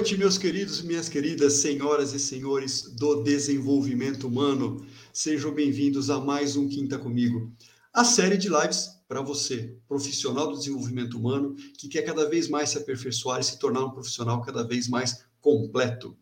Noite, 0.00 0.16
meus 0.16 0.38
queridos 0.38 0.78
e 0.78 0.86
minhas 0.86 1.10
queridas 1.10 1.52
senhoras 1.52 2.14
e 2.14 2.18
senhores 2.18 2.84
do 2.96 3.22
desenvolvimento 3.22 4.26
humano. 4.26 4.82
Sejam 5.12 5.52
bem-vindos 5.52 6.08
a 6.08 6.18
mais 6.18 6.56
um 6.56 6.66
Quinta 6.66 6.98
Comigo, 6.98 7.54
a 7.92 8.02
série 8.02 8.38
de 8.38 8.48
lives 8.48 8.88
para 9.06 9.20
você, 9.20 9.76
profissional 9.86 10.50
do 10.50 10.56
desenvolvimento 10.56 11.18
humano, 11.18 11.54
que 11.76 11.86
quer 11.86 12.00
cada 12.00 12.26
vez 12.30 12.48
mais 12.48 12.70
se 12.70 12.78
aperfeiçoar 12.78 13.40
e 13.40 13.44
se 13.44 13.58
tornar 13.58 13.84
um 13.84 13.90
profissional 13.90 14.40
cada 14.40 14.66
vez 14.66 14.88
mais 14.88 15.22
completo. 15.38 16.16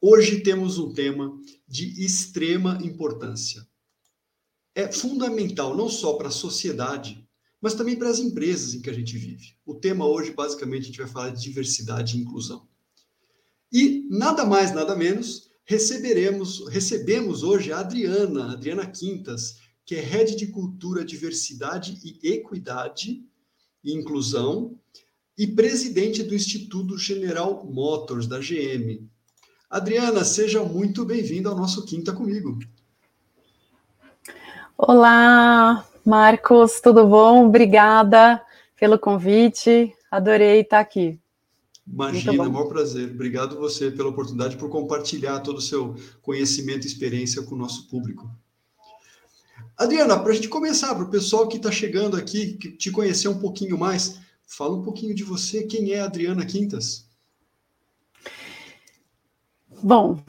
Hoje 0.00 0.40
temos 0.40 0.76
um 0.76 0.92
tema 0.92 1.32
de 1.68 2.04
extrema 2.04 2.80
importância. 2.82 3.64
É 4.74 4.90
fundamental 4.90 5.76
não 5.76 5.88
só 5.88 6.14
para 6.14 6.26
a 6.26 6.32
sociedade, 6.32 7.24
mas 7.60 7.74
também 7.74 7.94
para 7.94 8.10
as 8.10 8.18
empresas 8.18 8.74
em 8.74 8.82
que 8.82 8.90
a 8.90 8.92
gente 8.92 9.16
vive. 9.16 9.54
O 9.64 9.76
tema 9.76 10.04
hoje, 10.04 10.32
basicamente, 10.32 10.82
a 10.82 10.86
gente 10.86 10.98
vai 10.98 11.06
falar 11.06 11.30
de 11.30 11.40
diversidade 11.40 12.18
e 12.18 12.20
inclusão. 12.20 12.71
E 13.72 14.06
nada 14.10 14.44
mais, 14.44 14.74
nada 14.74 14.94
menos, 14.94 15.50
receberemos, 15.64 16.68
recebemos 16.68 17.42
hoje 17.42 17.72
a 17.72 17.78
Adriana, 17.78 18.52
Adriana 18.52 18.86
Quintas, 18.86 19.56
que 19.86 19.94
é 19.94 20.00
Head 20.00 20.36
de 20.36 20.48
Cultura, 20.48 21.04
Diversidade 21.04 21.98
e 22.04 22.34
Equidade 22.34 23.24
e 23.82 23.94
Inclusão 23.94 24.78
e 25.38 25.46
presidente 25.46 26.22
do 26.22 26.34
Instituto 26.34 26.98
General 26.98 27.64
Motors, 27.64 28.26
da 28.26 28.38
GM. 28.38 29.08
Adriana, 29.70 30.22
seja 30.22 30.62
muito 30.62 31.04
bem-vinda 31.06 31.48
ao 31.48 31.56
nosso 31.56 31.86
Quinta 31.86 32.12
Comigo. 32.12 32.58
Olá, 34.76 35.86
Marcos, 36.04 36.78
tudo 36.80 37.06
bom? 37.06 37.46
Obrigada 37.46 38.44
pelo 38.78 38.98
convite. 38.98 39.94
Adorei 40.10 40.60
estar 40.60 40.80
aqui. 40.80 41.21
Imagina, 41.86 42.48
maior 42.48 42.66
prazer. 42.66 43.10
Obrigado 43.10 43.58
você 43.58 43.90
pela 43.90 44.08
oportunidade 44.08 44.56
por 44.56 44.68
compartilhar 44.68 45.40
todo 45.40 45.58
o 45.58 45.62
seu 45.62 45.96
conhecimento 46.22 46.84
e 46.84 46.86
experiência 46.86 47.42
com 47.42 47.54
o 47.54 47.58
nosso 47.58 47.88
público. 47.88 48.30
Adriana, 49.76 50.18
para 50.18 50.32
a 50.32 50.34
gente 50.34 50.48
começar, 50.48 50.94
para 50.94 51.04
o 51.04 51.10
pessoal 51.10 51.48
que 51.48 51.56
está 51.56 51.70
chegando 51.70 52.16
aqui, 52.16 52.54
que 52.54 52.70
te 52.70 52.90
conhecer 52.90 53.28
um 53.28 53.38
pouquinho 53.38 53.76
mais, 53.76 54.20
fala 54.46 54.76
um 54.76 54.82
pouquinho 54.82 55.14
de 55.14 55.24
você. 55.24 55.64
Quem 55.64 55.92
é 55.92 56.00
a 56.00 56.04
Adriana 56.04 56.46
Quintas? 56.46 57.06
Bom, 59.82 60.22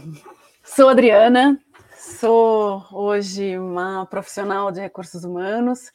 sou 0.63 0.89
Adriana, 0.89 1.61
Sou 2.03 2.85
hoje 2.91 3.57
uma 3.57 4.05
profissional 4.05 4.69
de 4.73 4.81
recursos 4.81 5.23
humanos. 5.23 5.89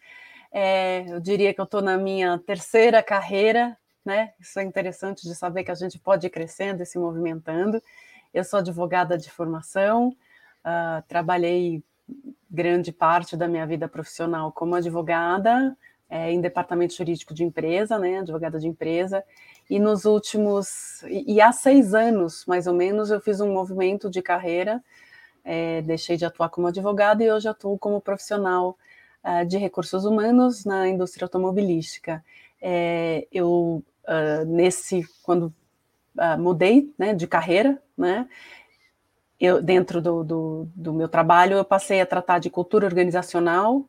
É, 0.51 1.05
eu 1.06 1.20
diria 1.20 1.53
que 1.53 1.61
eu 1.61 1.64
estou 1.64 1.83
na 1.83 1.98
minha 1.98 2.39
terceira 2.39 3.03
carreira, 3.03 3.77
né? 4.09 4.33
Isso 4.41 4.59
é 4.59 4.64
interessante 4.64 5.23
de 5.23 5.34
saber 5.34 5.62
que 5.62 5.70
a 5.70 5.75
gente 5.75 5.98
pode 5.98 6.27
ir 6.27 6.31
crescendo 6.31 6.83
e 6.83 6.87
se 6.87 6.98
movimentando. 6.98 7.83
Eu 8.34 8.42
sou 8.42 8.59
advogada 8.59 9.17
de 9.17 9.31
formação, 9.31 10.09
uh, 10.64 11.02
trabalhei 11.07 11.83
grande 12.51 12.91
parte 12.91 13.36
da 13.36 13.47
minha 13.47 13.67
vida 13.67 13.86
profissional 13.86 14.51
como 14.51 14.74
advogada 14.74 15.77
é, 16.08 16.33
em 16.33 16.41
departamento 16.41 16.95
jurídico 16.95 17.35
de 17.35 17.45
empresa, 17.45 17.98
né? 17.98 18.18
Advogada 18.20 18.58
de 18.58 18.67
empresa. 18.67 19.23
E 19.68 19.79
nos 19.79 20.07
últimos 20.07 21.02
e, 21.02 21.35
e 21.35 21.41
há 21.41 21.52
seis 21.52 21.95
anos, 21.95 22.45
mais 22.47 22.67
ou 22.67 22.74
menos, 22.74 23.11
eu 23.11 23.20
fiz 23.20 23.41
um 23.41 23.52
movimento 23.52 24.11
de 24.11 24.23
carreira 24.23 24.83
é, 25.48 25.80
deixei 25.80 26.18
de 26.18 26.27
atuar 26.27 26.51
como 26.51 26.67
advogada 26.67 27.24
e 27.24 27.33
hoje 27.33 27.48
atuo 27.48 27.79
como 27.79 28.02
profissional 28.02 28.77
uh, 29.24 29.47
de 29.47 29.57
recursos 29.57 30.05
humanos 30.05 30.67
na 30.67 30.86
indústria 30.86 31.24
automobilística. 31.24 32.23
É, 32.61 33.27
eu, 33.33 33.83
uh, 34.08 34.45
nesse, 34.46 35.05
quando 35.23 35.52
uh, 36.17 36.39
mudei 36.39 36.92
né, 36.98 37.14
de 37.14 37.27
carreira, 37.27 37.80
né, 37.96 38.27
eu, 39.39 39.63
dentro 39.63 40.02
do, 40.02 40.24
do, 40.24 40.69
do, 40.74 40.92
meu 40.92 41.08
trabalho, 41.08 41.57
eu 41.57 41.64
passei 41.64 42.01
a 42.01 42.07
tratar 42.07 42.41
de 42.41 42.51
cultura 42.51 42.86
organizacional 42.86 43.85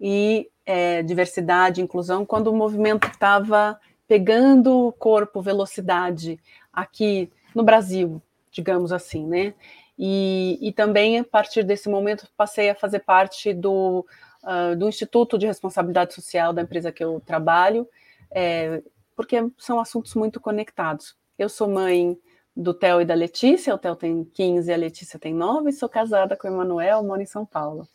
e 0.00 0.48
é, 0.64 1.02
diversidade 1.02 1.82
inclusão, 1.82 2.24
quando 2.24 2.46
o 2.48 2.56
movimento 2.56 3.06
estava 3.06 3.78
pegando 4.08 4.94
corpo, 4.98 5.42
velocidade 5.42 6.38
aqui 6.72 7.30
no 7.54 7.62
Brasil, 7.62 8.20
digamos 8.50 8.92
assim, 8.92 9.26
né? 9.26 9.54
E, 9.98 10.58
e 10.60 10.72
também, 10.72 11.18
a 11.18 11.24
partir 11.24 11.62
desse 11.62 11.88
momento, 11.88 12.26
passei 12.36 12.70
a 12.70 12.74
fazer 12.74 13.00
parte 13.00 13.52
do, 13.52 14.04
uh, 14.42 14.74
do 14.76 14.88
Instituto 14.88 15.38
de 15.38 15.46
Responsabilidade 15.46 16.14
Social 16.14 16.52
da 16.52 16.62
empresa 16.62 16.90
que 16.90 17.04
eu 17.04 17.22
trabalho, 17.24 17.88
é, 18.30 18.82
porque 19.14 19.36
são 19.58 19.80
assuntos 19.80 20.14
muito 20.14 20.40
conectados. 20.40 21.16
Eu 21.38 21.48
sou 21.48 21.68
mãe 21.68 22.18
do 22.56 22.72
Theo 22.72 23.00
e 23.00 23.04
da 23.04 23.14
Letícia, 23.14 23.74
o 23.74 23.78
Theo 23.78 23.96
tem 23.96 24.24
15 24.24 24.70
e 24.70 24.74
a 24.74 24.76
Letícia 24.76 25.18
tem 25.18 25.34
9, 25.34 25.70
e 25.70 25.72
sou 25.72 25.88
casada 25.88 26.36
com 26.36 26.48
o 26.48 26.50
Emanuel, 26.52 27.02
moro 27.02 27.20
em 27.20 27.26
São 27.26 27.44
Paulo. 27.44 27.88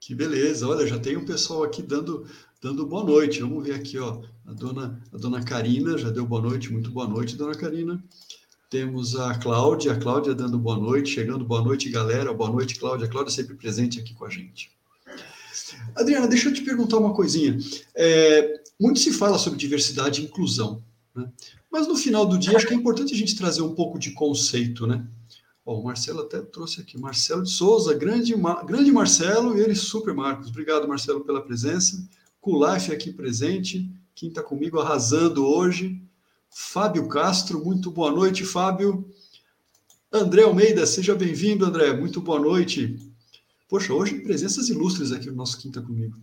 Que 0.00 0.14
beleza, 0.14 0.66
olha, 0.66 0.86
já 0.86 0.98
tem 0.98 1.16
um 1.16 1.24
pessoal 1.24 1.64
aqui 1.64 1.82
dando, 1.82 2.26
dando 2.62 2.86
boa 2.86 3.04
noite. 3.04 3.40
Vamos 3.40 3.64
ver 3.64 3.74
aqui, 3.74 3.98
ó. 3.98 4.22
A 4.46 4.52
dona, 4.52 5.02
a 5.12 5.16
dona 5.16 5.44
Karina 5.44 5.98
já 5.98 6.10
deu 6.10 6.24
boa 6.24 6.40
noite, 6.40 6.72
muito 6.72 6.90
boa 6.90 7.06
noite, 7.06 7.36
dona 7.36 7.54
Karina. 7.54 8.02
Temos 8.70 9.18
a 9.18 9.34
Cláudia, 9.38 9.92
a 9.92 9.98
Cláudia 9.98 10.34
dando 10.34 10.58
boa 10.58 10.76
noite, 10.76 11.10
chegando 11.10 11.44
boa 11.44 11.62
noite, 11.62 11.90
galera. 11.90 12.32
Boa 12.32 12.50
noite, 12.50 12.78
Cláudia. 12.78 13.06
A 13.06 13.10
Cláudia 13.10 13.32
sempre 13.32 13.54
presente 13.54 13.98
aqui 13.98 14.14
com 14.14 14.24
a 14.24 14.30
gente. 14.30 14.70
Adriana, 15.96 16.28
deixa 16.28 16.48
eu 16.48 16.54
te 16.54 16.62
perguntar 16.62 16.98
uma 16.98 17.14
coisinha. 17.14 17.58
É, 17.94 18.57
muito 18.78 19.00
se 19.00 19.12
fala 19.12 19.38
sobre 19.38 19.58
diversidade 19.58 20.20
e 20.20 20.24
inclusão, 20.24 20.82
né? 21.14 21.30
mas 21.70 21.86
no 21.86 21.96
final 21.96 22.24
do 22.24 22.38
dia 22.38 22.56
acho 22.56 22.66
que 22.66 22.74
é 22.74 22.76
importante 22.76 23.12
a 23.12 23.16
gente 23.16 23.36
trazer 23.36 23.62
um 23.62 23.74
pouco 23.74 23.98
de 23.98 24.12
conceito, 24.12 24.86
né? 24.86 25.06
Ó, 25.64 25.80
o 25.80 25.84
Marcelo 25.84 26.20
até 26.20 26.40
trouxe 26.40 26.80
aqui, 26.80 26.96
Marcelo 26.96 27.42
de 27.42 27.50
Souza, 27.50 27.92
grande, 27.92 28.34
grande 28.66 28.90
Marcelo 28.90 29.56
e 29.56 29.60
ele 29.60 29.74
super 29.74 30.14
Marcos. 30.14 30.48
Obrigado, 30.48 30.88
Marcelo, 30.88 31.24
pela 31.24 31.42
presença. 31.42 32.02
Life 32.46 32.90
aqui 32.90 33.12
presente, 33.12 33.90
quem 34.14 34.30
está 34.30 34.42
comigo 34.42 34.80
arrasando 34.80 35.44
hoje. 35.44 36.00
Fábio 36.48 37.06
Castro, 37.06 37.62
muito 37.62 37.90
boa 37.90 38.10
noite, 38.10 38.42
Fábio. 38.42 39.06
André 40.10 40.44
Almeida, 40.44 40.86
seja 40.86 41.14
bem-vindo, 41.14 41.66
André, 41.66 41.92
muito 41.92 42.22
boa 42.22 42.40
noite. 42.40 42.96
Poxa, 43.68 43.92
hoje 43.92 44.20
presenças 44.20 44.70
ilustres 44.70 45.12
aqui 45.12 45.26
no 45.26 45.36
nosso 45.36 45.58
Quinta 45.58 45.82
Comigo. 45.82 46.16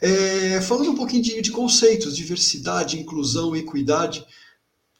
É, 0.00 0.60
falando 0.60 0.92
um 0.92 0.96
pouquinho 0.96 1.22
de, 1.22 1.42
de, 1.42 1.50
conceitos, 1.50 2.16
diversidade, 2.16 3.00
inclusão, 3.00 3.56
equidade, 3.56 4.24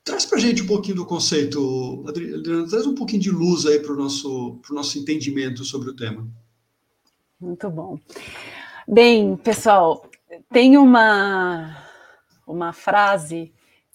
traz 0.02 0.26
para 0.26 0.38
a 0.38 0.40
gente 0.40 0.62
um 0.62 0.66
pouquinho 0.66 0.96
do 0.96 1.06
conceito, 1.06 2.04
Adriana, 2.08 2.68
traz 2.68 2.84
um 2.86 2.94
pouquinho 2.94 3.22
de 3.22 3.30
luz 3.30 3.64
aí 3.64 3.78
para 3.78 3.92
o 3.92 3.96
nosso, 3.96 4.60
nosso 4.70 4.98
entendimento 4.98 5.64
sobre 5.64 5.90
o 5.90 5.94
tema. 5.94 6.26
Muito 7.40 7.70
bom. 7.70 7.98
Bem, 8.88 9.36
pessoal, 9.36 10.10
tem 10.50 10.76
uma, 10.76 11.84
uma 12.46 12.72
frase 12.72 13.52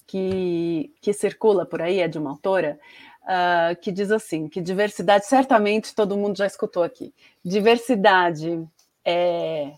que, 0.07 0.93
que 1.01 1.11
circula 1.11 1.65
por 1.65 1.81
aí, 1.81 1.99
é 1.99 2.07
de 2.07 2.17
uma 2.17 2.29
autora, 2.29 2.79
uh, 3.23 3.81
que 3.81 3.91
diz 3.91 4.11
assim: 4.11 4.47
que 4.47 4.61
diversidade, 4.61 5.25
certamente 5.25 5.93
todo 5.93 6.15
mundo 6.15 6.37
já 6.37 6.45
escutou 6.45 6.83
aqui. 6.83 7.13
Diversidade 7.43 8.63
é 9.03 9.73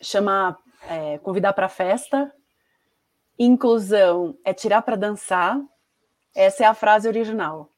chamar, 0.00 0.56
é, 0.88 1.18
convidar 1.18 1.52
para 1.52 1.68
festa, 1.68 2.32
inclusão 3.38 4.36
é 4.44 4.52
tirar 4.52 4.82
para 4.82 4.96
dançar. 4.96 5.60
Essa 6.34 6.64
é 6.64 6.66
a 6.66 6.74
frase 6.74 7.08
original. 7.08 7.70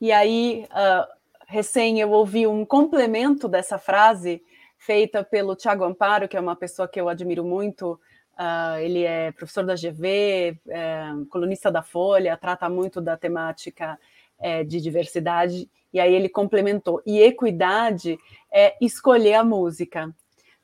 E 0.00 0.12
aí, 0.12 0.66
uh, 0.70 1.06
recém 1.46 2.00
eu 2.00 2.10
ouvi 2.10 2.46
um 2.46 2.64
complemento 2.64 3.48
dessa 3.48 3.78
frase 3.78 4.42
feita 4.76 5.24
pelo 5.24 5.56
Tiago 5.56 5.84
Amparo, 5.84 6.28
que 6.28 6.36
é 6.36 6.40
uma 6.40 6.54
pessoa 6.54 6.86
que 6.86 7.00
eu 7.00 7.08
admiro 7.08 7.44
muito, 7.44 7.98
Uh, 8.38 8.78
ele 8.78 9.02
é 9.02 9.32
professor 9.32 9.64
da 9.64 9.74
GV, 9.74 10.56
é, 10.68 11.06
colunista 11.28 11.72
da 11.72 11.82
Folha, 11.82 12.36
trata 12.36 12.68
muito 12.68 13.00
da 13.00 13.16
temática 13.16 13.98
é, 14.38 14.62
de 14.62 14.80
diversidade, 14.80 15.68
e 15.92 15.98
aí 15.98 16.14
ele 16.14 16.28
complementou. 16.28 17.02
E 17.04 17.18
equidade 17.18 18.16
é 18.48 18.76
escolher 18.80 19.34
a 19.34 19.42
música. 19.42 20.14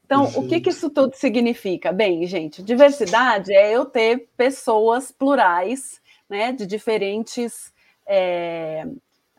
Então, 0.04 0.24
o 0.36 0.46
que, 0.46 0.60
que 0.60 0.70
isso 0.70 0.90
tudo 0.90 1.14
significa? 1.14 1.92
Bem, 1.92 2.26
gente, 2.26 2.62
diversidade 2.62 3.54
é 3.54 3.72
eu 3.72 3.84
ter 3.84 4.28
pessoas 4.36 5.10
plurais, 5.10 6.00
né, 6.28 6.52
de 6.52 6.66
diferentes 6.66 7.72
é, 8.06 8.86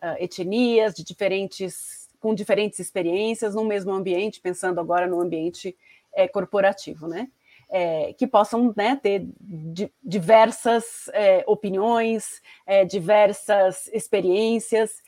ah, 0.01 0.15
etnias, 0.19 0.93
de 0.95 1.03
diferentes, 1.03 2.07
com 2.19 2.33
diferentes 2.33 2.79
experiências 2.79 3.53
no 3.53 3.63
mesmo 3.63 3.93
ambiente, 3.93 4.41
pensando 4.41 4.79
agora 4.79 5.07
no 5.07 5.21
ambiente 5.21 5.77
é, 6.13 6.27
corporativo, 6.27 7.07
né? 7.07 7.27
é, 7.69 8.13
que 8.13 8.27
possam 8.27 8.73
né, 8.75 8.95
ter 8.95 9.27
di 9.39 9.91
diversas 10.03 11.09
é, 11.13 11.43
opiniões, 11.47 12.41
é, 12.65 12.85
diversas 12.85 13.87
experiências. 13.87 15.01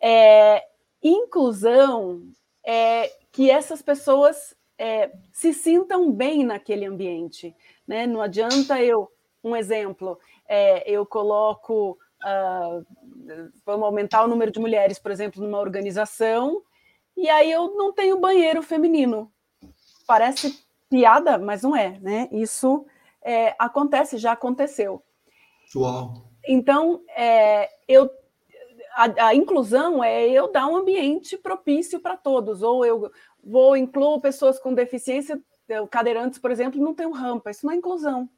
É, 0.00 0.62
inclusão 1.02 2.22
é 2.64 3.10
que 3.32 3.50
essas 3.50 3.82
pessoas 3.82 4.54
é, 4.78 5.12
se 5.32 5.52
sintam 5.52 6.10
bem 6.10 6.44
naquele 6.44 6.84
ambiente. 6.84 7.54
Né? 7.86 8.06
Não 8.06 8.20
adianta 8.20 8.82
eu 8.82 9.10
Um 9.42 9.54
exemplo, 9.54 10.18
é, 10.48 10.90
eu 10.90 11.04
coloco, 11.04 11.98
uh, 12.24 12.84
vamos 13.66 13.84
aumentar 13.84 14.24
o 14.24 14.28
número 14.28 14.50
de 14.50 14.58
mulheres, 14.58 14.98
por 14.98 15.10
exemplo, 15.10 15.42
numa 15.42 15.60
organização, 15.60 16.62
e 17.14 17.28
aí 17.28 17.52
eu 17.52 17.76
não 17.76 17.92
tenho 17.92 18.18
banheiro 18.18 18.62
feminino. 18.62 19.30
Parece 20.06 20.58
piada, 20.88 21.38
mas 21.38 21.62
não 21.62 21.76
é, 21.76 21.98
né? 22.00 22.28
Isso 22.32 22.86
é, 23.22 23.54
acontece, 23.58 24.18
já 24.18 24.32
aconteceu. 24.32 25.02
Uau! 25.74 26.24
Então, 26.46 27.02
é, 27.16 27.70
eu, 27.88 28.10
a, 28.94 29.28
a, 29.28 29.34
inclusão 29.34 30.04
é 30.04 30.28
eu 30.28 30.52
dar 30.52 30.66
um 30.66 30.76
ambiente 30.76 31.36
propício 31.36 32.00
para 32.00 32.16
todos, 32.16 32.62
ou 32.62 32.84
eu 32.84 33.10
vou 33.44 33.76
incluir 33.76 34.20
pessoas 34.20 34.58
com 34.58 34.74
deficiência, 34.74 35.40
cadeirantes, 35.90 36.38
por 36.38 36.50
exemplo, 36.50 36.80
não 36.80 36.94
tem 36.94 37.10
rampa, 37.12 37.50
isso 37.50 37.66
não 37.66 37.72
é 37.72 37.76
inclusão. 37.76 38.28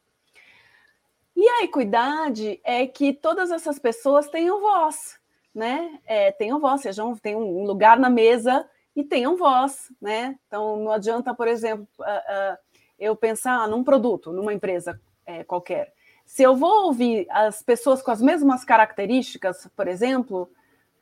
E 1.35 1.47
a 1.49 1.65
equidade 1.65 2.61
é 2.65 2.87
que 2.87 3.13
todas 3.13 3.51
essas 3.51 3.79
pessoas 3.79 4.29
tenham 4.29 4.61
voz, 4.61 5.19
né? 5.55 6.01
É, 6.07 6.33
tenham 6.33 6.59
voz, 6.59 6.81
sejam, 6.81 7.15
tenham 7.17 7.43
um 7.43 7.65
lugar 7.65 7.99
na 7.99 8.09
mesa 8.09 8.69
e 8.95 9.05
tenham 9.05 9.37
voz, 9.37 9.93
né? 10.01 10.39
Então, 10.47 10.79
não 10.79 10.93
adianta, 10.93 11.35
por 11.35 11.47
exemplo, 11.47 11.87
uh, 12.01 12.05
uh, 12.05 12.59
eu 12.99 13.15
pensar 13.15 13.69
num 13.69 13.85
produto, 13.85 14.33
numa 14.33 14.55
empresa 14.55 14.99
é, 15.27 15.45
qualquer. 15.45 15.93
Se 16.25 16.43
eu 16.43 16.57
vou 16.57 16.87
ouvir 16.87 17.27
as 17.31 17.63
pessoas 17.63 18.01
com 18.01 18.11
as 18.11 18.23
mesmas 18.23 18.65
características, 18.65 19.69
por 19.77 19.87
exemplo, 19.87 20.51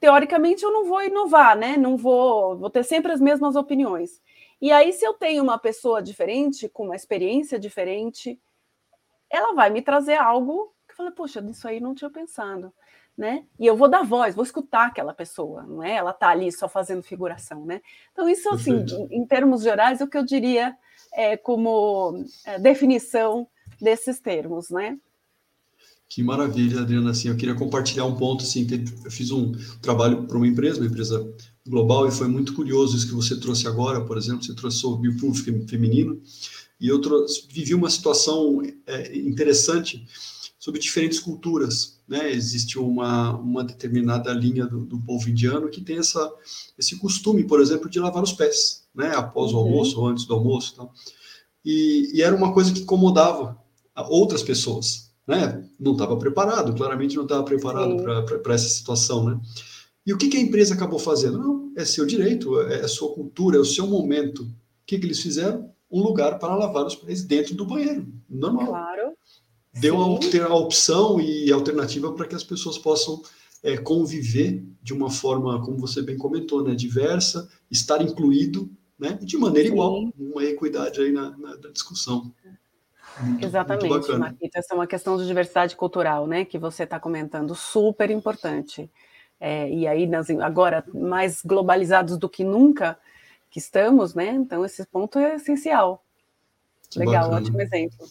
teoricamente 0.00 0.64
eu 0.64 0.72
não 0.72 0.84
vou 0.84 1.02
inovar, 1.02 1.56
né? 1.56 1.76
Não 1.76 1.96
vou, 1.96 2.56
vou 2.56 2.70
ter 2.70 2.84
sempre 2.84 3.12
as 3.12 3.20
mesmas 3.20 3.56
opiniões. 3.56 4.20
E 4.60 4.72
aí, 4.72 4.92
se 4.92 5.04
eu 5.04 5.14
tenho 5.14 5.42
uma 5.42 5.58
pessoa 5.58 6.02
diferente, 6.02 6.68
com 6.68 6.84
uma 6.84 6.96
experiência 6.96 7.58
diferente, 7.58 8.40
ela 9.30 9.52
vai 9.52 9.70
me 9.70 9.82
trazer 9.82 10.16
algo 10.16 10.72
que 10.86 10.92
eu 10.92 10.96
falei, 10.96 11.12
poxa, 11.12 11.42
disso 11.42 11.66
aí 11.66 11.80
não 11.80 11.94
tinha 11.94 12.10
pensado, 12.10 12.72
né? 13.16 13.44
E 13.58 13.66
eu 13.66 13.76
vou 13.76 13.88
dar 13.88 14.04
voz, 14.04 14.34
vou 14.34 14.44
escutar 14.44 14.86
aquela 14.86 15.12
pessoa, 15.12 15.62
não 15.64 15.82
é? 15.82 15.92
Ela 15.92 16.12
tá 16.12 16.28
ali 16.28 16.50
só 16.52 16.68
fazendo 16.68 17.02
figuração, 17.02 17.64
né? 17.64 17.80
Então, 18.12 18.28
isso, 18.28 18.48
assim, 18.48 18.84
em, 19.10 19.22
em 19.22 19.26
termos 19.26 19.62
gerais, 19.62 20.00
é 20.00 20.04
o 20.04 20.08
que 20.08 20.16
eu 20.16 20.24
diria 20.24 20.76
é, 21.12 21.36
como 21.36 22.24
é, 22.46 22.58
definição 22.58 23.48
desses 23.80 24.20
termos, 24.20 24.70
né? 24.70 24.98
Que 26.14 26.22
maravilha, 26.22 26.80
Adriana. 26.80 27.10
Assim, 27.10 27.26
eu 27.26 27.36
queria 27.36 27.56
compartilhar 27.56 28.04
um 28.04 28.14
ponto. 28.14 28.44
Assim, 28.44 28.64
eu 29.04 29.10
fiz 29.10 29.32
um 29.32 29.50
trabalho 29.82 30.28
para 30.28 30.36
uma 30.36 30.46
empresa, 30.46 30.78
uma 30.78 30.86
empresa 30.86 31.28
global, 31.66 32.06
e 32.06 32.12
foi 32.12 32.28
muito 32.28 32.54
curioso 32.54 32.96
isso 32.96 33.08
que 33.08 33.14
você 33.14 33.36
trouxe 33.36 33.66
agora. 33.66 34.00
Por 34.00 34.16
exemplo, 34.16 34.44
você 34.44 34.54
trouxe 34.54 34.86
o 34.86 34.96
Bioproof 34.96 35.42
feminino, 35.68 36.22
e 36.80 36.86
eu 36.86 37.00
trouxe, 37.00 37.48
vivi 37.50 37.74
uma 37.74 37.90
situação 37.90 38.62
é, 38.86 39.18
interessante 39.18 40.06
sobre 40.56 40.80
diferentes 40.80 41.18
culturas. 41.18 41.98
Né? 42.06 42.32
Existe 42.32 42.78
uma, 42.78 43.36
uma 43.36 43.64
determinada 43.64 44.32
linha 44.32 44.66
do, 44.66 44.84
do 44.84 45.00
povo 45.00 45.28
indiano 45.28 45.68
que 45.68 45.80
tem 45.80 45.98
essa, 45.98 46.32
esse 46.78 46.96
costume, 46.96 47.42
por 47.42 47.60
exemplo, 47.60 47.90
de 47.90 47.98
lavar 47.98 48.22
os 48.22 48.32
pés, 48.32 48.84
né? 48.94 49.12
após 49.16 49.50
o 49.50 49.56
uhum. 49.56 49.64
almoço 49.64 50.00
ou 50.00 50.06
antes 50.06 50.26
do 50.26 50.34
almoço. 50.34 50.76
Tal. 50.76 50.92
E, 51.64 52.12
e 52.14 52.22
era 52.22 52.36
uma 52.36 52.52
coisa 52.52 52.72
que 52.72 52.82
incomodava 52.82 53.58
outras 53.96 54.44
pessoas. 54.44 55.03
Né? 55.26 55.64
Não 55.78 55.92
estava 55.92 56.16
preparado, 56.16 56.74
claramente 56.74 57.16
não 57.16 57.22
estava 57.22 57.42
preparado 57.42 57.96
para 58.42 58.54
essa 58.54 58.68
situação. 58.68 59.24
Né? 59.24 59.40
E 60.06 60.12
o 60.12 60.18
que, 60.18 60.28
que, 60.28 60.36
a 60.36 60.40
empresa 60.40 60.74
acabou 60.74 60.98
fazendo? 60.98 61.38
Não, 61.38 61.72
é 61.76 61.84
seu 61.84 62.04
direito, 62.04 62.60
é, 62.60 62.80
é 62.80 62.88
sua 62.88 63.12
cultura, 63.14 63.56
é 63.56 63.60
o 63.60 63.64
seu 63.64 63.86
momento. 63.86 64.42
O 64.42 64.52
que, 64.86 64.98
que 64.98 65.06
eles 65.06 65.20
fizeram? 65.20 65.70
Um 65.90 66.02
lugar 66.02 66.38
para 66.38 66.54
lavar 66.54 66.84
os 66.84 66.94
pés 66.94 67.22
dentro 67.22 67.54
do 67.54 67.64
banheiro, 67.64 68.06
normal. 68.28 68.66
Claro. 68.66 69.12
Deu 69.80 70.00
a, 70.00 70.48
a, 70.48 70.54
opção 70.54 71.20
e 71.20 71.50
alternativa 71.50 72.12
para 72.12 72.26
que 72.26 72.34
as 72.34 72.44
pessoas 72.44 72.78
possam 72.78 73.22
é, 73.62 73.76
conviver 73.76 74.62
de 74.82 74.92
uma 74.92 75.10
forma, 75.10 75.60
como 75.64 75.78
você 75.78 76.02
bem 76.02 76.18
comentou, 76.18 76.62
né, 76.62 76.74
diversa, 76.74 77.48
estar 77.70 78.02
incluído, 78.02 78.70
né, 78.98 79.18
de 79.22 79.36
maneira 79.36 79.68
Sim. 79.68 79.74
igual, 79.74 80.12
uma 80.16 80.44
equidade 80.44 81.00
aí 81.00 81.10
na, 81.10 81.30
na, 81.36 81.56
na 81.56 81.70
discussão. 81.70 82.32
Exatamente, 83.40 84.12
Marquita. 84.18 84.58
Essa 84.58 84.74
é 84.74 84.76
uma 84.76 84.86
questão 84.86 85.16
de 85.16 85.26
diversidade 85.26 85.76
cultural, 85.76 86.26
né? 86.26 86.44
Que 86.44 86.58
você 86.58 86.84
está 86.84 86.98
comentando, 86.98 87.54
super 87.54 88.10
importante. 88.10 88.90
É, 89.40 89.70
e 89.70 89.86
aí, 89.86 90.06
nós, 90.06 90.30
agora, 90.30 90.84
mais 90.92 91.42
globalizados 91.44 92.16
do 92.18 92.28
que 92.28 92.42
nunca 92.42 92.98
que 93.50 93.58
estamos, 93.58 94.14
né? 94.14 94.32
Então, 94.32 94.64
esse 94.64 94.84
ponto 94.86 95.18
é 95.18 95.36
essencial. 95.36 96.04
Legal, 96.96 97.30
bacana. 97.30 97.40
ótimo 97.40 97.60
exemplo. 97.60 98.06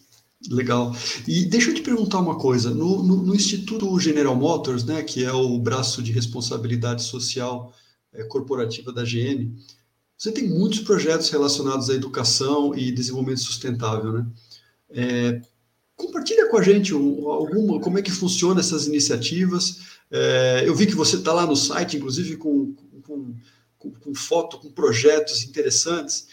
Legal. 0.50 0.94
E 1.28 1.46
deixa 1.46 1.70
eu 1.70 1.76
te 1.76 1.82
perguntar 1.82 2.20
uma 2.20 2.38
coisa. 2.38 2.70
No, 2.70 3.02
no, 3.02 3.18
no, 3.18 3.36
Instituto 3.36 3.98
General 4.00 4.36
Motors, 4.36 4.84
né, 4.84 5.02
que 5.02 5.24
é 5.24 5.32
o 5.32 5.58
braço 5.58 6.04
de 6.04 6.12
responsabilidade 6.12 7.04
social 7.04 7.74
é, 8.12 8.24
corporativa 8.24 8.92
da 8.92 9.04
GM, 9.04 9.56
você 10.18 10.32
tem 10.32 10.50
muitos 10.50 10.80
projetos 10.80 11.30
relacionados 11.30 11.90
à 11.90 11.94
educação 11.94 12.76
e 12.76 12.92
desenvolvimento 12.92 13.42
sustentável, 13.42 14.12
né? 14.14 14.26
É, 14.94 15.42
compartilha 15.96 16.48
com 16.50 16.58
a 16.58 16.62
gente 16.62 16.94
alguma, 16.94 17.80
como 17.80 17.98
é 17.98 18.02
que 18.02 18.12
funciona 18.12 18.60
essas 18.60 18.88
iniciativas. 18.88 20.00
É, 20.12 20.64
eu 20.66 20.76
vi 20.76 20.86
que 20.86 20.96
você 20.96 21.16
está 21.16 21.34
lá 21.34 21.46
no 21.46 21.56
site, 21.56 21.98
inclusive 21.98 22.38
com, 22.38 22.76
com, 23.02 23.36
com, 23.78 23.92
com, 23.92 24.16
foto, 24.16 24.60
com 24.60 24.72
projetos 24.72 25.44
interessantes. 25.44 26.28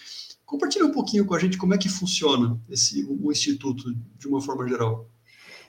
Compartilha 0.44 0.84
um 0.84 0.92
pouquinho 0.92 1.24
com 1.24 1.34
a 1.34 1.38
gente 1.38 1.56
como 1.56 1.74
é 1.74 1.78
que 1.78 1.88
funciona 1.88 2.60
esse, 2.68 3.04
o, 3.04 3.30
Instituto, 3.32 3.84
de 4.18 4.28
uma 4.28 4.40
forma 4.40 4.68
geral. 4.68 5.08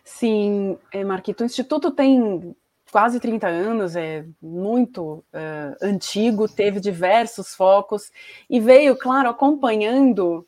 Sim, 0.04 0.78
é, 0.92 1.04
Marquito, 1.04 1.42
o 1.42 1.46
Instituto 1.46 1.92
tem 1.92 2.56
quase 2.92 3.20
30 3.20 3.48
anos, 3.48 3.96
é 3.96 4.26
muito 4.42 5.24
uh, 5.34 5.78
antigo, 5.82 6.48
teve 6.48 6.80
diversos 6.80 7.56
focos 7.56 8.12
e 8.50 8.60
veio, 8.60 8.98
claro, 8.98 9.30
acompanhando 9.30 10.46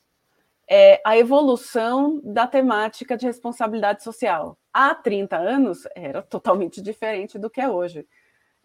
é, 0.75 1.00
a 1.06 1.15
evolução 1.15 2.20
da 2.24 2.48
temática 2.48 3.15
de 3.15 3.27
responsabilidade 3.27 4.01
social. 4.01 4.58
Há 4.74 4.96
30 4.96 5.38
anos 5.38 5.88
era 5.94 6.24
totalmente 6.24 6.82
diferente 6.82 7.38
do 7.38 7.48
que 7.48 7.62
é 7.62 7.70
hoje. 7.70 8.08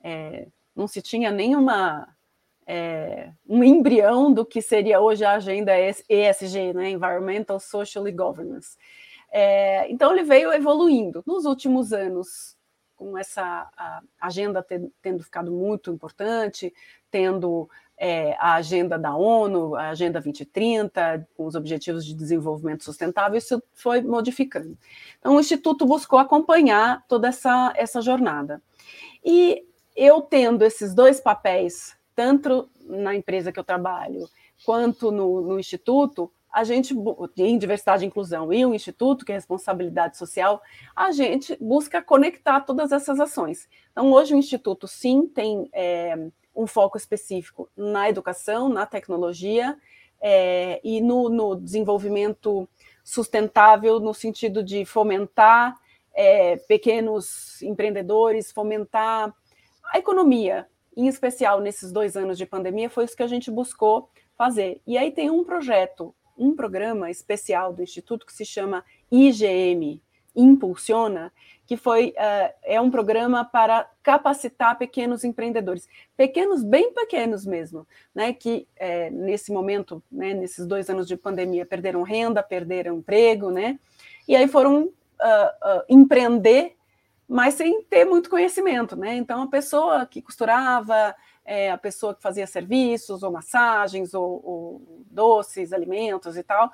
É, 0.02 0.48
não 0.74 0.88
se 0.88 1.02
tinha 1.02 1.30
nenhuma 1.30 2.08
é, 2.66 3.30
um 3.46 3.62
embrião 3.62 4.32
do 4.32 4.46
que 4.46 4.62
seria 4.62 5.02
hoje 5.02 5.22
a 5.22 5.32
agenda 5.32 5.74
ESG, 5.78 6.72
né? 6.72 6.88
Environmental, 6.88 7.60
Social 7.60 8.08
e 8.08 8.12
Governance. 8.12 8.78
É, 9.30 9.86
então 9.90 10.10
ele 10.10 10.22
veio 10.22 10.50
evoluindo 10.50 11.22
nos 11.26 11.44
últimos 11.44 11.92
anos, 11.92 12.56
com 12.96 13.18
essa 13.18 13.68
agenda 14.18 14.66
tendo 15.02 15.22
ficado 15.22 15.52
muito 15.52 15.92
importante, 15.92 16.72
tendo 17.10 17.68
é, 17.98 18.36
a 18.38 18.54
agenda 18.54 18.96
da 18.96 19.14
ONU, 19.14 19.74
a 19.74 19.88
Agenda 19.88 20.20
2030, 20.20 21.26
com 21.36 21.46
os 21.46 21.56
Objetivos 21.56 22.04
de 22.06 22.14
Desenvolvimento 22.14 22.84
Sustentável, 22.84 23.36
isso 23.36 23.60
foi 23.74 24.00
modificando. 24.00 24.78
Então, 25.18 25.36
o 25.36 25.40
Instituto 25.40 25.84
buscou 25.84 26.18
acompanhar 26.18 27.04
toda 27.08 27.28
essa, 27.28 27.72
essa 27.76 28.00
jornada. 28.00 28.62
E 29.24 29.64
eu 29.96 30.22
tendo 30.22 30.62
esses 30.64 30.94
dois 30.94 31.20
papéis, 31.20 31.96
tanto 32.14 32.70
na 32.84 33.16
empresa 33.16 33.50
que 33.50 33.58
eu 33.58 33.64
trabalho, 33.64 34.28
quanto 34.64 35.10
no, 35.10 35.40
no 35.40 35.58
Instituto, 35.58 36.30
a 36.52 36.64
gente, 36.64 36.94
em 37.36 37.58
diversidade 37.58 38.04
e 38.04 38.06
inclusão, 38.06 38.52
e 38.52 38.64
o 38.64 38.74
Instituto, 38.74 39.24
que 39.24 39.32
é 39.32 39.34
responsabilidade 39.34 40.16
social, 40.16 40.62
a 40.94 41.10
gente 41.10 41.56
busca 41.60 42.00
conectar 42.00 42.60
todas 42.60 42.92
essas 42.92 43.18
ações. 43.18 43.68
Então, 43.90 44.12
hoje 44.12 44.34
o 44.34 44.38
Instituto, 44.38 44.86
sim, 44.86 45.26
tem 45.26 45.68
é, 45.72 46.16
um 46.58 46.66
foco 46.66 46.96
específico 46.96 47.70
na 47.76 48.10
educação, 48.10 48.68
na 48.68 48.84
tecnologia 48.84 49.78
é, 50.20 50.80
e 50.82 51.00
no, 51.00 51.28
no, 51.28 51.54
desenvolvimento 51.54 52.68
sustentável, 53.04 54.00
no 54.00 54.12
sentido 54.12 54.60
de 54.60 54.84
fomentar 54.84 55.78
é, 56.12 56.56
pequenos 56.56 57.62
empreendedores, 57.62 58.50
fomentar 58.50 59.32
a 59.92 59.98
economia, 59.98 60.66
em 60.96 61.06
especial 61.06 61.60
nesses 61.60 61.92
dois 61.92 62.16
anos 62.16 62.36
de 62.36 62.44
pandemia, 62.44 62.90
foi 62.90 63.04
isso 63.04 63.16
que 63.16 63.22
a 63.22 63.28
gente 63.28 63.52
buscou 63.52 64.10
fazer. 64.36 64.82
E 64.84 64.98
aí 64.98 65.12
tem 65.12 65.30
um 65.30 65.44
projeto, 65.44 66.12
um 66.36 66.56
programa 66.56 67.08
especial 67.08 67.72
do 67.72 67.82
Instituto 67.82 68.26
que 68.26 68.32
se 68.32 68.44
chama 68.44 68.84
IGM, 69.12 70.02
Impulsiona, 70.38 71.32
que 71.66 71.76
foi 71.76 72.14
uh, 72.16 72.54
é 72.62 72.80
um 72.80 72.90
programa 72.90 73.44
para 73.44 73.90
capacitar 74.02 74.78
pequenos 74.78 75.24
empreendedores, 75.24 75.86
pequenos, 76.16 76.62
bem 76.62 76.94
pequenos 76.94 77.44
mesmo, 77.44 77.86
né, 78.14 78.32
que 78.32 78.66
é, 78.76 79.10
nesse 79.10 79.52
momento, 79.52 80.02
né, 80.10 80.32
nesses 80.32 80.66
dois 80.66 80.88
anos 80.88 81.06
de 81.06 81.16
pandemia, 81.16 81.66
perderam 81.66 82.02
renda, 82.02 82.42
perderam 82.42 82.96
emprego, 82.96 83.50
né, 83.50 83.78
e 84.26 84.34
aí 84.34 84.48
foram 84.48 84.84
uh, 84.84 84.88
uh, 84.88 85.82
empreender, 85.90 86.74
mas 87.28 87.54
sem 87.54 87.82
ter 87.82 88.06
muito 88.06 88.30
conhecimento, 88.30 88.96
né, 88.96 89.16
então 89.16 89.42
a 89.42 89.48
pessoa 89.48 90.06
que 90.06 90.22
costurava, 90.22 91.14
é, 91.44 91.70
a 91.70 91.78
pessoa 91.78 92.14
que 92.14 92.22
fazia 92.22 92.46
serviços, 92.46 93.22
ou 93.22 93.32
massagens, 93.32 94.14
ou, 94.14 94.42
ou 94.44 95.04
doces, 95.10 95.72
alimentos 95.72 96.36
e 96.36 96.42
tal, 96.42 96.70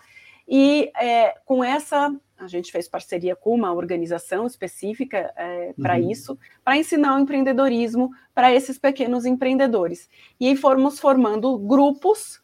E 0.46 0.90
é, 1.00 1.34
com 1.44 1.64
essa, 1.64 2.14
a 2.38 2.46
gente 2.46 2.70
fez 2.70 2.88
parceria 2.88 3.34
com 3.34 3.54
uma 3.54 3.72
organização 3.72 4.46
específica 4.46 5.32
é, 5.36 5.72
para 5.80 5.96
uhum. 5.96 6.10
isso, 6.10 6.38
para 6.64 6.76
ensinar 6.76 7.16
o 7.16 7.18
empreendedorismo 7.18 8.10
para 8.34 8.52
esses 8.52 8.78
pequenos 8.78 9.24
empreendedores. 9.24 10.08
E 10.38 10.48
aí 10.48 10.56
fomos 10.56 10.98
formando 10.98 11.56
grupos 11.58 12.42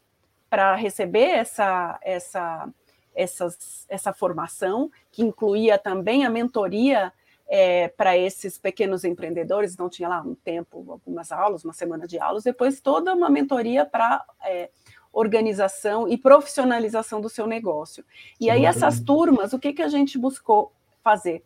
para 0.49 0.75
receber 0.75 1.29
essa, 1.31 1.99
essa, 2.03 2.69
essas, 3.15 3.87
essa 3.89 4.13
formação, 4.13 4.91
que 5.13 5.23
incluía 5.23 5.79
também 5.79 6.25
a 6.25 6.31
mentoria 6.31 7.13
é, 7.49 7.89
para 7.89 8.17
esses 8.17 8.57
pequenos 8.57 9.05
empreendedores, 9.05 9.73
então 9.73 9.89
tinha 9.89 10.09
lá 10.09 10.23
um 10.23 10.37
tempo, 10.37 10.87
algumas 10.89 11.33
aulas, 11.33 11.65
uma 11.65 11.73
semana 11.73 12.07
de 12.07 12.19
aulas, 12.19 12.45
depois 12.45 12.81
toda 12.81 13.13
uma 13.13 13.29
mentoria 13.29 13.85
para 13.85 14.25
é, 14.45 14.71
organização 15.13 16.09
e 16.09 16.17
profissionalização 16.17 17.21
do 17.21 17.29
seu 17.29 17.47
negócio. 17.47 18.05
E 18.41 18.49
aí 18.49 18.65
essas 18.65 19.01
turmas, 19.01 19.53
o 19.53 19.59
que, 19.59 19.73
que 19.73 19.83
a 19.83 19.89
gente 19.89 20.19
buscou 20.19 20.73
fazer? 21.03 21.43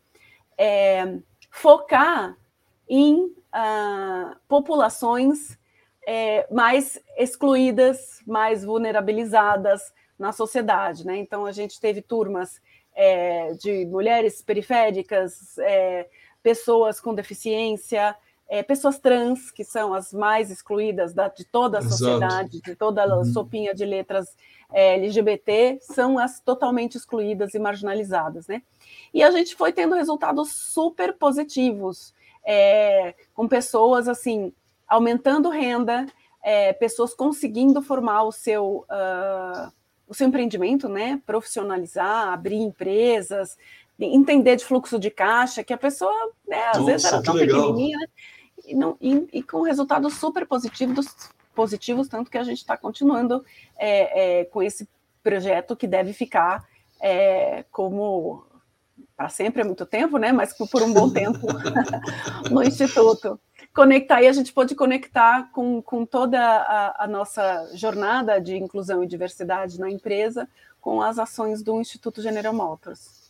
É, 0.57 1.19
focar 1.51 2.37
em 2.89 3.35
ah, 3.53 4.37
populações 4.47 5.59
é, 6.07 6.47
mais 6.53 7.01
excluídas, 7.17 8.21
mais 8.27 8.65
vulnerabilizadas 8.65 9.93
na 10.19 10.33
sociedade, 10.33 11.07
né? 11.07 11.17
Então 11.17 11.47
a 11.47 11.53
gente 11.53 11.81
teve 11.81 12.03
turmas 12.03 12.61
é, 12.95 13.53
de 13.55 13.87
mulheres 13.87 14.43
periféricas, 14.43 15.59
é, 15.59 16.09
pessoas 16.43 17.01
com 17.01 17.15
deficiência, 17.15 18.15
é, 18.49 18.63
pessoas 18.63 18.99
trans, 18.99 19.51
que 19.51 19.65
são 19.65 19.95
as 19.95 20.13
mais 20.13 20.51
excluídas 20.51 21.13
da, 21.13 21.29
de 21.29 21.45
toda 21.45 21.79
a 21.79 21.81
Exato. 21.81 21.97
sociedade, 21.97 22.61
de 22.61 22.77
toda 22.77 23.03
a 23.03 23.17
uhum. 23.17 23.25
sopinha 23.25 23.75
de 23.75 23.85
letras 23.85 24.37
é, 24.73 24.95
LGBT, 24.95 25.79
são 25.81 26.19
as 26.19 26.41
totalmente 26.41 26.97
excluídas 26.97 27.55
e 27.55 27.59
marginalizadas, 27.59 28.47
né? 28.47 28.63
E 29.13 29.23
a 29.23 29.31
gente 29.31 29.55
foi 29.55 29.73
tendo 29.73 29.95
resultados 29.95 30.53
super 30.53 31.15
positivos, 31.15 32.15
é, 32.45 33.15
com 33.35 33.49
pessoas, 33.49 34.09
assim, 34.09 34.53
aumentando 34.87 35.49
renda, 35.49 36.07
é, 36.43 36.73
pessoas 36.73 37.15
conseguindo 37.15 37.81
formar 37.83 38.25
o 38.25 38.33
seu... 38.33 38.85
Uh, 38.91 39.73
o 40.07 40.13
seu 40.13 40.29
empreendimento, 40.29 40.87
né? 40.87 41.19
Profissionalizar, 41.25 42.29
abrir 42.29 42.57
empresas, 42.57 43.57
entender 43.99 44.57
de 44.57 44.65
fluxo 44.65 44.99
de 44.99 45.11
caixa, 45.11 45.63
que 45.63 45.73
a 45.73 45.79
pessoa, 45.79 46.13
né, 46.47 46.63
às 46.69 46.79
Nossa, 46.79 46.93
vezes 46.93 47.07
era 47.07 47.23
tão 47.23 47.35
legal. 47.35 47.61
pequenininha, 47.61 47.99
e, 48.67 48.75
não, 48.75 48.97
e, 49.01 49.29
e, 49.33 49.43
com 49.43 49.63
resultados 49.63 50.15
super 50.15 50.47
positivos, 50.47 51.31
positivos, 51.55 52.09
tanto 52.09 52.31
que 52.31 52.39
a 52.39 52.43
gente 52.43 52.59
está 52.59 52.77
continuando 52.77 53.45
é, 53.77 54.41
é, 54.41 54.45
com 54.47 54.63
esse 54.63 54.89
projeto 55.23 55.77
que 55.77 55.87
deve 55.87 56.13
ficar 56.13 56.67
é, 57.01 57.65
como 57.71 58.45
para 59.17 59.29
sempre 59.29 59.63
é 59.63 59.65
muito 59.65 59.87
tempo, 59.87 60.19
né? 60.19 60.33
Mas 60.33 60.53
por 60.55 60.83
um 60.83 60.93
bom 60.93 61.09
tempo 61.11 61.47
no 62.51 62.63
Instituto 62.63 63.39
conectar, 63.75 64.23
e 64.23 64.29
a 64.29 64.33
gente 64.33 64.53
pode 64.53 64.75
conectar 64.75 65.51
com, 65.53 65.83
com 65.83 66.07
toda 66.07 66.41
a, 66.41 67.05
a, 67.05 67.07
nossa 67.09 67.71
jornada 67.75 68.41
de 68.41 68.57
inclusão 68.57 69.03
e 69.03 69.07
diversidade 69.07 69.81
na 69.81 69.91
empresa 69.91 70.49
com 70.81 71.03
as 71.03 71.19
ações 71.19 71.63
do 71.63 71.81
Instituto 71.81 72.23
General 72.23 72.55
Motors. 72.55 73.24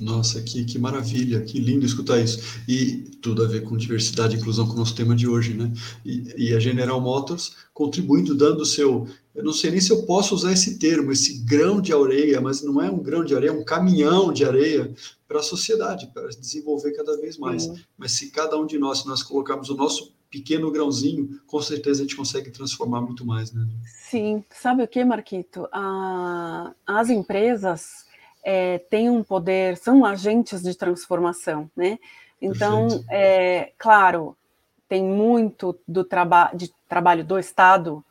Nossa, 0.00 0.42
que, 0.42 0.64
que 0.64 0.76
maravilha, 0.76 1.40
que 1.42 1.60
lindo 1.60 1.86
escutar 1.86 2.20
isso. 2.20 2.60
E 2.66 2.96
tudo 3.22 3.44
a 3.44 3.46
ver 3.46 3.62
com 3.62 3.76
diversidade 3.76 4.34
e 4.34 4.40
inclusão, 4.40 4.66
com 4.66 4.72
o 4.72 4.76
nosso 4.76 4.94
tema 4.94 5.14
de 5.14 5.28
hoje, 5.28 5.54
né? 5.54 5.72
E, 6.04 6.48
e 6.48 6.54
a 6.54 6.58
General 6.58 7.00
Motors 7.00 7.54
contribuindo, 7.72 8.34
dando 8.34 8.62
o 8.62 8.66
seu. 8.66 9.06
Eu 9.34 9.44
não 9.44 9.52
sei 9.52 9.70
nem 9.70 9.80
se 9.80 9.90
eu 9.90 10.02
posso 10.02 10.34
usar 10.34 10.52
esse 10.52 10.78
termo, 10.78 11.12
esse 11.12 11.38
grão 11.44 11.80
de 11.80 11.92
areia, 11.92 12.40
mas 12.40 12.62
não 12.62 12.80
é 12.80 12.90
um 12.90 12.98
grão 12.98 13.24
de 13.24 13.36
areia, 13.36 13.50
é 13.50 13.52
um 13.52 13.64
caminhão 13.64 14.32
de 14.32 14.44
areia 14.44 14.92
para 15.28 15.38
a 15.38 15.42
sociedade, 15.42 16.08
para 16.12 16.28
desenvolver 16.28 16.92
cada 16.92 17.16
vez 17.16 17.38
mais. 17.38 17.66
Uhum. 17.66 17.76
Mas 17.96 18.12
se 18.12 18.30
cada 18.30 18.56
um 18.58 18.66
de 18.66 18.78
nós, 18.78 18.98
se 18.98 19.06
nós 19.06 19.22
colocarmos 19.22 19.70
o 19.70 19.76
nosso 19.76 20.12
pequeno 20.28 20.70
grãozinho, 20.72 21.40
com 21.46 21.62
certeza 21.62 22.00
a 22.00 22.04
gente 22.04 22.16
consegue 22.16 22.50
transformar 22.50 23.00
muito 23.00 23.24
mais, 23.24 23.52
né? 23.52 23.64
Sim, 24.10 24.44
sabe 24.50 24.82
o 24.82 24.88
que, 24.88 25.04
Marquito? 25.04 25.68
as 26.84 27.08
empresas 27.10 28.03
é, 28.44 28.78
têm 28.78 29.08
um 29.08 29.22
poder, 29.22 29.76
são 29.76 30.04
agentes 30.04 30.62
de 30.62 30.76
transformação, 30.76 31.70
né? 31.74 31.98
Então, 32.40 32.88
é, 33.10 33.72
claro, 33.78 34.36
tem 34.88 35.02
muito 35.02 35.78
do 35.88 36.04
traba 36.04 36.50
de 36.54 36.70
trabalho 36.88 37.24
do 37.24 37.38
Estado 37.38 38.04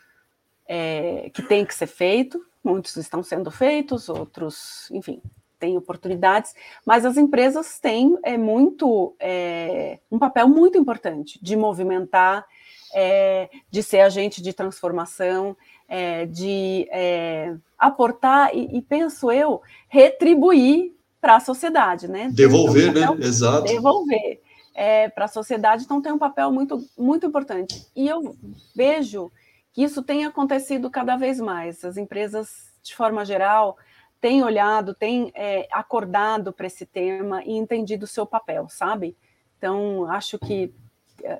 é, 0.67 1.29
que 1.33 1.43
tem 1.43 1.63
que 1.63 1.75
ser 1.75 1.87
feito, 1.87 2.43
muitos 2.63 2.95
estão 2.95 3.21
sendo 3.21 3.51
feitos, 3.51 4.09
outros, 4.09 4.89
enfim, 4.91 5.21
têm 5.59 5.77
oportunidades, 5.77 6.55
mas 6.85 7.05
as 7.05 7.15
empresas 7.15 7.79
têm 7.79 8.17
é, 8.23 8.37
muito 8.37 9.15
é, 9.19 9.99
um 10.11 10.17
papel 10.17 10.47
muito 10.49 10.77
importante 10.77 11.39
de 11.41 11.55
movimentar, 11.55 12.45
é, 12.93 13.49
de 13.69 13.81
ser 13.81 14.01
agente 14.01 14.41
de 14.41 14.51
transformação, 14.51 15.55
é, 15.95 16.25
de 16.25 16.87
é, 16.89 17.53
aportar 17.77 18.49
e, 18.51 18.77
e, 18.77 18.81
penso 18.81 19.31
eu, 19.31 19.61
retribuir 19.87 20.91
para 21.21 21.35
a 21.35 21.39
sociedade, 21.39 22.07
né? 22.07 22.31
Devolver, 22.33 22.89
um 22.89 22.93
papel, 22.93 23.15
né? 23.15 23.25
Exato. 23.27 23.67
Devolver 23.67 24.41
é, 24.73 25.07
para 25.09 25.25
a 25.25 25.27
sociedade, 25.27 25.83
então 25.83 26.01
tem 26.01 26.11
um 26.11 26.17
papel 26.17 26.51
muito, 26.51 26.83
muito 26.97 27.27
importante. 27.27 27.85
E 27.95 28.09
eu 28.09 28.35
vejo 28.75 29.31
que 29.71 29.83
isso 29.83 30.01
tem 30.01 30.25
acontecido 30.25 30.89
cada 30.89 31.15
vez 31.15 31.39
mais. 31.39 31.85
As 31.85 31.95
empresas, 31.95 32.73
de 32.81 32.95
forma 32.95 33.23
geral, 33.23 33.77
têm 34.19 34.43
olhado, 34.43 34.95
têm 34.95 35.31
é, 35.35 35.67
acordado 35.71 36.51
para 36.51 36.65
esse 36.65 36.87
tema 36.87 37.43
e 37.43 37.51
entendido 37.51 38.05
o 38.05 38.07
seu 38.07 38.25
papel, 38.25 38.67
sabe? 38.67 39.15
Então, 39.59 40.09
acho 40.09 40.39
que, 40.39 40.73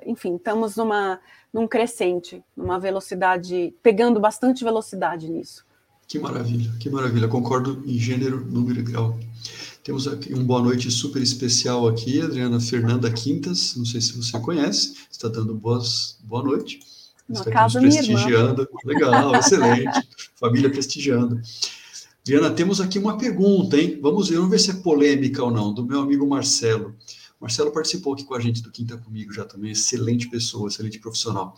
enfim, 0.06 0.36
estamos 0.36 0.76
numa, 0.76 1.20
num 1.52 1.66
crescente, 1.66 2.42
numa 2.56 2.78
velocidade, 2.78 3.74
pegando 3.82 4.20
bastante 4.20 4.64
velocidade 4.64 5.30
nisso. 5.30 5.64
Que 6.06 6.18
maravilha, 6.18 6.70
que 6.78 6.90
maravilha. 6.90 7.28
Concordo 7.28 7.82
em 7.86 7.98
gênero, 7.98 8.44
número 8.44 8.80
e 8.80 8.82
grau. 8.82 9.18
Temos 9.82 10.06
aqui 10.06 10.34
um 10.34 10.44
boa 10.44 10.62
noite 10.62 10.90
super 10.90 11.22
especial 11.22 11.86
aqui, 11.86 12.20
Adriana 12.20 12.60
Fernanda 12.60 13.10
Quintas. 13.10 13.76
Não 13.76 13.84
sei 13.84 14.00
se 14.00 14.16
você 14.16 14.38
conhece, 14.40 14.94
está 15.10 15.28
dando 15.28 15.54
boas, 15.54 16.18
boa 16.24 16.42
noite. 16.42 16.80
Está 17.30 17.64
aqui 17.64 17.74
nos 17.74 17.94
prestigiando. 17.94 18.68
Legal, 18.84 19.34
excelente. 19.36 20.08
Família 20.36 20.70
prestigiando. 20.70 21.40
Adriana, 22.20 22.50
temos 22.50 22.80
aqui 22.80 22.98
uma 22.98 23.18
pergunta, 23.18 23.76
hein? 23.78 23.98
Vamos 24.00 24.28
ver, 24.28 24.36
vamos 24.36 24.50
ver 24.50 24.58
se 24.58 24.70
é 24.70 24.74
polêmica 24.74 25.42
ou 25.44 25.50
não, 25.50 25.72
do 25.72 25.84
meu 25.84 26.00
amigo 26.00 26.26
Marcelo. 26.26 26.94
Marcelo 27.44 27.70
participou 27.70 28.14
aqui 28.14 28.24
com 28.24 28.34
a 28.34 28.40
gente 28.40 28.62
do 28.62 28.72
Quinta 28.72 28.96
Comigo 28.96 29.30
já 29.30 29.44
também, 29.44 29.72
excelente 29.72 30.30
pessoa, 30.30 30.66
excelente 30.66 30.98
profissional. 30.98 31.54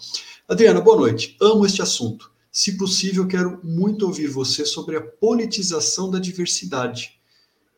Adriana, 0.48 0.80
boa 0.80 0.96
noite. 0.96 1.36
Amo 1.40 1.64
este 1.64 1.80
assunto. 1.80 2.32
Se 2.50 2.76
possível, 2.76 3.24
quero 3.24 3.60
muito 3.62 4.04
ouvir 4.04 4.26
você 4.26 4.66
sobre 4.66 4.96
a 4.96 5.00
politização 5.00 6.10
da 6.10 6.18
diversidade, 6.18 7.20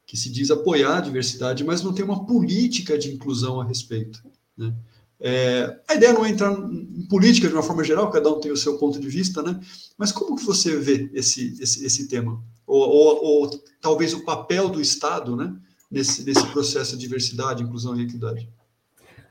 que 0.07 0.17
se 0.17 0.31
diz 0.31 0.51
apoiar 0.51 0.97
a 0.97 1.01
diversidade, 1.03 1.63
mas 1.63 1.83
não 1.83 1.93
tem 1.93 2.03
uma 2.03 2.25
política 2.25 2.97
de 2.97 3.13
inclusão 3.13 3.61
a 3.61 3.65
respeito. 3.65 4.23
Né? 4.57 4.75
É, 5.21 5.79
a 5.87 5.95
ideia 5.95 6.15
não 6.15 6.25
é 6.25 6.31
entrar 6.31 6.51
em 6.59 7.07
política 7.11 7.47
de 7.47 7.53
uma 7.53 7.63
forma 7.63 7.85
geral, 7.85 8.11
cada 8.11 8.31
um 8.31 8.41
tem 8.41 8.51
o 8.51 8.57
seu 8.57 8.79
ponto 8.79 8.99
de 8.99 9.09
vista, 9.11 9.43
né? 9.43 9.61
Mas 9.99 10.13
como 10.13 10.35
que 10.35 10.47
você 10.47 10.75
vê 10.79 11.11
esse, 11.13 11.59
esse, 11.61 11.85
esse 11.85 12.09
tema? 12.09 12.43
Ou, 12.67 12.89
ou, 12.89 13.25
ou, 13.25 13.65
talvez 13.83 14.15
o 14.15 14.25
papel 14.25 14.71
do 14.71 14.81
Estado, 14.81 15.37
né? 15.37 15.55
Nesse, 15.91 16.25
nesse 16.25 16.47
processo 16.49 16.97
de 16.97 16.99
diversidade, 16.99 17.63
inclusão 17.63 17.97
e 17.97 18.03
equidade? 18.03 18.49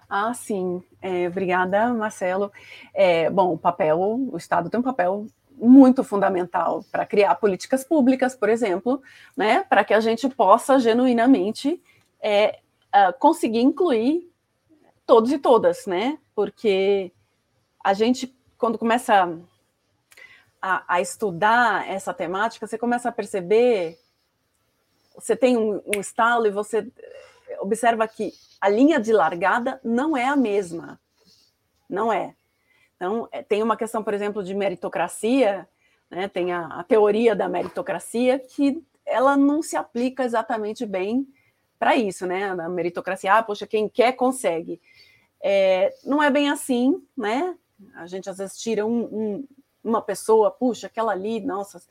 Ah, 0.10 0.34
sim. 0.34 0.82
É, 1.02 1.28
obrigada, 1.28 1.94
Marcelo. 1.94 2.52
É, 2.94 3.30
bom, 3.30 3.54
o 3.54 3.58
papel, 3.58 4.00
o 4.00 4.38
Estado 4.38 4.70
tem 4.70 4.80
um 4.80 4.84
papel 4.84 5.28
muito 5.52 6.04
fundamental 6.04 6.84
para 6.92 7.06
criar 7.06 7.36
políticas 7.36 7.84
públicas, 7.84 8.36
por 8.36 8.48
exemplo, 8.48 9.02
né, 9.36 9.64
para 9.64 9.84
que 9.84 9.94
a 9.94 10.00
gente 10.00 10.30
possa 10.30 10.80
genuinamente 10.80 11.82
é, 12.22 12.60
uh, 12.94 13.18
conseguir 13.20 13.62
incluir 13.62 14.32
todos 15.06 15.32
e 15.32 15.40
todas, 15.40 15.86
né? 15.86 16.20
Porque 16.36 17.12
a 17.84 17.94
gente, 17.94 18.36
quando 18.58 18.78
começa 18.78 19.40
a, 20.62 20.84
a 20.88 21.02
estudar 21.02 21.88
essa 21.88 22.14
temática, 22.14 22.68
você 22.68 22.78
começa 22.78 23.10
a 23.10 23.12
perceber, 23.12 23.98
você 25.18 25.36
tem 25.36 25.58
um, 25.58 25.82
um 25.86 26.00
estalo 26.00 26.46
e 26.46 26.52
você 26.52 26.88
observa 27.60 28.08
que 28.08 28.32
a 28.62 28.70
linha 28.70 29.00
de 29.00 29.12
largada 29.12 29.80
não 29.84 30.16
é 30.16 30.26
a 30.26 30.36
mesma, 30.36 31.00
não 31.90 32.12
é. 32.14 32.36
Então, 32.96 33.28
é, 33.32 33.42
tem 33.42 33.62
uma 33.62 33.78
questão, 33.78 34.04
por 34.04 34.14
exemplo, 34.14 34.44
de 34.44 34.54
meritocracia, 34.54 35.68
né? 36.10 36.28
tem 36.28 36.52
a, 36.52 36.68
a 36.68 36.84
teoria 36.84 37.36
da 37.36 37.50
meritocracia, 37.50 38.40
que 38.40 38.84
ela 39.06 39.36
não 39.38 39.62
se 39.62 39.76
aplica 39.76 40.24
exatamente 40.24 40.86
bem 40.86 41.28
para 41.80 41.96
isso, 41.96 42.26
né? 42.26 42.50
A 42.50 42.70
meritocracia, 42.70 43.36
ah, 43.36 43.44
poxa, 43.44 43.68
quem 43.68 43.88
quer 43.88 44.14
consegue. 44.14 44.82
É, 45.42 45.94
não 46.04 46.22
é 46.22 46.30
bem 46.30 46.50
assim, 46.50 47.02
né? 47.16 47.56
A 47.96 48.08
gente 48.08 48.30
às 48.30 48.40
vezes 48.40 48.58
tira 48.58 48.86
um, 48.86 49.04
um, 49.04 49.48
uma 49.84 50.02
pessoa, 50.02 50.50
puxa, 50.50 50.88
aquela 50.88 51.12
ali, 51.12 51.40
nossa, 51.40 51.82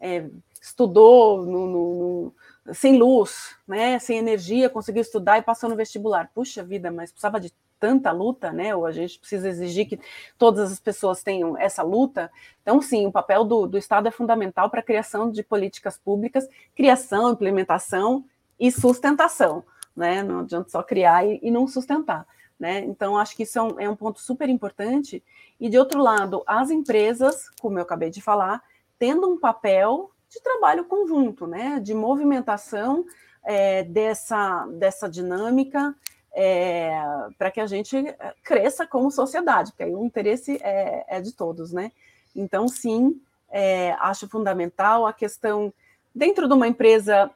é, 0.00 0.28
estudou 0.60 1.46
no, 1.46 1.66
no, 1.66 1.94
no, 1.94 2.34
sem 2.72 2.98
luz, 2.98 3.56
né, 3.66 3.98
sem 3.98 4.18
energia, 4.18 4.70
conseguiu 4.70 5.02
estudar 5.02 5.38
e 5.38 5.42
passou 5.42 5.68
no 5.68 5.76
vestibular. 5.76 6.30
Puxa 6.34 6.62
vida, 6.62 6.90
mas 6.90 7.10
precisava 7.10 7.40
de 7.40 7.52
tanta 7.78 8.10
luta, 8.10 8.52
né? 8.52 8.74
Ou 8.74 8.86
a 8.86 8.92
gente 8.92 9.18
precisa 9.18 9.48
exigir 9.48 9.88
que 9.88 10.00
todas 10.38 10.72
as 10.72 10.80
pessoas 10.80 11.22
tenham 11.22 11.56
essa 11.58 11.82
luta. 11.82 12.30
Então, 12.62 12.80
sim, 12.80 13.06
o 13.06 13.12
papel 13.12 13.44
do, 13.44 13.66
do 13.66 13.78
Estado 13.78 14.08
é 14.08 14.10
fundamental 14.10 14.70
para 14.70 14.80
a 14.80 14.82
criação 14.82 15.30
de 15.30 15.42
políticas 15.42 15.98
públicas, 15.98 16.48
criação, 16.74 17.30
implementação 17.30 18.24
e 18.58 18.72
sustentação, 18.72 19.62
né? 19.94 20.22
Não 20.22 20.40
adianta 20.40 20.70
só 20.70 20.82
criar 20.82 21.26
e, 21.26 21.38
e 21.42 21.50
não 21.50 21.66
sustentar. 21.66 22.26
Né? 22.58 22.80
Então, 22.80 23.18
acho 23.18 23.36
que 23.36 23.42
isso 23.42 23.58
é 23.58 23.62
um, 23.62 23.80
é 23.80 23.88
um 23.88 23.96
ponto 23.96 24.18
super 24.20 24.48
importante. 24.48 25.22
E, 25.60 25.68
de 25.68 25.78
outro 25.78 26.02
lado, 26.02 26.42
as 26.46 26.70
empresas, 26.70 27.50
como 27.60 27.78
eu 27.78 27.82
acabei 27.82 28.08
de 28.08 28.22
falar, 28.22 28.62
tendo 28.98 29.28
um 29.28 29.38
papel 29.38 30.10
de 30.28 30.40
trabalho 30.40 30.84
conjunto, 30.84 31.46
né? 31.46 31.80
de 31.80 31.94
movimentação 31.94 33.04
é, 33.44 33.84
dessa, 33.84 34.66
dessa 34.66 35.08
dinâmica 35.08 35.94
é, 36.32 36.90
para 37.38 37.50
que 37.50 37.60
a 37.60 37.66
gente 37.66 37.96
cresça 38.42 38.86
como 38.86 39.10
sociedade, 39.10 39.72
porque 39.72 39.84
aí 39.84 39.94
o 39.94 40.04
interesse 40.04 40.58
é, 40.62 41.04
é 41.08 41.20
de 41.20 41.32
todos. 41.32 41.72
Né? 41.72 41.92
Então, 42.34 42.68
sim, 42.68 43.20
é, 43.50 43.92
acho 43.92 44.28
fundamental 44.28 45.06
a 45.06 45.12
questão, 45.12 45.72
dentro 46.14 46.46
de 46.46 46.54
uma 46.54 46.68
empresa, 46.68 47.30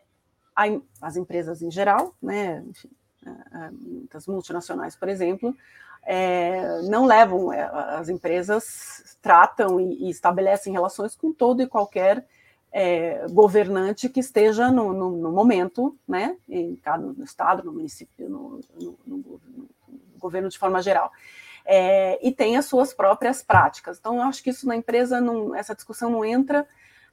as 1.00 1.16
empresas 1.16 1.62
em 1.62 1.70
geral, 1.70 2.14
né? 2.20 2.62
Enfim, 2.68 2.90
das 4.12 4.26
multinacionais, 4.26 4.96
por 4.96 5.08
exemplo, 5.08 5.54
é, 6.02 6.82
não 6.82 7.04
levam, 7.04 7.52
é, 7.52 7.62
as 7.62 8.08
empresas 8.08 9.16
tratam 9.20 9.80
e, 9.80 10.06
e, 10.06 10.10
estabelecem 10.10 10.72
relações 10.72 11.14
com 11.14 11.32
todo 11.32 11.62
e 11.62 11.66
qualquer 11.66 12.26
é, 12.72 13.26
governante 13.30 14.08
que 14.08 14.20
esteja 14.20 14.70
no, 14.70 14.92
no, 14.92 15.10
no, 15.10 15.32
momento, 15.32 15.96
né, 16.06 16.36
em 16.48 16.76
cada 16.76 17.04
no 17.04 17.24
estado, 17.24 17.64
no 17.64 17.72
município, 17.72 18.28
no, 18.28 18.60
no 19.06 19.68
governo 20.18 20.48
de 20.48 20.58
forma 20.58 20.80
geral. 20.80 21.10
É, 21.64 22.18
e 22.26 22.32
tem 22.32 22.56
as 22.56 22.66
suas 22.66 22.92
próprias 22.92 23.42
práticas. 23.42 23.98
Então, 23.98 24.16
eu 24.16 24.22
acho 24.22 24.42
que 24.42 24.50
isso 24.50 24.66
na 24.66 24.76
empresa, 24.76 25.20
não, 25.20 25.54
essa 25.54 25.74
discussão 25.74 26.10
não 26.10 26.24
entra 26.24 26.66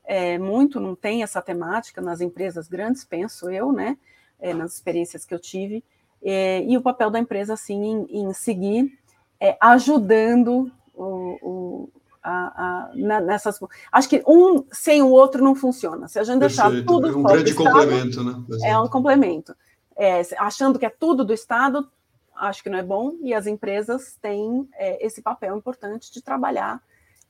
é, 0.03 0.37
muito, 0.37 0.79
não 0.79 0.95
tem 0.95 1.23
essa 1.23 1.41
temática 1.41 2.01
nas 2.01 2.21
empresas 2.21 2.67
grandes, 2.67 3.03
penso 3.03 3.49
eu, 3.49 3.71
né, 3.71 3.97
é, 4.39 4.53
nas 4.53 4.75
experiências 4.75 5.25
que 5.25 5.33
eu 5.33 5.39
tive, 5.39 5.83
é, 6.23 6.63
e 6.63 6.77
o 6.77 6.81
papel 6.81 7.09
da 7.09 7.19
empresa, 7.19 7.53
assim, 7.53 7.83
em, 7.83 8.21
em 8.21 8.33
seguir 8.33 8.97
é, 9.39 9.57
ajudando 9.59 10.71
o, 10.93 11.37
o 11.41 11.89
a, 12.27 12.89
a, 12.89 13.21
nessas. 13.21 13.59
Acho 13.91 14.09
que 14.09 14.23
um 14.27 14.65
sem 14.71 15.01
o 15.01 15.09
outro 15.09 15.43
não 15.43 15.55
funciona. 15.55 16.07
Se 16.07 16.19
a 16.19 16.23
gente 16.23 16.39
deixar 16.39 16.65
Perfeito. 16.65 16.87
tudo. 16.87 17.07
É 17.07 17.15
um 17.15 17.23
grande 17.23 17.51
Estado, 17.51 17.71
complemento, 17.71 18.23
né? 18.23 18.43
É 18.63 18.77
um 18.77 18.87
complemento. 18.87 19.55
É, 19.95 20.21
achando 20.37 20.77
que 20.77 20.85
é 20.85 20.89
tudo 20.89 21.23
do 21.23 21.33
Estado, 21.33 21.89
acho 22.35 22.61
que 22.61 22.69
não 22.69 22.77
é 22.77 22.83
bom, 22.83 23.15
e 23.21 23.33
as 23.33 23.47
empresas 23.47 24.17
têm 24.21 24.67
é, 24.73 25.05
esse 25.05 25.21
papel 25.21 25.57
importante 25.57 26.11
de 26.11 26.21
trabalhar 26.21 26.81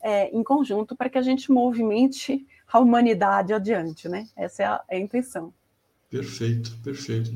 é, 0.01 0.29
em 0.35 0.43
conjunto 0.43 0.95
para 0.95 1.09
que 1.09 1.17
a 1.17 1.21
gente 1.21 1.51
movimente 1.51 2.45
a 2.71 2.79
humanidade 2.79 3.53
adiante, 3.53 4.09
né? 4.09 4.27
Essa 4.35 4.63
é 4.63 4.65
a, 4.65 4.83
é 4.89 4.97
a 4.97 4.99
intenção. 4.99 5.53
Perfeito, 6.09 6.77
perfeito. 6.83 7.31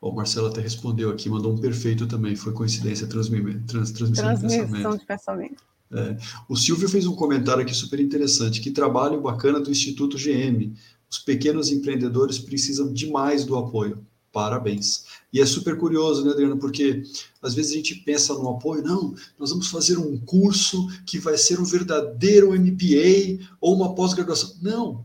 O 0.00 0.10
Marcelo 0.10 0.48
até 0.48 0.60
respondeu 0.60 1.10
aqui, 1.10 1.28
mandou 1.28 1.52
um 1.52 1.60
perfeito 1.60 2.08
também, 2.08 2.34
foi 2.34 2.52
coincidência, 2.52 3.06
transmi 3.06 3.40
trans, 3.60 3.92
transmissão, 3.92 4.24
transmissão 4.24 4.66
de 4.66 4.72
pensamento. 4.72 4.98
De 4.98 5.06
pensamento. 5.06 5.71
É. 5.92 6.16
O 6.48 6.56
Silvio 6.56 6.88
fez 6.88 7.06
um 7.06 7.14
comentário 7.14 7.62
aqui 7.62 7.74
super 7.74 8.00
interessante, 8.00 8.60
que 8.60 8.70
trabalho 8.70 9.20
bacana 9.20 9.60
do 9.60 9.70
Instituto 9.70 10.16
GM. 10.16 10.72
Os 11.10 11.18
pequenos 11.18 11.70
empreendedores 11.70 12.38
precisam 12.38 12.92
demais 12.92 13.44
do 13.44 13.56
apoio. 13.56 14.04
Parabéns. 14.32 15.04
E 15.30 15.40
é 15.40 15.44
super 15.44 15.76
curioso, 15.76 16.24
né, 16.24 16.30
Adriana? 16.30 16.56
Porque 16.56 17.02
às 17.42 17.52
vezes 17.52 17.72
a 17.72 17.74
gente 17.74 17.96
pensa 17.96 18.32
no 18.32 18.48
apoio, 18.48 18.82
não, 18.82 19.14
nós 19.38 19.50
vamos 19.50 19.68
fazer 19.68 19.98
um 19.98 20.16
curso 20.16 20.88
que 21.04 21.18
vai 21.18 21.36
ser 21.36 21.60
um 21.60 21.64
verdadeiro 21.64 22.52
MBA 22.58 23.46
ou 23.60 23.76
uma 23.76 23.94
pós-graduação. 23.94 24.56
Não. 24.62 25.04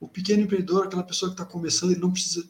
O 0.00 0.08
pequeno 0.08 0.42
empreendedor, 0.42 0.86
aquela 0.86 1.02
pessoa 1.02 1.30
que 1.30 1.34
está 1.34 1.44
começando, 1.44 1.90
ele 1.90 2.00
não 2.00 2.10
precisa 2.10 2.48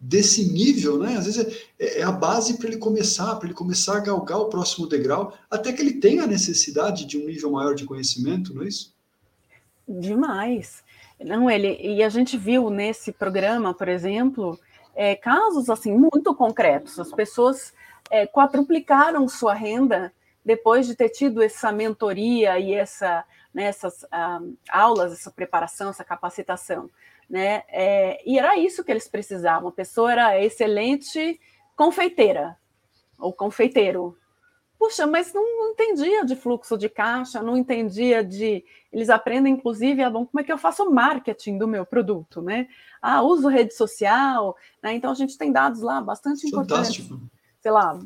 desse 0.00 0.50
nível, 0.50 0.98
né? 0.98 1.16
Às 1.16 1.26
vezes 1.26 1.68
é, 1.78 2.00
é 2.00 2.02
a 2.02 2.10
base 2.10 2.56
para 2.56 2.68
ele 2.68 2.78
começar, 2.78 3.36
para 3.36 3.46
ele 3.46 3.54
começar 3.54 3.98
a 3.98 4.00
galgar 4.00 4.38
o 4.38 4.48
próximo 4.48 4.86
degrau, 4.86 5.34
até 5.50 5.72
que 5.72 5.82
ele 5.82 6.00
tenha 6.00 6.24
a 6.24 6.26
necessidade 6.26 7.04
de 7.04 7.18
um 7.18 7.26
nível 7.26 7.50
maior 7.50 7.74
de 7.74 7.84
conhecimento, 7.84 8.54
não 8.54 8.62
é 8.62 8.68
isso? 8.68 8.94
Demais. 9.86 10.82
Não, 11.22 11.50
ele 11.50 11.78
e 11.82 12.02
a 12.02 12.08
gente 12.08 12.38
viu 12.38 12.70
nesse 12.70 13.12
programa, 13.12 13.74
por 13.74 13.88
exemplo, 13.88 14.58
é, 14.94 15.14
casos 15.14 15.68
assim 15.68 15.92
muito 15.92 16.34
concretos. 16.34 16.98
As 16.98 17.12
pessoas 17.12 17.74
é, 18.10 18.26
quadruplicaram 18.26 19.28
sua 19.28 19.52
renda 19.52 20.10
depois 20.42 20.86
de 20.86 20.94
ter 20.94 21.10
tido 21.10 21.42
essa 21.42 21.70
mentoria 21.70 22.58
e 22.58 22.72
essa, 22.72 23.22
né, 23.52 23.64
essas 23.64 24.06
ah, 24.10 24.40
aulas, 24.70 25.12
essa 25.12 25.30
preparação, 25.30 25.90
essa 25.90 26.02
capacitação 26.02 26.88
né? 27.30 27.62
É, 27.68 28.20
e 28.28 28.38
era 28.38 28.58
isso 28.58 28.82
que 28.82 28.90
eles 28.90 29.06
precisavam. 29.06 29.68
A 29.68 29.72
pessoa 29.72 30.10
era 30.10 30.44
excelente 30.44 31.40
confeiteira 31.76 32.58
ou 33.18 33.32
confeiteiro. 33.32 34.16
Puxa, 34.76 35.06
mas 35.06 35.32
não 35.32 35.70
entendia 35.70 36.24
de 36.24 36.34
fluxo 36.34 36.76
de 36.76 36.88
caixa, 36.88 37.42
não 37.42 37.56
entendia 37.56 38.24
de. 38.24 38.64
Eles 38.90 39.10
aprendem, 39.10 39.52
inclusive, 39.52 40.02
ah, 40.02 40.10
bom, 40.10 40.26
como 40.26 40.40
é 40.40 40.42
que 40.42 40.50
eu 40.50 40.58
faço 40.58 40.90
marketing 40.90 41.58
do 41.58 41.68
meu 41.68 41.86
produto, 41.86 42.42
né? 42.42 42.66
Ah, 43.00 43.22
uso 43.22 43.48
rede 43.48 43.74
social, 43.74 44.56
né? 44.82 44.94
Então 44.94 45.12
a 45.12 45.14
gente 45.14 45.38
tem 45.38 45.52
dados 45.52 45.82
lá 45.82 46.00
bastante 46.00 46.50
Fantástico. 46.50 47.14
importantes. 47.14 47.30
Sei 47.60 47.70
lá, 47.70 47.98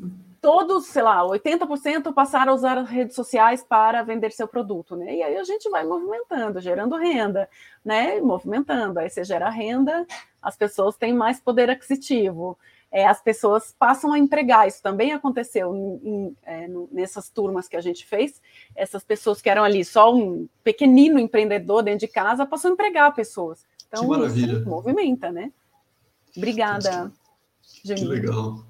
todos, 0.45 0.85
sei 0.85 1.01
lá, 1.01 1.23
80% 1.23 2.13
passaram 2.13 2.51
a 2.51 2.55
usar 2.55 2.77
as 2.77 2.87
redes 2.87 3.15
sociais 3.15 3.63
para 3.67 4.03
vender 4.03 4.31
seu 4.31 4.47
produto, 4.47 4.95
né? 4.95 5.15
E 5.15 5.23
aí 5.23 5.37
a 5.37 5.43
gente 5.43 5.67
vai 5.71 5.83
movimentando, 5.83 6.61
gerando 6.61 6.95
renda, 6.95 7.49
né? 7.83 8.21
Movimentando. 8.21 8.99
Aí 8.99 9.09
você 9.09 9.23
gera 9.23 9.49
renda, 9.49 10.05
as 10.39 10.55
pessoas 10.55 10.97
têm 10.97 11.15
mais 11.15 11.39
poder 11.39 11.71
aquisitivo. 11.71 12.55
É, 12.91 13.07
as 13.07 13.19
pessoas 13.23 13.73
passam 13.79 14.13
a 14.13 14.19
empregar. 14.19 14.67
Isso 14.67 14.83
também 14.83 15.13
aconteceu 15.13 15.75
em, 15.75 16.07
em, 16.07 16.37
é, 16.43 16.69
nessas 16.91 17.27
turmas 17.27 17.67
que 17.67 17.75
a 17.75 17.81
gente 17.81 18.05
fez. 18.05 18.39
Essas 18.75 19.03
pessoas 19.03 19.41
que 19.41 19.49
eram 19.49 19.63
ali 19.63 19.83
só 19.83 20.13
um 20.13 20.47
pequenino 20.63 21.17
empreendedor 21.17 21.81
dentro 21.81 22.01
de 22.01 22.07
casa 22.07 22.45
passam 22.45 22.69
a 22.69 22.73
empregar 22.75 23.15
pessoas. 23.15 23.65
Então, 23.87 24.03
que 24.03 24.09
maravilha. 24.09 24.59
Movimenta, 24.59 25.31
né? 25.31 25.51
Obrigada, 26.37 27.11
Que 27.83 28.05
legal, 28.05 28.63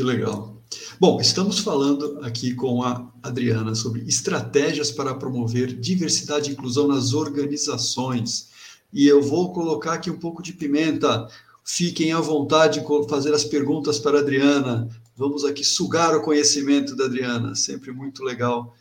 que 0.00 0.04
legal. 0.04 0.56
Bom, 0.98 1.20
estamos 1.20 1.58
falando 1.58 2.20
aqui 2.22 2.54
com 2.54 2.82
a 2.82 3.12
Adriana 3.22 3.74
sobre 3.74 4.00
estratégias 4.08 4.90
para 4.90 5.14
promover 5.14 5.78
diversidade 5.78 6.48
e 6.48 6.54
inclusão 6.54 6.88
nas 6.88 7.12
organizações. 7.12 8.48
E 8.90 9.06
eu 9.06 9.20
vou 9.20 9.52
colocar 9.52 9.92
aqui 9.92 10.10
um 10.10 10.18
pouco 10.18 10.42
de 10.42 10.54
pimenta. 10.54 11.28
Fiquem 11.62 12.12
à 12.12 12.20
vontade 12.20 12.80
de 12.80 13.08
fazer 13.10 13.34
as 13.34 13.44
perguntas 13.44 13.98
para 13.98 14.16
a 14.16 14.20
Adriana. 14.22 14.88
Vamos 15.14 15.44
aqui 15.44 15.64
sugar 15.64 16.16
o 16.16 16.22
conhecimento 16.22 16.96
da 16.96 17.04
Adriana. 17.04 17.54
Sempre 17.54 17.92
muito 17.92 18.24
legal 18.24 18.74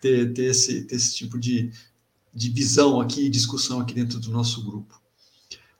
ter, 0.00 0.32
ter, 0.32 0.44
esse, 0.44 0.82
ter 0.82 0.94
esse 0.94 1.16
tipo 1.16 1.40
de, 1.40 1.72
de 2.32 2.50
visão 2.50 3.00
aqui, 3.00 3.28
discussão 3.28 3.80
aqui 3.80 3.94
dentro 3.94 4.20
do 4.20 4.30
nosso 4.30 4.62
grupo. 4.62 5.01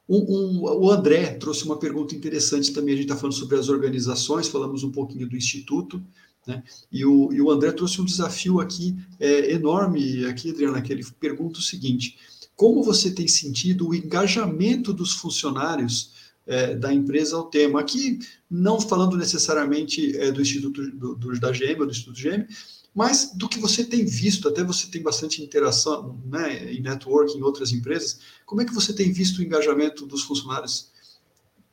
Um, 0.09 0.19
um, 0.19 0.63
o 0.63 0.91
André 0.91 1.35
trouxe 1.35 1.65
uma 1.65 1.79
pergunta 1.79 2.15
interessante 2.15 2.73
também. 2.73 2.95
A 2.95 2.97
gente 2.97 3.07
está 3.07 3.17
falando 3.17 3.35
sobre 3.35 3.57
as 3.59 3.69
organizações, 3.69 4.49
falamos 4.49 4.83
um 4.83 4.91
pouquinho 4.91 5.29
do 5.29 5.37
Instituto, 5.37 6.03
né? 6.47 6.63
E, 6.91 7.05
o, 7.05 7.33
e 7.33 7.41
o 7.41 7.51
André 7.51 7.73
trouxe 7.73 8.01
um 8.01 8.05
desafio 8.05 8.61
aqui 8.61 8.97
é, 9.19 9.53
enorme, 9.53 10.25
aqui, 10.27 10.51
Adriana, 10.51 10.83
que 10.83 10.93
ele 10.93 11.05
pergunta 11.21 11.61
o 11.61 11.63
seguinte: 11.63 12.17
como 12.57 12.83
você 12.83 13.11
tem 13.11 13.29
sentido 13.29 13.89
o 13.89 13.95
engajamento 13.95 14.93
dos 14.93 15.13
funcionários 15.13 16.13
é, 16.47 16.75
da 16.75 16.93
empresa 16.93 17.37
ao 17.37 17.45
tema? 17.45 17.81
Aqui, 17.81 18.19
não 18.51 18.81
falando 18.81 19.17
necessariamente 19.17 20.17
é, 20.19 20.33
do 20.33 20.43
Instituto 20.43 20.91
do, 20.91 21.15
do, 21.15 21.41
da 21.41 21.49
ou 21.49 21.87
do 21.87 21.91
Instituto 21.91 22.21
GM, 22.21 22.47
mas 22.95 23.33
do 23.35 23.49
que 23.49 23.59
você 23.59 23.85
tem 23.85 24.05
visto, 24.05 24.49
até 24.49 24.63
você 24.63 24.91
tem 24.91 25.03
bastante 25.03 25.43
interação 25.43 26.21
né, 26.27 26.73
em 26.73 26.81
networking 26.81 27.39
em 27.39 27.43
outras 27.43 27.73
empresas, 27.73 28.21
como 28.45 28.61
é 28.61 28.65
que 28.65 28.75
você 28.75 28.93
tem 28.93 29.11
visto 29.11 29.39
o 29.39 29.43
engajamento 29.43 30.07
dos 30.07 30.23
funcionários, 30.23 30.91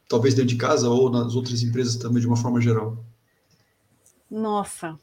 talvez 0.08 0.34
dentro 0.34 0.50
de 0.50 0.56
casa 0.56 0.90
ou 0.90 1.10
nas 1.10 1.36
outras 1.36 1.62
empresas 1.62 1.98
também 1.98 2.22
de 2.22 2.28
uma 2.28 2.38
forma 2.38 2.62
geral? 2.62 3.04
Nossa, 4.32 4.98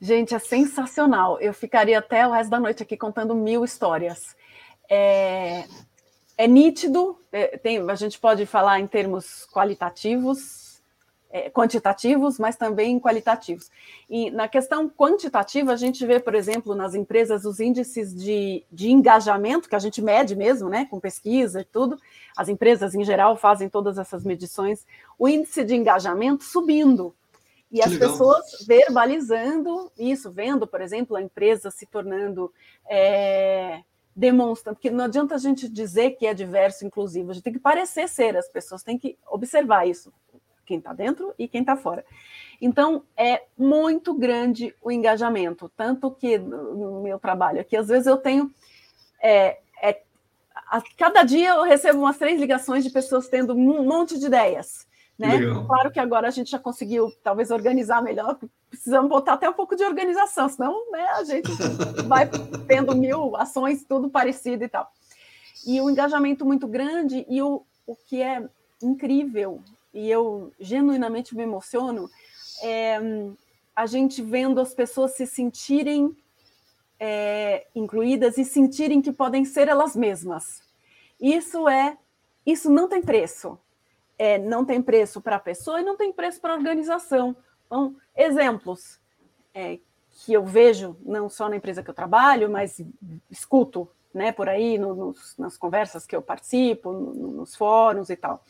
gente, 0.00 0.34
é 0.34 0.38
sensacional. 0.38 1.38
Eu 1.40 1.54
ficaria 1.54 1.98
até 1.98 2.26
o 2.26 2.32
resto 2.32 2.50
da 2.50 2.58
noite 2.58 2.82
aqui 2.82 2.96
contando 2.96 3.34
mil 3.34 3.64
histórias. 3.64 4.34
É, 4.88 5.68
é 6.36 6.48
nítido, 6.48 7.16
é, 7.30 7.58
tem, 7.58 7.78
a 7.78 7.94
gente 7.94 8.18
pode 8.18 8.44
falar 8.44 8.80
em 8.80 8.88
termos 8.88 9.46
qualitativos, 9.52 10.59
quantitativos, 11.50 12.38
mas 12.38 12.56
também 12.56 12.98
qualitativos. 12.98 13.70
E 14.08 14.30
na 14.30 14.48
questão 14.48 14.88
quantitativa, 14.88 15.72
a 15.72 15.76
gente 15.76 16.04
vê, 16.04 16.18
por 16.18 16.34
exemplo, 16.34 16.74
nas 16.74 16.94
empresas 16.94 17.44
os 17.44 17.60
índices 17.60 18.12
de, 18.14 18.64
de 18.70 18.90
engajamento, 18.90 19.68
que 19.68 19.76
a 19.76 19.80
gente 19.80 20.02
mede 20.02 20.34
mesmo, 20.34 20.68
né, 20.68 20.86
com 20.90 20.98
pesquisa 20.98 21.60
e 21.60 21.64
tudo, 21.64 21.96
as 22.36 22.48
empresas 22.48 22.94
em 22.94 23.04
geral 23.04 23.36
fazem 23.36 23.68
todas 23.68 23.96
essas 23.96 24.24
medições, 24.24 24.84
o 25.16 25.28
índice 25.28 25.64
de 25.64 25.76
engajamento 25.76 26.42
subindo. 26.42 27.14
E 27.70 27.76
que 27.76 27.82
as 27.82 27.92
legal. 27.92 28.10
pessoas 28.10 28.66
verbalizando 28.66 29.92
isso, 29.96 30.32
vendo, 30.32 30.66
por 30.66 30.80
exemplo, 30.80 31.16
a 31.16 31.22
empresa 31.22 31.70
se 31.70 31.86
tornando. 31.86 32.52
É, 32.88 33.82
demonstra, 34.16 34.74
porque 34.74 34.90
não 34.90 35.04
adianta 35.04 35.36
a 35.36 35.38
gente 35.38 35.68
dizer 35.68 36.10
que 36.10 36.26
é 36.26 36.34
diverso, 36.34 36.84
inclusivo, 36.84 37.30
a 37.30 37.34
gente 37.34 37.44
tem 37.44 37.52
que 37.52 37.60
parecer 37.60 38.08
ser, 38.08 38.36
as 38.36 38.48
pessoas 38.48 38.82
têm 38.82 38.98
que 38.98 39.16
observar 39.30 39.86
isso 39.86 40.12
quem 40.70 40.78
está 40.78 40.92
dentro 40.92 41.34
e 41.36 41.48
quem 41.48 41.62
está 41.62 41.76
fora. 41.76 42.04
Então, 42.60 43.02
é 43.16 43.42
muito 43.58 44.14
grande 44.14 44.72
o 44.80 44.92
engajamento, 44.92 45.68
tanto 45.76 46.12
que 46.12 46.38
no 46.38 47.02
meu 47.02 47.18
trabalho 47.18 47.60
aqui, 47.60 47.76
às 47.76 47.88
vezes 47.88 48.06
eu 48.06 48.16
tenho. 48.16 48.48
É, 49.20 49.58
é, 49.82 50.00
a, 50.54 50.80
cada 50.96 51.24
dia 51.24 51.50
eu 51.50 51.64
recebo 51.64 51.98
umas 51.98 52.18
três 52.18 52.38
ligações 52.38 52.84
de 52.84 52.90
pessoas 52.90 53.28
tendo 53.28 53.52
um 53.52 53.84
monte 53.84 54.16
de 54.16 54.26
ideias. 54.26 54.86
Né? 55.18 55.38
Claro 55.66 55.90
que 55.90 55.98
agora 55.98 56.28
a 56.28 56.30
gente 56.30 56.50
já 56.50 56.58
conseguiu 56.58 57.12
talvez 57.22 57.50
organizar 57.50 58.00
melhor, 58.00 58.38
precisamos 58.70 59.10
botar 59.10 59.34
até 59.34 59.50
um 59.50 59.52
pouco 59.52 59.76
de 59.76 59.84
organização, 59.84 60.48
senão 60.48 60.90
né, 60.90 61.02
a 61.10 61.24
gente 61.24 61.50
vai 62.08 62.30
tendo 62.66 62.96
mil 62.96 63.36
ações, 63.36 63.84
tudo 63.84 64.08
parecido 64.08 64.64
e 64.64 64.68
tal. 64.68 64.90
E 65.66 65.80
o 65.80 65.90
engajamento 65.90 66.46
muito 66.46 66.66
grande, 66.66 67.26
e 67.28 67.42
o, 67.42 67.62
o 67.86 67.94
que 67.94 68.22
é 68.22 68.48
incrível 68.82 69.60
e 69.92 70.10
eu 70.10 70.52
genuinamente 70.58 71.34
me 71.34 71.42
emociono, 71.42 72.08
é 72.62 72.98
a 73.74 73.86
gente 73.86 74.20
vendo 74.20 74.60
as 74.60 74.74
pessoas 74.74 75.12
se 75.12 75.26
sentirem 75.26 76.14
é, 76.98 77.66
incluídas 77.74 78.36
e 78.36 78.44
sentirem 78.44 79.00
que 79.00 79.10
podem 79.10 79.44
ser 79.44 79.68
elas 79.68 79.96
mesmas. 79.96 80.62
Isso 81.18 81.66
é, 81.66 81.96
isso 82.44 82.70
não 82.70 82.88
tem 82.88 83.00
preço. 83.00 83.58
É, 84.18 84.36
não 84.36 84.66
tem 84.66 84.82
preço 84.82 85.18
para 85.20 85.36
a 85.36 85.40
pessoa 85.40 85.80
e 85.80 85.84
não 85.84 85.96
tem 85.96 86.12
preço 86.12 86.40
para 86.42 86.52
a 86.52 86.56
organização. 86.56 87.34
Então, 87.66 87.96
exemplos 88.14 89.00
é, 89.54 89.78
que 90.10 90.34
eu 90.34 90.44
vejo, 90.44 90.94
não 91.00 91.30
só 91.30 91.48
na 91.48 91.56
empresa 91.56 91.82
que 91.82 91.88
eu 91.88 91.94
trabalho, 91.94 92.50
mas 92.50 92.82
escuto 93.30 93.88
né, 94.12 94.30
por 94.30 94.46
aí 94.46 94.76
no, 94.76 94.94
nos, 94.94 95.38
nas 95.38 95.56
conversas 95.56 96.04
que 96.04 96.14
eu 96.14 96.20
participo, 96.20 96.92
no, 96.92 97.14
nos 97.32 97.56
fóruns 97.56 98.10
e 98.10 98.16
tal. 98.16 98.44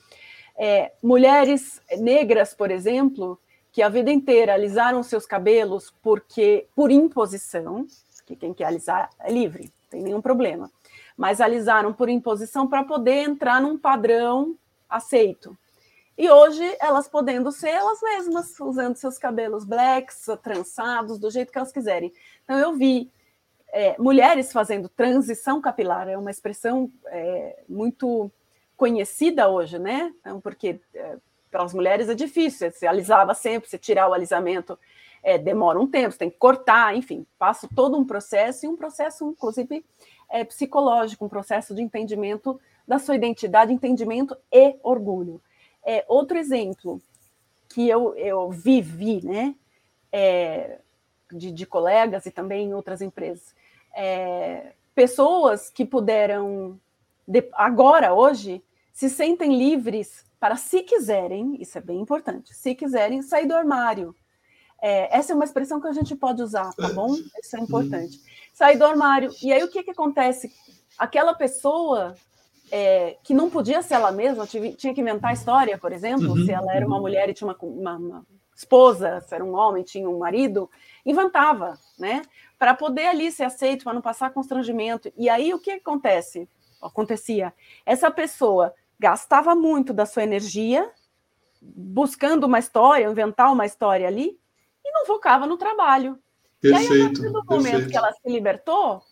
É, 0.62 0.92
mulheres 1.02 1.80
negras, 2.00 2.52
por 2.52 2.70
exemplo, 2.70 3.40
que 3.72 3.80
a 3.80 3.88
vida 3.88 4.10
inteira 4.10 4.52
alisaram 4.52 5.02
seus 5.02 5.24
cabelos 5.24 5.90
porque 6.02 6.68
por 6.76 6.90
imposição, 6.90 7.86
que 8.26 8.36
quem 8.36 8.52
quer 8.52 8.66
alisar 8.66 9.08
é 9.20 9.32
livre, 9.32 9.62
não 9.64 9.88
tem 9.88 10.02
nenhum 10.02 10.20
problema, 10.20 10.70
mas 11.16 11.40
alisaram 11.40 11.94
por 11.94 12.10
imposição 12.10 12.68
para 12.68 12.84
poder 12.84 13.22
entrar 13.22 13.58
num 13.58 13.78
padrão 13.78 14.54
aceito. 14.86 15.56
E 16.18 16.30
hoje 16.30 16.76
elas 16.78 17.08
podendo 17.08 17.50
ser 17.50 17.70
elas 17.70 17.98
mesmas, 18.02 18.60
usando 18.60 18.96
seus 18.96 19.16
cabelos 19.16 19.64
blacks, 19.64 20.26
trançados, 20.42 21.18
do 21.18 21.30
jeito 21.30 21.50
que 21.50 21.56
elas 21.56 21.72
quiserem. 21.72 22.12
Então 22.44 22.58
eu 22.58 22.74
vi 22.76 23.10
é, 23.72 23.96
mulheres 23.98 24.52
fazendo 24.52 24.90
transição 24.90 25.58
capilar, 25.58 26.06
é 26.06 26.18
uma 26.18 26.30
expressão 26.30 26.92
é, 27.06 27.62
muito 27.66 28.30
conhecida 28.80 29.46
hoje, 29.46 29.78
né? 29.78 30.10
Então, 30.20 30.40
porque 30.40 30.80
é, 30.94 31.18
para 31.50 31.62
as 31.62 31.74
mulheres 31.74 32.08
é 32.08 32.14
difícil, 32.14 32.70
se 32.72 32.86
alisava 32.86 33.34
sempre, 33.34 33.68
se 33.68 33.76
tirar 33.76 34.08
o 34.08 34.14
alisamento 34.14 34.78
é, 35.22 35.36
demora 35.36 35.78
um 35.78 35.86
tempo, 35.86 36.12
você 36.12 36.18
tem 36.20 36.30
que 36.30 36.38
cortar, 36.38 36.96
enfim, 36.96 37.26
passa 37.38 37.68
todo 37.76 37.98
um 37.98 38.06
processo 38.06 38.64
e 38.64 38.68
um 38.70 38.74
processo, 38.74 39.28
inclusive, 39.28 39.84
é, 40.30 40.44
psicológico, 40.44 41.26
um 41.26 41.28
processo 41.28 41.74
de 41.74 41.82
entendimento 41.82 42.58
da 42.88 42.98
sua 42.98 43.16
identidade, 43.16 43.70
entendimento 43.70 44.34
e 44.50 44.74
orgulho. 44.82 45.42
É, 45.84 46.02
outro 46.08 46.38
exemplo 46.38 47.02
que 47.68 47.86
eu, 47.86 48.14
eu 48.16 48.50
vivi, 48.50 49.20
né, 49.22 49.54
é, 50.10 50.78
de, 51.30 51.52
de, 51.52 51.66
colegas 51.66 52.24
e 52.24 52.30
também 52.30 52.68
em 52.68 52.74
outras 52.74 53.02
empresas, 53.02 53.54
é, 53.94 54.72
pessoas 54.94 55.68
que 55.68 55.84
puderam, 55.84 56.80
de, 57.28 57.46
agora, 57.52 58.14
hoje, 58.14 58.64
se 59.00 59.08
sentem 59.08 59.56
livres 59.56 60.26
para, 60.38 60.56
se 60.56 60.82
quiserem, 60.82 61.56
isso 61.58 61.78
é 61.78 61.80
bem 61.80 61.98
importante, 61.98 62.54
se 62.54 62.74
quiserem, 62.74 63.22
sair 63.22 63.46
do 63.46 63.56
armário. 63.56 64.14
É, 64.78 65.16
essa 65.16 65.32
é 65.32 65.34
uma 65.34 65.46
expressão 65.46 65.80
que 65.80 65.86
a 65.86 65.92
gente 65.92 66.14
pode 66.14 66.42
usar, 66.42 66.70
tá 66.74 66.92
bom? 66.92 67.14
Isso 67.42 67.56
é 67.56 67.60
importante. 67.60 68.20
Sair 68.52 68.76
do 68.76 68.84
armário. 68.84 69.30
E 69.42 69.54
aí 69.54 69.64
o 69.64 69.70
que, 69.70 69.82
que 69.82 69.90
acontece? 69.90 70.52
Aquela 70.98 71.32
pessoa 71.32 72.14
é, 72.70 73.16
que 73.22 73.32
não 73.32 73.48
podia 73.48 73.80
ser 73.80 73.94
ela 73.94 74.12
mesma, 74.12 74.46
tinha 74.46 74.92
que 74.92 75.00
inventar 75.00 75.32
história, 75.32 75.78
por 75.78 75.92
exemplo, 75.92 76.32
uhum, 76.32 76.44
se 76.44 76.52
ela 76.52 76.70
era 76.70 76.86
uma 76.86 76.96
uhum. 76.96 77.00
mulher 77.00 77.26
e 77.30 77.32
tinha 77.32 77.48
uma, 77.48 77.56
uma, 77.62 77.96
uma, 77.96 78.26
esposa, 78.54 79.22
se 79.22 79.34
era 79.34 79.42
um 79.42 79.54
homem 79.54 79.82
tinha 79.82 80.10
um 80.10 80.18
marido, 80.18 80.70
inventava, 81.06 81.78
né? 81.98 82.20
Para 82.58 82.74
poder 82.74 83.06
ali 83.06 83.32
ser 83.32 83.44
aceito, 83.44 83.84
para 83.84 83.94
não 83.94 84.02
passar 84.02 84.28
constrangimento. 84.28 85.10
E 85.16 85.26
aí 85.30 85.54
o 85.54 85.58
que 85.58 85.70
acontece? 85.70 86.46
Acontecia. 86.82 87.54
Essa 87.86 88.10
pessoa 88.10 88.74
gastava 89.00 89.54
muito 89.54 89.94
da 89.94 90.04
sua 90.04 90.22
energia 90.22 90.92
buscando 91.62 92.44
uma 92.44 92.58
história, 92.58 93.06
inventar 93.06 93.50
uma 93.52 93.64
história 93.66 94.06
ali, 94.06 94.38
e 94.84 94.92
não 94.92 95.06
focava 95.06 95.46
no 95.46 95.56
trabalho. 95.56 96.18
Perfeito, 96.60 96.92
e 96.92 96.96
aí, 96.96 97.02
a 97.02 97.04
partir 97.06 97.22
do 97.22 97.32
momento 97.32 97.46
perfeito. 97.46 97.90
que 97.90 97.96
ela 97.96 98.12
se 98.12 98.28
libertou, 98.28 99.02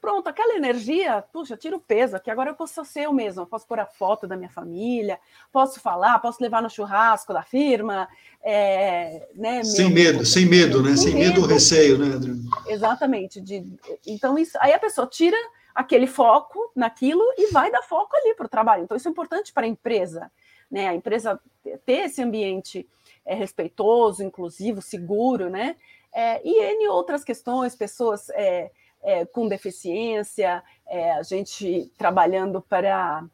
pronto, 0.00 0.28
aquela 0.28 0.54
energia, 0.56 1.22
puxa, 1.32 1.56
tira 1.56 1.76
o 1.76 1.80
peso 1.80 2.16
aqui, 2.16 2.30
agora 2.30 2.50
eu 2.50 2.54
posso 2.54 2.84
ser 2.84 3.06
eu 3.06 3.12
mesma, 3.12 3.46
posso 3.46 3.66
pôr 3.66 3.80
a 3.80 3.86
foto 3.86 4.26
da 4.26 4.36
minha 4.36 4.50
família, 4.50 5.18
posso 5.50 5.80
falar, 5.80 6.18
posso 6.18 6.42
levar 6.42 6.62
no 6.62 6.70
churrasco 6.70 7.32
da 7.32 7.42
firma, 7.42 8.06
é, 8.42 9.28
né, 9.34 9.64
sem 9.64 9.86
meu, 9.86 9.94
medo, 9.94 10.26
sem 10.26 10.46
medo, 10.46 10.82
né, 10.82 10.96
sem, 10.96 11.12
sem 11.12 11.14
medo 11.14 11.40
ou 11.40 11.46
receio, 11.46 11.98
né, 11.98 12.14
Adriano? 12.14 12.42
Exatamente, 12.66 13.40
de, 13.40 13.64
então 14.06 14.38
isso, 14.38 14.56
aí 14.60 14.72
a 14.72 14.78
pessoa 14.78 15.06
tira 15.06 15.36
aquele 15.78 16.08
foco 16.08 16.72
naquilo 16.74 17.22
e 17.38 17.52
vai 17.52 17.70
dar 17.70 17.82
foco 17.82 18.16
ali 18.16 18.34
para 18.34 18.46
o 18.46 18.48
trabalho. 18.48 18.82
Então, 18.82 18.96
isso 18.96 19.06
é 19.06 19.10
importante 19.12 19.52
para 19.52 19.64
a 19.64 19.68
empresa, 19.68 20.28
né? 20.68 20.88
A 20.88 20.94
empresa 20.94 21.40
ter 21.86 22.06
esse 22.06 22.20
ambiente 22.20 22.84
é, 23.24 23.32
respeitoso, 23.32 24.24
inclusivo, 24.24 24.82
seguro, 24.82 25.48
né? 25.48 25.76
É, 26.12 26.40
e 26.44 26.60
N 26.60 26.88
outras 26.88 27.22
questões, 27.22 27.76
pessoas 27.76 28.28
é, 28.30 28.72
é, 29.00 29.24
com 29.24 29.46
deficiência, 29.46 30.64
é, 30.88 31.12
a 31.12 31.22
gente 31.22 31.92
trabalhando 31.96 32.60
para. 32.60 33.24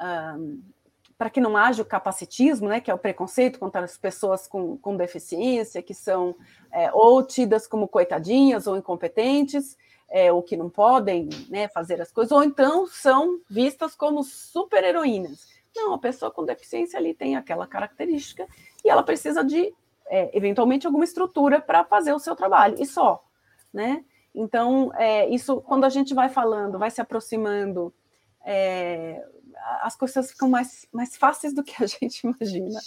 Um, 0.00 0.62
para 1.18 1.28
que 1.28 1.38
não 1.42 1.54
haja 1.54 1.82
o 1.82 1.84
capacitismo, 1.84 2.70
né, 2.70 2.80
que 2.80 2.90
é 2.90 2.94
o 2.94 2.98
preconceito 2.98 3.58
contra 3.58 3.84
as 3.84 3.98
pessoas 3.98 4.48
com, 4.48 4.78
com 4.78 4.96
deficiência, 4.96 5.82
que 5.82 5.92
são 5.92 6.34
é, 6.72 6.90
ou 6.94 7.22
tidas 7.22 7.66
como 7.66 7.86
coitadinhas 7.86 8.66
ou 8.66 8.74
incompetentes, 8.74 9.76
é, 10.10 10.32
ou 10.32 10.42
que 10.42 10.56
não 10.56 10.68
podem 10.68 11.28
né, 11.48 11.68
fazer 11.68 12.00
as 12.00 12.10
coisas, 12.10 12.32
ou 12.32 12.42
então 12.42 12.86
são 12.86 13.40
vistas 13.48 13.94
como 13.94 14.24
super-heroínas. 14.24 15.46
Não, 15.74 15.94
a 15.94 15.98
pessoa 15.98 16.32
com 16.32 16.44
deficiência 16.44 16.98
ali 16.98 17.14
tem 17.14 17.36
aquela 17.36 17.66
característica 17.66 18.46
e 18.84 18.90
ela 18.90 19.04
precisa 19.04 19.44
de, 19.44 19.72
é, 20.08 20.36
eventualmente, 20.36 20.86
alguma 20.86 21.04
estrutura 21.04 21.60
para 21.60 21.84
fazer 21.84 22.12
o 22.12 22.18
seu 22.18 22.34
trabalho, 22.34 22.76
e 22.80 22.86
só. 22.86 23.24
Né? 23.72 24.04
Então, 24.34 24.92
é, 24.94 25.28
isso, 25.28 25.60
quando 25.60 25.84
a 25.84 25.88
gente 25.88 26.12
vai 26.12 26.28
falando, 26.28 26.78
vai 26.78 26.90
se 26.90 27.00
aproximando, 27.00 27.94
é, 28.44 29.24
as 29.82 29.94
coisas 29.94 30.32
ficam 30.32 30.48
mais, 30.48 30.86
mais 30.92 31.16
fáceis 31.16 31.54
do 31.54 31.62
que 31.62 31.82
a 31.82 31.86
gente 31.86 32.22
imagina. 32.26 32.80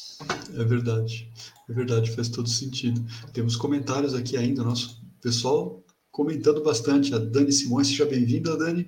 É 0.60 0.64
verdade, 0.66 1.32
é 1.70 1.74
verdade, 1.74 2.12
faz 2.12 2.28
todo 2.28 2.50
sentido. 2.50 3.02
Temos 3.32 3.56
comentários 3.56 4.14
aqui 4.14 4.36
ainda, 4.36 4.62
nosso 4.62 5.02
pessoal 5.22 5.83
comentando 6.13 6.62
bastante. 6.62 7.13
A 7.13 7.17
Dani 7.17 7.52
Simões, 7.52 7.88
seja 7.88 8.06
bem-vinda, 8.06 8.56
Dani. 8.56 8.88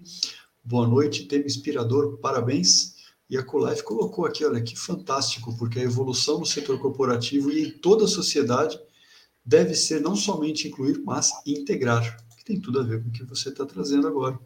Boa 0.64 0.88
noite, 0.88 1.26
tema 1.26 1.46
inspirador, 1.46 2.20
parabéns. 2.20 2.94
E 3.28 3.36
a 3.36 3.44
Colife 3.44 3.84
colocou 3.84 4.26
aqui, 4.26 4.46
olha, 4.46 4.62
que 4.62 4.78
fantástico, 4.78 5.58
porque 5.58 5.80
a 5.80 5.84
evolução 5.84 6.40
no 6.40 6.46
setor 6.46 6.80
corporativo 6.80 7.52
e 7.52 7.68
em 7.68 7.72
toda 7.72 8.06
a 8.06 8.08
sociedade 8.08 8.80
deve 9.44 9.74
ser 9.74 10.00
não 10.00 10.16
somente 10.16 10.68
incluir, 10.68 11.02
mas 11.04 11.32
integrar, 11.48 12.16
que 12.38 12.46
tem 12.46 12.62
tudo 12.62 12.80
a 12.80 12.84
ver 12.84 13.02
com 13.02 13.10
o 13.10 13.12
que 13.12 13.24
você 13.24 13.50
está 13.50 13.66
trazendo 13.66 14.08
agora. 14.08 14.40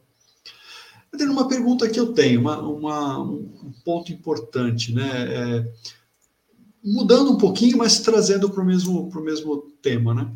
Adriano, 1.11 1.33
uma 1.33 1.49
pergunta 1.49 1.89
que 1.89 1.99
eu 1.99 2.13
tenho, 2.13 2.39
uma, 2.39 2.61
uma, 2.61 3.19
um 3.19 3.73
ponto 3.83 4.13
importante, 4.13 4.93
né? 4.93 5.09
É, 5.27 5.73
mudando 6.81 7.31
um 7.31 7.37
pouquinho, 7.37 7.77
mas 7.77 7.99
trazendo 7.99 8.49
para 8.49 8.63
o 8.63 8.65
mesmo, 8.65 9.11
mesmo 9.21 9.69
tema, 9.81 10.13
né? 10.13 10.33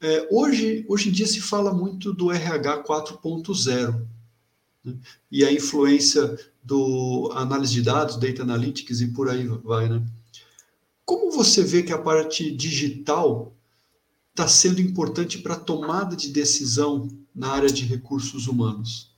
É, 0.00 0.28
hoje, 0.30 0.84
hoje 0.88 1.08
em 1.08 1.12
dia 1.12 1.26
se 1.26 1.40
fala 1.40 1.72
muito 1.72 2.12
do 2.12 2.30
RH 2.30 2.84
4.0 2.84 4.06
né? 4.84 4.94
e 5.30 5.44
a 5.44 5.52
influência 5.52 6.38
do 6.62 7.30
análise 7.34 7.72
de 7.72 7.82
dados, 7.82 8.16
data 8.16 8.42
analytics 8.42 9.00
e 9.00 9.08
por 9.08 9.30
aí 9.30 9.46
vai, 9.46 9.88
né? 9.88 10.04
como 11.06 11.30
você 11.30 11.62
vê 11.62 11.82
que 11.84 11.92
a 11.92 11.98
parte 11.98 12.50
digital 12.50 13.54
está 14.30 14.46
sendo 14.48 14.82
importante 14.82 15.38
para 15.38 15.54
a 15.54 15.60
tomada 15.60 16.16
de 16.16 16.30
decisão 16.30 17.08
na 17.34 17.52
área 17.52 17.70
de 17.70 17.84
recursos 17.86 18.48
humanos? 18.48 19.14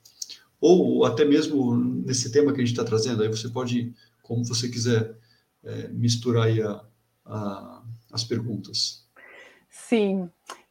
Ou 0.60 1.04
até 1.04 1.24
mesmo 1.24 1.76
nesse 1.76 2.30
tema 2.30 2.52
que 2.52 2.60
a 2.60 2.64
gente 2.64 2.72
está 2.72 2.84
trazendo, 2.84 3.22
aí 3.22 3.28
você 3.28 3.48
pode, 3.48 3.94
como 4.22 4.44
você 4.44 4.68
quiser, 4.68 5.16
é, 5.64 5.88
misturar 5.88 6.46
aí 6.46 6.60
a, 6.60 6.84
a, 7.24 7.82
as 8.12 8.22
perguntas. 8.22 9.04
Sim, 9.70 10.28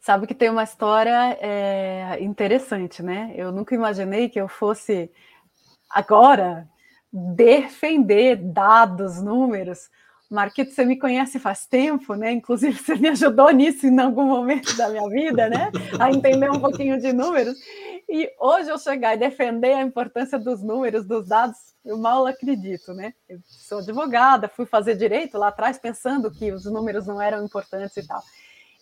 sabe 0.08 0.26
que 0.26 0.34
tem 0.34 0.50
uma 0.50 0.64
história 0.64 1.38
é, 1.42 2.18
interessante, 2.22 3.04
né? 3.04 3.34
Eu 3.36 3.52
nunca 3.52 3.76
imaginei 3.76 4.30
que 4.30 4.40
eu 4.40 4.48
fosse 4.48 5.12
agora 5.90 6.66
defender 7.12 8.38
dados, 8.38 9.22
números. 9.22 9.90
Marquito, 10.32 10.72
você 10.72 10.86
me 10.86 10.98
conhece 10.98 11.40
faz 11.40 11.66
tempo, 11.66 12.16
né? 12.16 12.32
Inclusive, 12.32 12.72
você 12.82 12.96
me 12.96 13.10
ajudou 13.10 13.52
nisso 13.52 13.86
em 13.86 14.00
algum 14.00 14.24
momento 14.24 14.78
da 14.78 14.88
minha 14.88 15.10
vida, 15.10 15.50
né? 15.50 15.70
A 16.00 16.10
entender 16.10 16.50
um 16.50 16.62
pouquinho 16.62 16.98
de 17.02 17.12
números. 17.12 17.58
E 18.08 18.32
hoje 18.40 18.70
eu 18.70 18.80
chegar 18.80 19.14
e 19.14 19.20
defender 19.20 19.74
a 19.74 19.82
importância 19.82 20.40
dos 20.40 20.64
números, 20.64 21.06
dos 21.06 21.28
dados, 21.28 21.58
eu 21.84 21.98
mal 21.98 22.26
acredito, 22.26 22.94
né? 22.94 23.14
Eu 23.28 23.40
sou 23.44 23.80
advogada, 23.80 24.48
fui 24.48 24.66
fazer 24.66 24.96
direito 24.96 25.38
lá 25.38 25.50
atrás 25.50 25.78
pensando 25.78 26.32
que 26.32 26.50
os 26.50 26.64
números 26.64 27.06
não 27.06 27.22
eram 27.22 27.44
importantes 27.44 27.98
e 27.98 28.08
tal. 28.08 28.24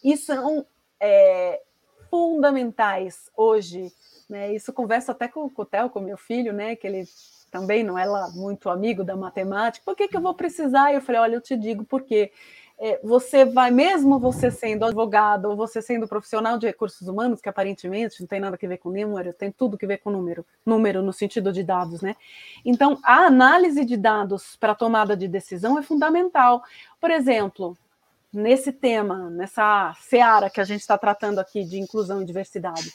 E 0.03 0.15
são 0.15 0.67
é, 0.99 1.62
fundamentais 2.10 3.29
hoje, 3.36 3.91
né? 4.29 4.53
Isso 4.53 4.73
converso 4.73 5.12
até 5.12 5.27
com, 5.27 5.51
o 5.55 5.65
Theo, 5.65 5.89
com 5.89 5.99
meu 5.99 6.17
filho, 6.17 6.53
né? 6.53 6.75
Que 6.75 6.88
ele 6.88 7.05
também 7.51 7.84
não 7.84 7.97
é 7.97 8.05
lá 8.05 8.29
muito 8.29 8.69
amigo 8.69 9.03
da 9.03 9.15
matemática. 9.15 9.86
Por 9.86 9.95
que, 9.95 10.08
que 10.08 10.17
eu 10.17 10.21
vou 10.21 10.34
precisar? 10.34 10.93
Eu 10.93 11.01
falei, 11.01 11.21
olha, 11.21 11.36
eu 11.36 11.41
te 11.41 11.55
digo 11.55 11.84
por 11.84 12.03
quê 12.03 12.31
é, 12.77 12.99
você 13.01 13.45
vai, 13.45 13.71
mesmo 13.71 14.19
você 14.19 14.51
sendo 14.51 14.86
advogado 14.86 15.45
ou 15.45 15.55
você 15.55 15.81
sendo 15.81 16.08
profissional 16.08 16.58
de 16.58 16.67
recursos 16.67 17.08
humanos, 17.08 17.39
que 17.39 17.47
aparentemente 17.47 18.19
não 18.19 18.27
tem 18.27 18.39
nada 18.39 18.58
a 18.62 18.67
ver 18.67 18.77
com 18.77 18.89
número, 18.89 19.34
tem 19.34 19.51
tudo 19.51 19.77
que 19.77 19.88
ver 19.88 19.99
com 19.99 20.10
número, 20.10 20.45
número 20.65 21.01
no 21.01 21.13
sentido 21.13 21.53
de 21.53 21.63
dados, 21.63 22.01
né? 22.01 22.15
Então, 22.65 22.99
a 23.03 23.25
análise 23.25 23.86
de 23.86 23.95
dados 23.95 24.58
para 24.58 24.75
tomada 24.75 25.15
de 25.15 25.27
decisão 25.27 25.79
é 25.79 25.81
fundamental. 25.81 26.63
Por 26.99 27.12
exemplo, 27.12 27.77
nesse 28.35 28.71
tema, 28.71 29.29
nessa 29.29 29.95
seara 30.01 30.49
que 30.49 30.59
a 30.61 30.63
gente 30.63 30.81
está 30.81 30.97
tratando 30.97 31.39
aqui 31.39 31.63
de 31.63 31.79
inclusão 31.79 32.21
e 32.21 32.25
diversidade, 32.25 32.93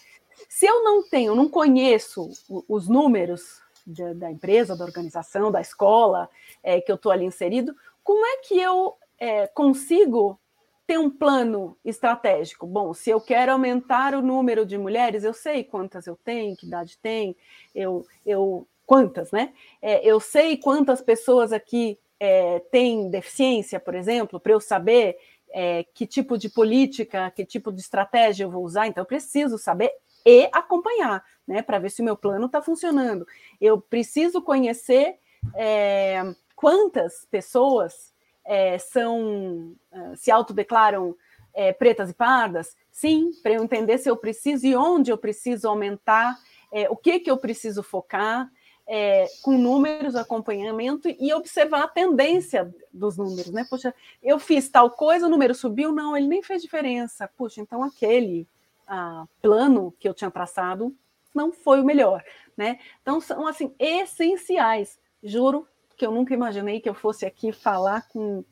se 0.48 0.66
eu 0.66 0.82
não 0.82 1.02
tenho, 1.08 1.34
não 1.34 1.48
conheço 1.48 2.30
os 2.68 2.88
números 2.88 3.60
de, 3.86 4.14
da 4.14 4.30
empresa, 4.30 4.76
da 4.76 4.84
organização, 4.84 5.50
da 5.50 5.60
escola 5.60 6.28
é, 6.62 6.80
que 6.80 6.90
eu 6.90 6.96
estou 6.96 7.12
ali 7.12 7.24
inserido, 7.24 7.74
como 8.02 8.24
é 8.24 8.36
que 8.38 8.58
eu 8.58 8.96
é, 9.18 9.46
consigo 9.48 10.38
ter 10.86 10.98
um 10.98 11.08
plano 11.08 11.76
estratégico. 11.84 12.66
Bom, 12.66 12.92
se 12.92 13.10
eu 13.10 13.20
quero 13.20 13.52
aumentar 13.52 14.12
o 14.12 14.20
número 14.20 14.66
de 14.66 14.76
mulheres, 14.76 15.22
eu 15.22 15.32
sei 15.32 15.62
quantas 15.62 16.06
eu 16.06 16.16
tenho, 16.16 16.56
que 16.56 16.66
idade 16.66 16.98
tem, 16.98 17.36
eu, 17.72 18.04
eu 18.26 18.66
quantas, 18.84 19.30
né? 19.30 19.52
É, 19.80 20.04
eu 20.04 20.18
sei 20.18 20.56
quantas 20.56 21.00
pessoas 21.00 21.52
aqui 21.52 21.96
é, 22.18 22.58
têm 22.72 23.08
deficiência, 23.08 23.78
por 23.78 23.94
exemplo, 23.94 24.40
para 24.40 24.52
eu 24.52 24.60
saber 24.60 25.16
é, 25.52 25.84
que 25.94 26.06
tipo 26.06 26.38
de 26.38 26.48
política, 26.48 27.30
que 27.30 27.44
tipo 27.44 27.72
de 27.72 27.80
estratégia 27.80 28.44
eu 28.44 28.50
vou 28.50 28.64
usar. 28.64 28.86
Então, 28.86 29.02
eu 29.02 29.06
preciso 29.06 29.58
saber 29.58 29.90
e 30.24 30.48
acompanhar, 30.52 31.24
né, 31.46 31.62
para 31.62 31.78
ver 31.78 31.90
se 31.90 32.02
o 32.02 32.04
meu 32.04 32.16
plano 32.16 32.46
está 32.46 32.60
funcionando. 32.60 33.26
Eu 33.60 33.80
preciso 33.80 34.42
conhecer 34.42 35.18
é, 35.54 36.22
quantas 36.54 37.26
pessoas 37.30 38.12
é, 38.44 38.78
são 38.78 39.74
é, 39.92 40.16
se 40.16 40.30
autodeclaram 40.30 41.16
é, 41.54 41.72
pretas 41.72 42.10
e 42.10 42.14
pardas? 42.14 42.76
Sim, 42.90 43.30
para 43.42 43.52
eu 43.52 43.64
entender 43.64 43.98
se 43.98 44.10
eu 44.10 44.16
preciso 44.16 44.66
e 44.66 44.76
onde 44.76 45.10
eu 45.10 45.18
preciso 45.18 45.68
aumentar, 45.68 46.36
é, 46.72 46.88
o 46.88 46.96
que, 46.96 47.20
que 47.20 47.30
eu 47.30 47.36
preciso 47.36 47.82
focar, 47.82 48.50
é, 48.92 49.28
com 49.40 49.56
números, 49.56 50.16
acompanhamento 50.16 51.08
e 51.08 51.32
observar 51.32 51.84
a 51.84 51.88
tendência 51.88 52.74
dos 52.92 53.16
números, 53.16 53.52
né? 53.52 53.64
Poxa, 53.70 53.94
eu 54.20 54.36
fiz 54.40 54.68
tal 54.68 54.90
coisa, 54.90 55.26
o 55.26 55.30
número 55.30 55.54
subiu, 55.54 55.92
não, 55.92 56.16
ele 56.16 56.26
nem 56.26 56.42
fez 56.42 56.60
diferença. 56.60 57.30
Puxa, 57.36 57.60
então 57.60 57.84
aquele 57.84 58.48
ah, 58.88 59.26
plano 59.40 59.94
que 60.00 60.08
eu 60.08 60.12
tinha 60.12 60.28
traçado 60.28 60.92
não 61.32 61.52
foi 61.52 61.80
o 61.80 61.84
melhor, 61.84 62.24
né? 62.56 62.80
Então 63.00 63.20
são 63.20 63.46
assim 63.46 63.72
essenciais. 63.78 64.98
Juro 65.22 65.68
que 65.96 66.04
eu 66.04 66.10
nunca 66.10 66.34
imaginei 66.34 66.80
que 66.80 66.88
eu 66.88 66.94
fosse 66.94 67.24
aqui 67.24 67.52
falar 67.52 68.08
com, 68.08 68.44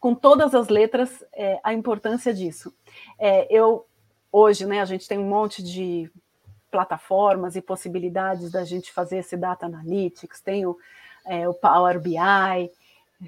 com 0.00 0.14
todas 0.14 0.54
as 0.54 0.68
letras 0.68 1.22
é, 1.34 1.60
a 1.62 1.74
importância 1.74 2.32
disso. 2.32 2.72
É, 3.18 3.46
eu 3.54 3.84
hoje, 4.32 4.64
né, 4.64 4.80
a 4.80 4.86
gente 4.86 5.06
tem 5.06 5.18
um 5.18 5.28
monte 5.28 5.62
de 5.62 6.10
plataformas 6.72 7.54
e 7.54 7.62
possibilidades 7.62 8.50
da 8.50 8.64
gente 8.64 8.90
fazer 8.90 9.18
esse 9.18 9.36
data 9.36 9.66
analytics, 9.66 10.40
tem 10.40 10.66
o, 10.66 10.76
é, 11.26 11.46
o 11.48 11.54
Power 11.54 12.00
BI, 12.00 12.16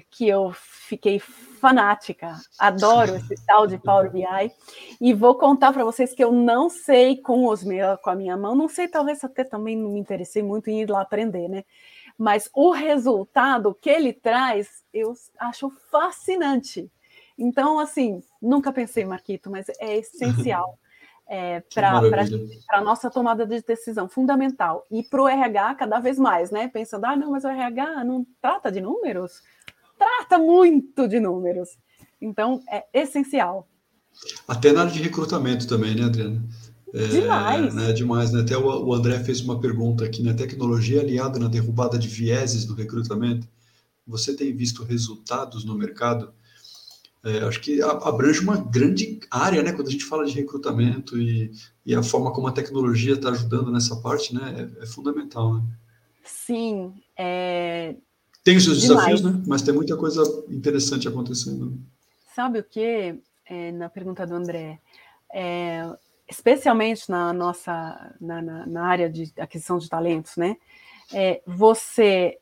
que 0.09 0.27
eu 0.27 0.51
fiquei 0.53 1.19
fanática, 1.19 2.35
adoro 2.59 3.15
esse 3.15 3.35
tal 3.45 3.67
de 3.67 3.77
Power 3.77 4.11
BI, 4.11 4.51
e 4.99 5.13
vou 5.13 5.35
contar 5.35 5.71
para 5.71 5.85
vocês 5.85 6.13
que 6.13 6.23
eu 6.23 6.31
não 6.31 6.69
sei 6.69 7.15
com 7.15 7.47
os 7.47 7.63
meus, 7.63 7.97
com 8.01 8.09
a 8.09 8.15
minha 8.15 8.35
mão, 8.35 8.55
não 8.55 8.67
sei, 8.67 8.87
talvez 8.87 9.23
até 9.23 9.43
também 9.43 9.77
não 9.77 9.91
me 9.91 9.99
interessei 9.99 10.43
muito 10.43 10.69
em 10.69 10.81
ir 10.81 10.89
lá 10.89 11.01
aprender, 11.01 11.47
né? 11.47 11.63
mas 12.17 12.49
o 12.53 12.71
resultado 12.71 13.75
que 13.75 13.89
ele 13.89 14.13
traz 14.13 14.83
eu 14.93 15.13
acho 15.37 15.69
fascinante. 15.91 16.89
Então, 17.37 17.79
assim, 17.79 18.23
nunca 18.41 18.71
pensei, 18.71 19.03
Marquito, 19.03 19.51
mas 19.51 19.67
é 19.79 19.97
essencial 19.99 20.79
é, 21.27 21.61
para 21.73 22.01
a 22.69 22.81
nossa 22.81 23.09
tomada 23.09 23.45
de 23.45 23.61
decisão, 23.61 24.07
fundamental. 24.07 24.85
E 24.91 25.03
para 25.03 25.21
o 25.21 25.27
RH, 25.27 25.75
cada 25.75 25.99
vez 25.99 26.19
mais, 26.19 26.51
né? 26.51 26.67
Pensando, 26.67 27.05
ah, 27.05 27.15
não, 27.15 27.31
mas 27.31 27.43
o 27.43 27.47
RH 27.47 28.03
não 28.03 28.25
trata 28.41 28.71
de 28.71 28.81
números? 28.81 29.41
Trata 29.97 30.37
muito 30.37 31.07
de 31.07 31.19
números. 31.19 31.69
Então, 32.21 32.61
é 32.69 32.85
essencial. 32.93 33.67
Até 34.47 34.71
na 34.71 34.81
área 34.81 34.91
de 34.91 35.01
recrutamento 35.01 35.67
também, 35.67 35.95
né, 35.95 36.03
Adriana? 36.03 36.43
É, 36.93 37.07
demais. 37.07 37.75
Né, 37.75 37.91
demais, 37.91 38.31
né? 38.31 38.41
Até 38.41 38.57
o, 38.57 38.85
o, 38.85 38.93
André 38.93 39.19
fez 39.19 39.41
uma 39.41 39.59
pergunta 39.59 40.05
aqui, 40.05 40.23
né? 40.23 40.33
Tecnologia 40.33 41.01
aliada 41.01 41.37
na 41.37 41.49
derrubada 41.49 41.97
de 41.97 42.07
vieses 42.07 42.65
no 42.65 42.73
recrutamento. 42.73 43.47
Você 44.07 44.35
tem 44.35 44.55
visto 44.55 44.83
resultados 44.83 45.65
no 45.65 45.75
mercado? 45.75 46.33
É, 47.25 47.39
acho 47.39 47.59
que 47.59 47.81
abrange 47.81 48.39
uma 48.39 48.55
grande 48.55 49.19
área, 49.31 49.63
né? 49.63 49.73
Quando 49.73 49.87
a 49.87 49.91
gente 49.91 50.05
fala 50.05 50.25
de 50.25 50.33
recrutamento 50.33 51.17
e, 51.19 51.51
e 51.83 51.95
a 51.95 52.03
forma 52.03 52.31
como 52.31 52.47
a 52.47 52.51
tecnologia 52.51 53.15
está 53.15 53.29
ajudando 53.29 53.71
nessa 53.71 53.95
parte, 53.95 54.35
né? 54.35 54.69
É, 54.79 54.83
é 54.83 54.85
fundamental, 54.85 55.55
né? 55.55 55.63
Sim. 56.23 56.93
É... 57.17 57.95
Tem 58.43 58.55
os 58.55 58.63
seus 58.63 58.79
desafios, 58.79 59.23
né? 59.23 59.41
Mas 59.47 59.63
tem 59.63 59.73
muita 59.73 59.97
coisa 59.97 60.21
interessante 60.49 61.07
acontecendo. 61.07 61.75
Sabe 62.35 62.59
o 62.59 62.63
que? 62.63 63.19
É, 63.47 63.71
na 63.71 63.89
pergunta 63.89 64.25
do 64.27 64.35
André, 64.35 64.79
é, 65.33 65.83
especialmente 66.29 67.09
na 67.09 67.33
nossa 67.33 68.15
na, 68.21 68.41
na, 68.41 68.67
na, 68.67 68.85
área 68.85 69.09
de 69.09 69.31
aquisição 69.39 69.79
de 69.79 69.89
talentos, 69.89 70.37
né? 70.37 70.57
É, 71.11 71.41
você 71.45 72.37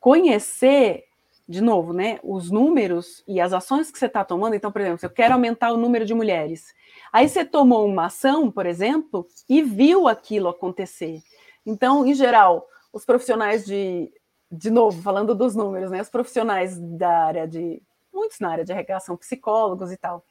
conhecer 0.00 1.04
de 1.48 1.60
novo, 1.60 1.92
né, 1.92 2.18
os 2.22 2.50
números 2.50 3.22
e 3.26 3.40
as 3.40 3.52
ações 3.52 3.90
que 3.90 3.98
você 3.98 4.06
está 4.06 4.24
tomando. 4.24 4.54
Então, 4.54 4.70
por 4.70 4.80
exemplo, 4.80 4.98
se 4.98 5.06
eu 5.06 5.10
quero 5.10 5.34
aumentar 5.34 5.72
o 5.72 5.76
número 5.76 6.04
de 6.04 6.14
mulheres, 6.14 6.74
aí 7.12 7.28
você 7.28 7.44
tomou 7.44 7.86
uma 7.86 8.06
ação, 8.06 8.50
por 8.50 8.66
exemplo, 8.66 9.26
e 9.48 9.62
viu 9.62 10.08
aquilo 10.08 10.48
acontecer. 10.48 11.20
Então, 11.66 12.06
em 12.06 12.14
geral, 12.14 12.66
os 12.92 13.04
profissionais 13.04 13.64
de, 13.64 14.12
de 14.50 14.70
novo, 14.70 15.02
falando 15.02 15.34
dos 15.34 15.54
números, 15.54 15.90
né, 15.90 16.00
os 16.00 16.10
profissionais 16.10 16.78
da 16.78 17.24
área 17.24 17.48
de 17.48 17.82
muitos 18.12 18.38
na 18.40 18.50
área 18.50 18.64
de 18.64 18.72
arrecadação, 18.72 19.16
psicólogos 19.16 19.90
e 19.90 19.96
tal, 19.96 20.24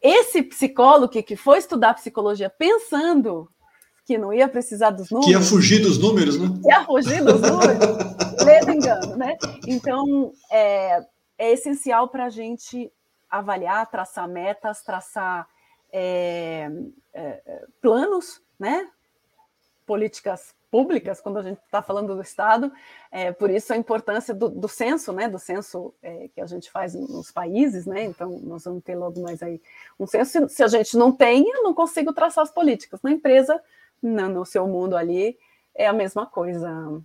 esse 0.00 0.42
psicólogo 0.42 1.22
que 1.22 1.36
foi 1.36 1.58
estudar 1.58 1.94
psicologia 1.94 2.50
pensando 2.50 3.48
que 4.04 4.18
não 4.18 4.32
ia 4.32 4.48
precisar 4.48 4.90
dos 4.90 5.10
números. 5.10 5.26
Que 5.26 5.32
ia 5.32 5.40
fugir 5.40 5.80
dos 5.80 5.98
números, 5.98 6.38
né? 6.38 6.48
Que 6.62 6.68
ia 6.68 6.84
fugir 6.84 7.24
dos 7.24 7.40
números, 7.40 7.96
ledo 8.44 8.70
engano, 8.70 9.16
né? 9.16 9.36
Então, 9.66 10.32
é, 10.50 11.04
é 11.38 11.52
essencial 11.52 12.08
para 12.08 12.26
a 12.26 12.30
gente 12.30 12.92
avaliar, 13.30 13.90
traçar 13.90 14.28
metas, 14.28 14.82
traçar 14.82 15.46
é, 15.92 16.70
é, 17.14 17.66
planos, 17.80 18.42
né? 18.58 18.88
Políticas 19.86 20.54
públicas, 20.72 21.20
quando 21.20 21.38
a 21.38 21.42
gente 21.42 21.58
está 21.58 21.82
falando 21.82 22.14
do 22.16 22.22
Estado, 22.22 22.72
é, 23.10 23.30
por 23.30 23.50
isso 23.50 23.74
a 23.74 23.76
importância 23.76 24.32
do, 24.32 24.48
do 24.48 24.66
censo, 24.66 25.12
né, 25.12 25.28
do 25.28 25.38
censo 25.38 25.92
é, 26.02 26.28
que 26.34 26.40
a 26.40 26.46
gente 26.46 26.70
faz 26.70 26.94
nos 26.94 27.30
países, 27.30 27.84
né, 27.84 28.04
então 28.04 28.40
nós 28.42 28.64
vamos 28.64 28.82
ter 28.82 28.94
logo 28.94 29.20
mais 29.20 29.42
aí 29.42 29.60
um 30.00 30.06
censo, 30.06 30.48
se 30.48 30.62
a 30.62 30.68
gente 30.68 30.96
não 30.96 31.12
tem, 31.12 31.46
eu 31.46 31.62
não 31.62 31.74
consigo 31.74 32.10
traçar 32.14 32.42
as 32.42 32.50
políticas, 32.50 33.02
na 33.02 33.10
empresa, 33.10 33.62
no, 34.02 34.28
no 34.28 34.44
seu 34.44 34.66
mundo 34.66 34.96
ali, 34.96 35.36
é 35.74 35.86
a 35.86 35.92
mesma 35.92 36.26
coisa. 36.26 37.00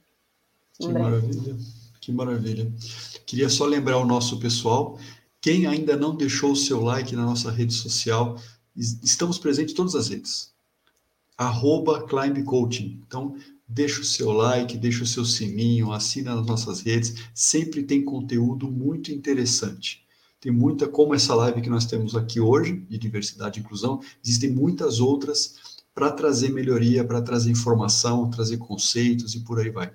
Que 0.73 0.87
maravilha, 0.87 1.55
que 2.01 2.11
maravilha. 2.11 2.73
Queria 3.25 3.49
só 3.49 3.65
lembrar 3.65 3.97
o 3.97 4.05
nosso 4.05 4.39
pessoal 4.39 4.97
Quem 5.41 5.65
ainda 5.65 5.95
não 5.95 6.15
deixou 6.15 6.51
o 6.51 6.55
seu 6.55 6.81
like 6.81 7.15
na 7.15 7.23
nossa 7.23 7.51
rede 7.51 7.73
social, 7.73 8.37
estamos 8.75 9.37
presentes 9.37 9.73
em 9.73 9.77
todas 9.77 9.95
as 9.95 10.09
redes. 10.09 10.51
Arroba 11.37 12.05
Climb 12.05 12.43
Coaching. 12.43 13.01
Então, 13.07 13.37
deixa 13.67 14.01
o 14.01 14.03
seu 14.03 14.31
like, 14.31 14.77
deixa 14.77 15.03
o 15.03 15.07
seu 15.07 15.23
sininho, 15.23 15.91
assina 15.91 16.35
nas 16.35 16.45
nossas 16.45 16.81
redes. 16.81 17.15
Sempre 17.33 17.83
tem 17.83 18.03
conteúdo 18.03 18.69
muito 18.69 19.11
interessante. 19.11 20.03
Tem 20.39 20.51
muita, 20.51 20.87
como 20.87 21.15
essa 21.15 21.33
live 21.33 21.61
que 21.61 21.69
nós 21.69 21.85
temos 21.85 22.15
aqui 22.15 22.39
hoje, 22.39 22.75
de 22.89 22.97
diversidade 22.97 23.59
e 23.59 23.63
inclusão, 23.63 24.01
existem 24.23 24.51
muitas 24.51 24.99
outras 24.99 25.55
para 25.97 26.11
trazer 26.11 26.51
melhoria, 26.51 27.03
para 27.03 27.23
trazer 27.23 27.49
informação, 27.49 28.29
trazer 28.29 28.57
conceitos 28.57 29.33
e 29.33 29.39
por 29.39 29.59
aí 29.59 29.71
vai. 29.71 29.91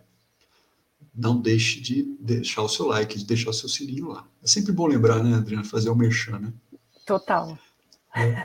Não 1.14 1.40
deixe 1.40 1.80
de 1.80 2.16
deixar 2.18 2.62
o 2.62 2.68
seu 2.68 2.88
like, 2.88 3.16
de 3.16 3.24
deixar 3.24 3.50
o 3.50 3.52
seu 3.52 3.68
sininho 3.68 4.08
lá. 4.08 4.28
É 4.42 4.48
sempre 4.48 4.72
bom 4.72 4.88
lembrar, 4.88 5.22
né, 5.22 5.36
Adriana, 5.36 5.62
fazer 5.62 5.90
o 5.90 5.94
merchan, 5.94 6.40
né? 6.40 6.52
Total. 7.06 7.56
É. 8.16 8.44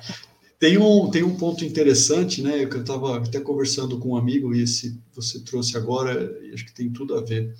Tem 0.59 0.77
um, 0.77 1.09
tem 1.09 1.23
um 1.23 1.35
ponto 1.35 1.65
interessante, 1.65 2.43
né? 2.43 2.63
Que 2.67 2.75
eu 2.75 2.81
estava 2.81 3.17
até 3.17 3.39
conversando 3.39 3.97
com 3.97 4.09
um 4.09 4.17
amigo, 4.17 4.53
e 4.53 4.61
esse 4.61 5.01
você 5.11 5.39
trouxe 5.39 5.75
agora, 5.75 6.39
acho 6.53 6.63
que 6.63 6.73
tem 6.75 6.91
tudo 6.91 7.15
a 7.15 7.21
ver. 7.21 7.55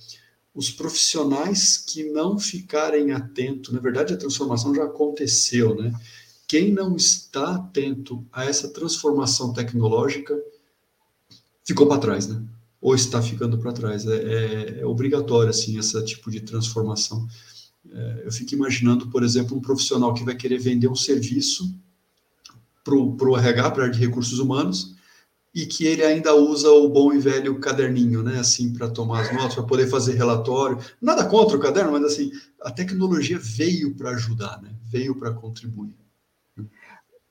Os 0.53 0.69
profissionais 0.69 1.75
que 1.75 2.03
não 2.03 2.37
ficarem 2.37 3.13
atentos, 3.13 3.73
na 3.73 3.79
verdade 3.79 4.13
a 4.13 4.17
transformação 4.17 4.75
já 4.75 4.83
aconteceu, 4.83 5.73
né? 5.73 5.91
Quem 6.47 6.71
não 6.71 6.95
está 6.95 7.55
atento 7.55 8.25
a 8.31 8.45
essa 8.45 8.69
transformação 8.69 9.51
tecnológica 9.51 10.33
ficou 11.65 11.87
para 11.87 11.99
trás, 11.99 12.27
né? 12.27 12.41
Ou 12.79 12.95
está 12.95 13.21
ficando 13.21 13.57
para 13.57 13.73
trás. 13.73 14.05
É, 14.05 14.15
é, 14.15 14.79
é, 14.79 14.85
obrigatório, 14.85 15.49
assim, 15.49 15.77
esse 15.77 16.01
tipo 16.05 16.31
de 16.31 16.39
transformação. 16.39 17.27
É, 17.91 18.23
eu 18.25 18.31
fico 18.31 18.53
imaginando, 18.53 19.09
por 19.09 19.23
exemplo, 19.23 19.57
um 19.57 19.61
profissional 19.61 20.13
que 20.13 20.23
vai 20.23 20.35
querer 20.35 20.57
vender 20.57 20.87
um 20.87 20.95
serviço 20.95 21.75
para 22.81 22.95
o 22.95 23.37
RH, 23.37 23.71
para 23.71 23.83
a 23.83 23.85
área 23.87 23.99
de 23.99 24.05
recursos 24.05 24.39
humanos, 24.39 24.95
e 25.53 25.65
que 25.65 25.85
ele 25.85 26.03
ainda 26.03 26.33
usa 26.33 26.69
o 26.71 26.87
bom 26.87 27.11
e 27.11 27.19
velho 27.19 27.59
caderninho, 27.59 28.23
né? 28.23 28.39
Assim, 28.39 28.71
para 28.71 28.87
tomar 28.87 29.23
as 29.23 29.33
notas, 29.33 29.55
para 29.55 29.63
poder 29.63 29.87
fazer 29.87 30.13
relatório. 30.13 30.77
Nada 31.01 31.25
contra 31.25 31.57
o 31.57 31.59
caderno, 31.59 31.91
mas 31.91 32.05
assim, 32.05 32.31
a 32.61 32.71
tecnologia 32.71 33.37
veio 33.37 33.93
para 33.95 34.11
ajudar, 34.11 34.61
né? 34.61 34.73
Veio 34.89 35.13
para 35.13 35.33
contribuir. 35.33 36.06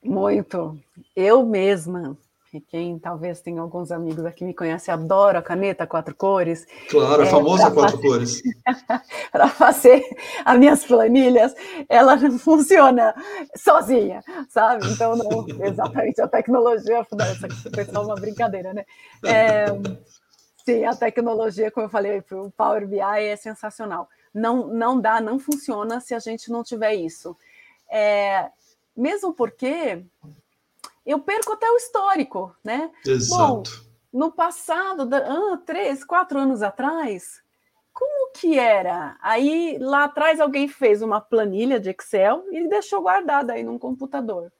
Muito. 0.07 0.77
Eu 1.15 1.45
mesma 1.45 2.17
que 2.49 2.61
quem 2.61 2.97
talvez 2.97 3.41
tenha 3.41 3.61
alguns 3.61 3.91
amigos 3.91 4.25
aqui 4.25 4.45
me 4.45 4.53
conhece, 4.53 4.89
adoro 4.89 5.37
a 5.37 5.41
caneta 5.41 5.85
quatro 5.85 6.15
cores. 6.15 6.65
Claro, 6.89 7.21
a 7.21 7.25
é, 7.25 7.29
famosa 7.29 7.69
quatro 7.71 7.97
fazer, 7.97 8.07
cores. 8.07 8.41
para 9.31 9.47
fazer 9.49 10.03
as 10.45 10.57
minhas 10.57 10.85
planilhas, 10.85 11.53
ela 11.89 12.15
não 12.15 12.37
funciona 12.39 13.13
sozinha, 13.55 14.23
sabe? 14.49 14.87
Então, 14.89 15.15
não, 15.15 15.45
exatamente, 15.65 16.21
a 16.21 16.27
tecnologia, 16.27 17.01
isso 17.01 17.69
foi 17.73 17.85
só 17.85 18.03
uma 18.03 18.15
brincadeira, 18.15 18.73
né? 18.73 18.85
É, 19.25 19.65
sim, 20.63 20.85
a 20.85 20.95
tecnologia, 20.95 21.69
como 21.69 21.85
eu 21.85 21.89
falei, 21.89 22.23
o 22.31 22.51
Power 22.51 22.87
BI 22.87 22.99
é 22.99 23.35
sensacional. 23.35 24.07
Não, 24.33 24.67
não 24.67 24.99
dá, 24.99 25.19
não 25.19 25.37
funciona 25.39 25.99
se 25.99 26.13
a 26.13 26.19
gente 26.19 26.49
não 26.49 26.63
tiver 26.63 26.93
isso. 26.93 27.35
É, 27.89 28.49
mesmo 28.97 29.33
porque 29.33 30.03
eu 31.05 31.19
perco 31.19 31.53
até 31.53 31.69
o 31.69 31.77
histórico, 31.77 32.53
né? 32.63 32.91
Exato. 33.05 33.37
Bom, 33.37 33.63
no 34.11 34.31
passado, 34.31 35.07
ah, 35.13 35.57
três, 35.65 36.03
quatro 36.03 36.39
anos 36.39 36.63
atrás, 36.63 37.41
como 37.93 38.31
que 38.31 38.57
era? 38.57 39.17
Aí 39.21 39.77
lá 39.79 40.05
atrás 40.05 40.39
alguém 40.39 40.67
fez 40.67 41.01
uma 41.01 41.21
planilha 41.21 41.79
de 41.79 41.91
Excel 41.91 42.45
e 42.51 42.67
deixou 42.67 43.01
guardada 43.01 43.53
aí 43.53 43.63
num 43.63 43.77
computador. 43.79 44.51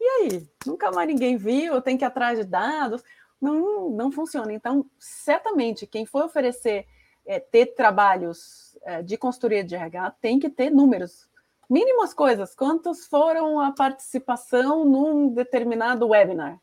E 0.00 0.04
aí? 0.04 0.48
Nunca 0.66 0.90
mais 0.90 1.08
ninguém 1.08 1.36
viu, 1.36 1.80
tem 1.82 1.96
que 1.96 2.04
ir 2.04 2.06
atrás 2.06 2.38
de 2.38 2.44
dados. 2.44 3.02
Não, 3.40 3.90
não 3.90 4.10
funciona. 4.10 4.52
Então, 4.52 4.84
certamente, 4.98 5.86
quem 5.86 6.06
for 6.06 6.24
oferecer 6.24 6.86
é, 7.26 7.38
ter 7.38 7.66
trabalhos 7.74 8.76
é, 8.82 9.02
de 9.02 9.16
consultoria 9.16 9.62
de 9.62 9.74
RH 9.74 10.10
tem 10.20 10.38
que 10.38 10.48
ter 10.48 10.70
números 10.70 11.28
mínimas 11.68 12.14
coisas, 12.14 12.54
quantos 12.54 13.06
foram 13.06 13.60
a 13.60 13.72
participação 13.72 14.84
num 14.84 15.28
determinado 15.28 16.08
webinar, 16.08 16.60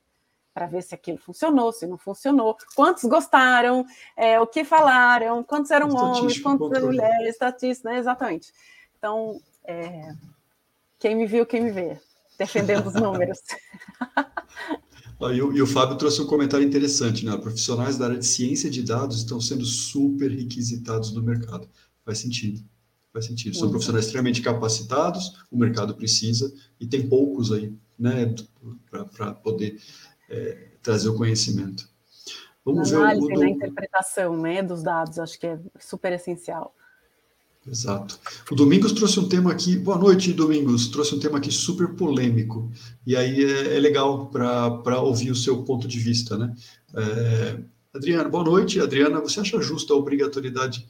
para 0.53 0.67
ver 0.67 0.81
se 0.81 0.95
aquilo 0.95 1.17
funcionou, 1.17 1.71
se 1.71 1.85
não 1.85 1.97
funcionou, 1.97 2.57
quantos 2.75 3.03
gostaram, 3.03 3.85
é, 4.15 4.39
o 4.39 4.47
que 4.47 4.63
falaram, 4.63 5.43
quantos 5.43 5.71
eram 5.71 5.89
homens, 5.89 6.39
quantos 6.39 6.71
eram 6.71 6.87
mulheres, 6.87 7.29
estatística, 7.29 7.89
né? 7.89 7.99
exatamente. 7.99 8.51
Então, 8.97 9.39
é, 9.63 10.13
quem 10.97 11.15
me 11.15 11.25
viu, 11.25 11.45
quem 11.45 11.61
me 11.61 11.71
vê, 11.71 11.99
defendendo 12.37 12.87
os 12.87 12.93
números. 12.95 13.39
E 15.21 15.41
o, 15.41 15.53
e 15.55 15.61
o, 15.61 15.65
Fábio 15.65 15.97
trouxe 15.97 16.21
um 16.21 16.27
comentário 16.27 16.67
interessante, 16.67 17.25
né? 17.25 17.35
Profissionais 17.37 17.97
da 17.97 18.05
área 18.05 18.17
de 18.17 18.25
ciência 18.25 18.69
de 18.69 18.83
dados 18.83 19.19
estão 19.19 19.39
sendo 19.39 19.63
super 19.63 20.29
requisitados 20.29 21.13
no 21.13 21.23
mercado. 21.23 21.69
Faz 22.03 22.19
sentido. 22.19 22.61
Faz 23.15 23.28
sentido. 23.28 23.56
São 23.56 23.69
profissionais 23.69 24.08
extremamente 24.08 24.41
capacitados, 24.41 25.38
o 25.49 25.58
mercado 25.58 25.95
precisa, 25.95 26.54
e 26.78 26.86
tem 26.86 27.08
poucos 27.08 27.49
aí, 27.49 27.73
né, 27.97 28.36
para 29.15 29.32
poder 29.36 29.80
é, 30.30 30.71
trazer 30.84 31.08
o 31.08 31.15
conhecimento. 31.15 31.88
Vamos 32.65 32.89
ver 32.89 32.97
análise, 32.97 33.25
o, 33.25 33.38
o, 33.38 33.39
na 33.39 33.49
interpretação 33.49 34.36
né, 34.36 34.62
dos 34.62 34.84
dados, 34.84 35.17
acho 35.17 35.39
que 35.39 35.47
é 35.47 35.58
super 35.80 36.12
essencial. 36.12 36.75
Exato. 37.65 38.19
O 38.51 38.56
Domingos 38.56 38.91
trouxe 38.91 39.17
um 39.17 39.30
tema 39.30 39.49
aqui, 39.49 39.78
boa 39.78 39.97
noite, 39.97 40.34
Domingos, 40.34 40.89
trouxe 40.89 41.15
um 41.15 41.19
tema 41.19 41.38
aqui 41.38 41.54
super 41.54 41.95
polêmico, 41.95 42.69
e 43.08 43.15
aí 43.15 43.45
é, 43.45 43.78
é 43.78 43.80
legal 43.80 44.28
para 44.28 44.99
ouvir 44.99 45.32
o 45.32 45.36
seu 45.38 45.63
ponto 45.63 45.88
de 45.88 45.99
vista, 45.99 46.38
né? 46.38 46.54
É, 46.93 47.60
Adriana, 47.93 48.28
boa 48.28 48.43
noite. 48.43 48.82
Adriana, 48.82 49.21
você 49.21 49.39
acha 49.39 49.62
justa 49.62 49.93
a 49.93 49.95
obrigatoriedade 49.95 50.86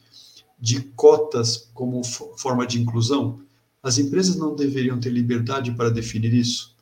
de 0.60 0.82
cotas 0.82 1.70
como 1.74 2.04
forma 2.04 2.66
de 2.66 2.82
inclusão, 2.82 3.42
as 3.84 3.98
empresas 3.98 4.36
não 4.36 4.56
deveriam 4.56 5.00
ter 5.00 5.10
liberdade 5.10 5.72
para 5.72 5.90
definir 5.90 6.34
isso? 6.34 6.76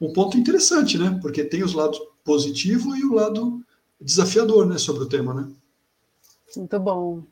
Um 0.00 0.12
ponto 0.12 0.36
interessante, 0.36 0.98
né? 0.98 1.18
Porque 1.20 1.44
tem 1.44 1.62
os 1.62 1.74
lados 1.74 2.00
positivo 2.24 2.96
e 2.96 3.04
o 3.04 3.14
lado 3.14 3.64
desafiador, 4.00 4.66
né, 4.66 4.78
sobre 4.78 5.04
o 5.04 5.08
tema, 5.08 5.34
né? 5.34 5.48
Muito 6.56 6.80
bom, 6.80 7.22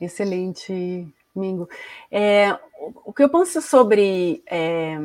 excelente, 0.00 1.06
Mingo. 1.34 1.68
É, 2.10 2.58
o 3.04 3.12
que 3.12 3.22
eu 3.22 3.28
penso 3.28 3.62
sobre 3.62 4.42
é, 4.46 4.98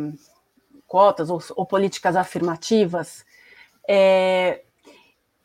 cotas 0.88 1.30
ou, 1.30 1.42
ou, 1.56 1.66
políticas 1.66 2.16
afirmativas, 2.16 3.24
é, 3.88 4.64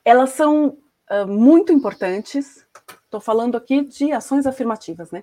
elas 0.04 0.30
são 0.30 0.78
uh, 1.10 1.26
muito 1.28 1.72
importantes 1.72 2.64
Estou 3.12 3.20
falando 3.20 3.56
aqui 3.56 3.84
de 3.84 4.10
ações 4.10 4.46
afirmativas, 4.46 5.10
né? 5.10 5.22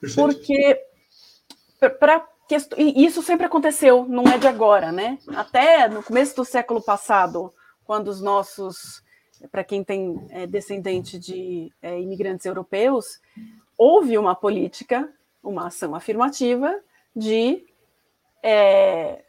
Perfeito. 0.00 0.36
Porque 0.36 0.80
para 1.98 2.24
e 2.78 3.04
isso 3.04 3.22
sempre 3.22 3.46
aconteceu, 3.46 4.06
não 4.06 4.22
é 4.24 4.38
de 4.38 4.46
agora, 4.46 4.92
né? 4.92 5.18
Até 5.34 5.88
no 5.88 6.00
começo 6.00 6.36
do 6.36 6.44
século 6.44 6.80
passado, 6.80 7.52
quando 7.84 8.06
os 8.06 8.20
nossos, 8.20 9.02
para 9.50 9.64
quem 9.64 9.82
tem 9.82 10.24
é, 10.30 10.46
descendente 10.46 11.18
de 11.18 11.72
é, 11.82 11.98
imigrantes 11.98 12.46
europeus, 12.46 13.18
houve 13.76 14.16
uma 14.16 14.36
política, 14.36 15.10
uma 15.42 15.66
ação 15.66 15.94
afirmativa 15.94 16.78
de 17.16 17.64
é, 18.42 19.24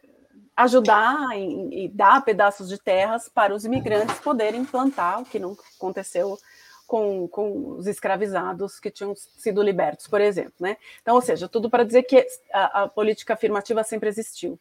ajudar 0.55 1.36
e, 1.36 1.86
e, 1.86 1.89
dar 1.89 2.23
pedaços 2.23 2.69
de 2.69 2.77
terras 2.77 3.27
para 3.30 3.55
os 3.55 3.65
imigrantes 3.65 4.19
poderem 4.19 4.63
plantar, 4.63 5.21
o 5.21 5.25
que 5.25 5.39
não 5.39 5.57
aconteceu 5.77 6.38
com, 6.86 7.27
com 7.27 7.69
os 7.77 7.88
escravizados 7.88 8.79
que 8.79 8.91
tinham 8.91 9.15
sido 9.15 9.61
libertos, 9.61 10.07
por 10.07 10.21
exemplo. 10.21 10.53
Né? 10.59 10.77
Então, 11.01 11.15
ou 11.15 11.21
seja, 11.21 11.47
tudo 11.49 11.69
para 11.69 11.83
dizer 11.83 12.03
que 12.03 12.25
a, 12.53 12.83
a, 12.83 12.88
política 12.88 13.33
afirmativa 13.33 13.83
sempre 13.83 14.09
existiu. 14.09 14.59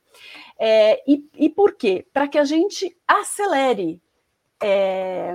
É, 0.59 1.03
e, 1.07 1.29
e 1.35 1.49
por 1.49 1.72
quê? 1.75 2.07
Para 2.12 2.27
que 2.29 2.39
a 2.39 2.45
gente 2.45 2.97
acelere 3.07 4.03
é, 4.62 5.35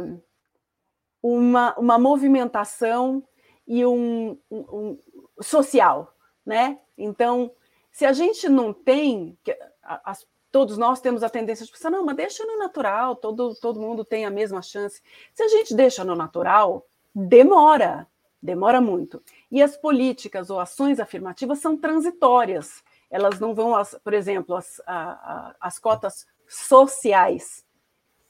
uma, 1.22 1.78
uma 1.78 2.00
movimentação 2.00 3.24
e 3.68 3.86
um, 3.86 4.38
um, 4.50 4.58
um, 4.58 5.00
social, 5.42 6.16
né? 6.46 6.80
Então, 6.98 7.52
se 7.92 8.06
a 8.06 8.12
gente 8.14 8.50
não 8.50 8.74
tem, 8.74 9.38
as, 9.84 10.26
todos 10.52 10.78
nós 10.78 11.00
temos 11.00 11.24
a 11.24 11.30
tendência 11.30 11.66
de 11.66 11.72
pensar, 11.72 11.90
não, 11.90 12.06
mas 12.06 12.16
deixa 12.16 12.46
no 12.46 12.58
natural, 12.58 13.16
todo, 13.16 13.56
todo 13.56 13.80
mundo 13.80 14.04
tem 14.04 14.26
a 14.26 14.30
mesma 14.30 14.62
chance. 14.62 15.02
Se 15.34 15.44
a 15.44 15.48
gente 15.48 15.76
deixa 15.76 16.04
no 16.04 16.16
natural, 16.16 16.86
demora, 17.14 18.08
demora 18.42 18.82
muito. 18.82 19.22
E 19.52 19.62
as 19.62 19.78
políticas 19.78 20.50
ou 20.50 20.60
ações 20.60 21.00
afirmativas 21.00 21.60
são 21.60 21.78
transitórias. 21.78 22.84
Elas 23.10 23.40
não 23.40 23.54
vão, 23.54 23.74
por 24.04 24.14
exemplo, 24.14 24.56
as, 24.56 24.82
a, 24.86 25.12
a, 25.12 25.56
as 25.62 25.80
cotas 25.80 26.28
sociais 26.48 27.66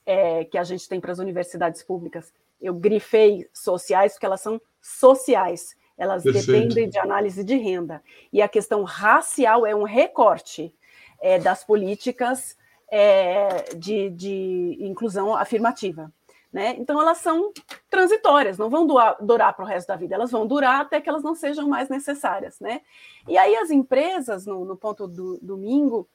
é, 0.05 0.43
que 0.43 0.57
a 0.57 0.63
gente 0.63 0.87
tem 0.89 0.99
para 0.99 1.11
as 1.11 1.19
universidades 1.19 1.83
públicas. 1.83 2.33
Eu 2.61 2.73
grifei 2.73 3.47
sociais 3.53 4.13
porque 4.13 4.25
elas 4.25 4.41
são 4.41 4.59
sociais. 4.81 5.75
elas 5.97 6.23
Perfeito. 6.23 6.47
dependem 6.47 6.89
de 6.89 6.97
análise 6.97 7.43
de 7.43 7.55
renda. 7.55 8.03
E 8.31 8.41
a 8.41 8.47
questão 8.47 8.83
racial 8.83 9.65
é 9.65 9.75
um 9.75 9.83
recorte 9.83 10.73
é, 11.21 11.39
das 11.39 11.63
políticas 11.63 12.57
é, 12.89 13.73
de, 13.75 14.09
de 14.09 14.77
inclusão 14.79 15.35
afirmativa. 15.35 16.11
Né? 16.51 16.75
Então, 16.79 16.99
elas 16.99 17.19
são 17.19 17.53
transitórias, 17.89 18.57
não 18.57 18.69
vão 18.69 18.87
durar, 18.87 19.17
durar 19.21 19.53
para 19.53 19.63
o 19.63 19.67
resto 19.67 19.89
da 19.89 19.95
vida, 19.95 20.15
elas 20.15 20.31
vão 20.31 20.47
durar 20.47 20.81
até 20.81 20.99
que 20.99 21.07
elas 21.07 21.21
não 21.21 21.35
sejam 21.35 21.67
mais 21.67 21.89
necessárias. 21.89 22.59
Né? 22.59 22.81
E 23.27 23.37
aí, 23.37 23.55
as 23.55 23.69
empresas, 23.69 24.45
no, 24.47 24.65
no 24.65 24.75
ponto 24.75 25.07
do 25.07 25.37
domingo, 25.41 26.07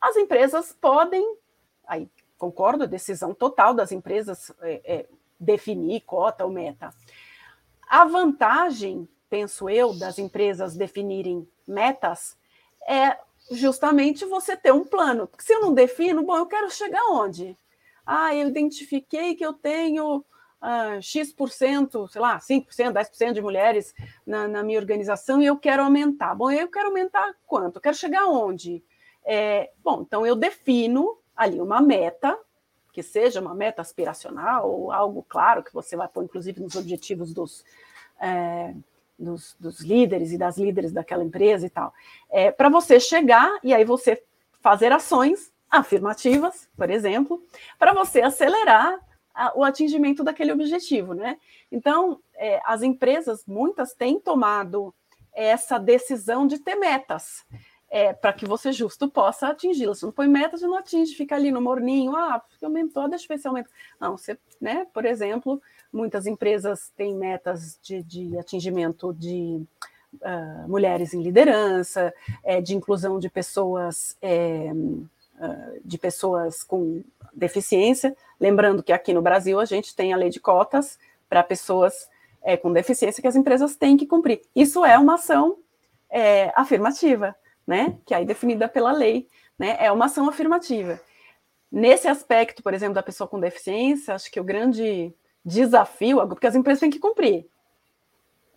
as 0.00 0.16
empresas 0.16 0.72
podem, 0.72 1.36
aí 1.86 2.08
concordo, 2.36 2.86
decisão 2.86 3.32
total 3.32 3.72
das 3.74 3.92
empresas 3.92 4.52
é, 4.60 4.80
é, 4.84 5.06
definir 5.38 6.00
cota 6.00 6.44
ou 6.44 6.50
meta. 6.50 6.92
A 7.88 8.04
vantagem, 8.04 9.08
penso 9.30 9.70
eu, 9.70 9.94
das 9.94 10.18
empresas 10.18 10.76
definirem 10.76 11.48
metas 11.66 12.36
é 12.88 13.16
justamente 13.50 14.24
você 14.24 14.56
ter 14.56 14.72
um 14.72 14.84
plano. 14.84 15.26
Porque 15.26 15.44
se 15.44 15.52
eu 15.52 15.60
não 15.60 15.72
defino, 15.72 16.24
bom, 16.24 16.36
eu 16.36 16.46
quero 16.46 16.70
chegar 16.70 17.04
onde? 17.10 17.56
Ah, 18.04 18.34
eu 18.34 18.48
identifiquei 18.48 19.34
que 19.34 19.44
eu 19.44 19.52
tenho 19.52 20.24
uh, 20.62 21.02
X%, 21.02 22.08
sei 22.08 22.20
lá, 22.20 22.38
5%, 22.38 22.66
10% 22.92 23.32
de 23.32 23.42
mulheres 23.42 23.94
na, 24.26 24.46
na, 24.46 24.62
minha 24.62 24.78
organização 24.78 25.40
e 25.40 25.46
eu 25.46 25.56
quero 25.56 25.82
aumentar. 25.82 26.34
Bom, 26.34 26.50
eu 26.50 26.68
quero 26.68 26.88
aumentar 26.88 27.34
quanto? 27.46 27.76
Eu 27.76 27.80
quero 27.80 27.96
chegar 27.96 28.26
onde? 28.26 28.82
É, 29.24 29.70
bom, 29.82 30.02
então 30.02 30.24
eu 30.24 30.36
defino 30.36 31.18
ali 31.36 31.60
uma 31.60 31.80
meta, 31.80 32.38
que 32.92 33.02
seja 33.02 33.40
uma 33.40 33.54
meta 33.54 33.82
aspiracional 33.82 34.70
ou 34.70 34.90
algo 34.90 35.24
claro 35.28 35.62
que 35.62 35.74
você 35.74 35.96
vai 35.96 36.08
pôr, 36.08 36.24
inclusive, 36.24 36.60
nos 36.60 36.76
objetivos 36.76 37.34
dos. 37.34 37.64
É, 38.18 38.72
dos, 39.18 39.56
dos, 39.58 39.80
líderes 39.80 40.32
e 40.32 40.38
das 40.38 40.58
líderes 40.58 40.92
daquela 40.92 41.24
empresa 41.24 41.66
e 41.66 41.70
tal, 41.70 41.92
é, 42.30 42.50
para 42.50 42.68
você 42.68 43.00
chegar 43.00 43.58
e 43.62 43.72
aí 43.72 43.84
você 43.84 44.22
fazer 44.60 44.92
ações 44.92 45.52
afirmativas, 45.70 46.68
por 46.76 46.90
exemplo, 46.90 47.42
para 47.78 47.92
você 47.92 48.20
acelerar 48.20 48.98
a, 49.34 49.52
o 49.56 49.62
atingimento 49.62 50.24
daquele 50.24 50.52
objetivo, 50.52 51.12
né? 51.12 51.38
Então, 51.70 52.20
é, 52.34 52.60
as 52.64 52.82
empresas, 52.82 53.44
muitas, 53.46 53.92
têm 53.92 54.18
tomado 54.18 54.94
essa 55.32 55.78
decisão 55.78 56.46
de 56.46 56.58
ter 56.58 56.74
metas. 56.74 57.44
É, 57.88 58.12
para 58.12 58.32
que 58.32 58.44
você 58.44 58.72
justo 58.72 59.08
possa 59.08 59.46
atingi-las. 59.46 60.02
Não 60.02 60.10
põe 60.10 60.26
metas 60.26 60.60
e 60.60 60.66
não 60.66 60.76
atinge, 60.76 61.14
fica 61.14 61.36
ali 61.36 61.52
no 61.52 61.60
morninho, 61.60 62.16
ah, 62.16 62.42
aumentou, 62.60 63.08
deixa 63.08 63.26
eu 63.26 63.28
ver 63.28 63.40
se 63.40 63.46
aumenta. 63.46 63.70
Não, 64.00 64.16
você, 64.16 64.36
né, 64.60 64.88
por 64.92 65.04
exemplo, 65.04 65.62
muitas 65.92 66.26
empresas 66.26 66.92
têm 66.96 67.14
metas 67.14 67.78
de, 67.82 68.02
de 68.02 68.38
atingimento 68.38 69.12
de 69.14 69.62
uh, 70.14 70.68
mulheres 70.68 71.14
em 71.14 71.22
liderança, 71.22 72.12
é, 72.44 72.60
de 72.60 72.74
inclusão 72.74 73.18
de 73.18 73.28
pessoas 73.28 74.16
é, 74.20 74.70
uh, 74.72 75.80
de 75.84 75.98
pessoas 75.98 76.62
com 76.62 77.02
deficiência. 77.34 78.16
Lembrando 78.40 78.82
que 78.82 78.92
aqui 78.92 79.12
no 79.12 79.22
Brasil 79.22 79.60
a 79.60 79.64
gente 79.64 79.94
tem 79.94 80.12
a 80.12 80.16
lei 80.16 80.30
de 80.30 80.40
cotas 80.40 80.98
para 81.28 81.42
pessoas 81.42 82.08
é, 82.42 82.56
com 82.56 82.72
deficiência 82.72 83.20
que 83.20 83.28
as 83.28 83.36
empresas 83.36 83.76
têm 83.76 83.96
que 83.96 84.06
cumprir. 84.06 84.42
Isso 84.54 84.84
é 84.84 84.96
uma 84.98 85.14
ação 85.14 85.58
é, 86.08 86.52
afirmativa, 86.54 87.34
né? 87.66 87.98
Que 88.06 88.14
é 88.14 88.18
aí 88.18 88.24
definida 88.24 88.68
pela 88.68 88.92
lei, 88.92 89.28
né? 89.58 89.76
É 89.80 89.90
uma 89.90 90.04
ação 90.06 90.28
afirmativa. 90.28 91.00
Nesse 91.70 92.06
aspecto, 92.06 92.62
por 92.62 92.72
exemplo, 92.72 92.94
da 92.94 93.02
pessoa 93.02 93.26
com 93.26 93.40
deficiência, 93.40 94.14
acho 94.14 94.30
que 94.30 94.38
o 94.38 94.44
grande 94.44 95.12
desafio, 95.46 96.26
porque 96.26 96.48
as 96.48 96.56
empresas 96.56 96.80
têm 96.80 96.90
que 96.90 96.98
cumprir. 96.98 97.46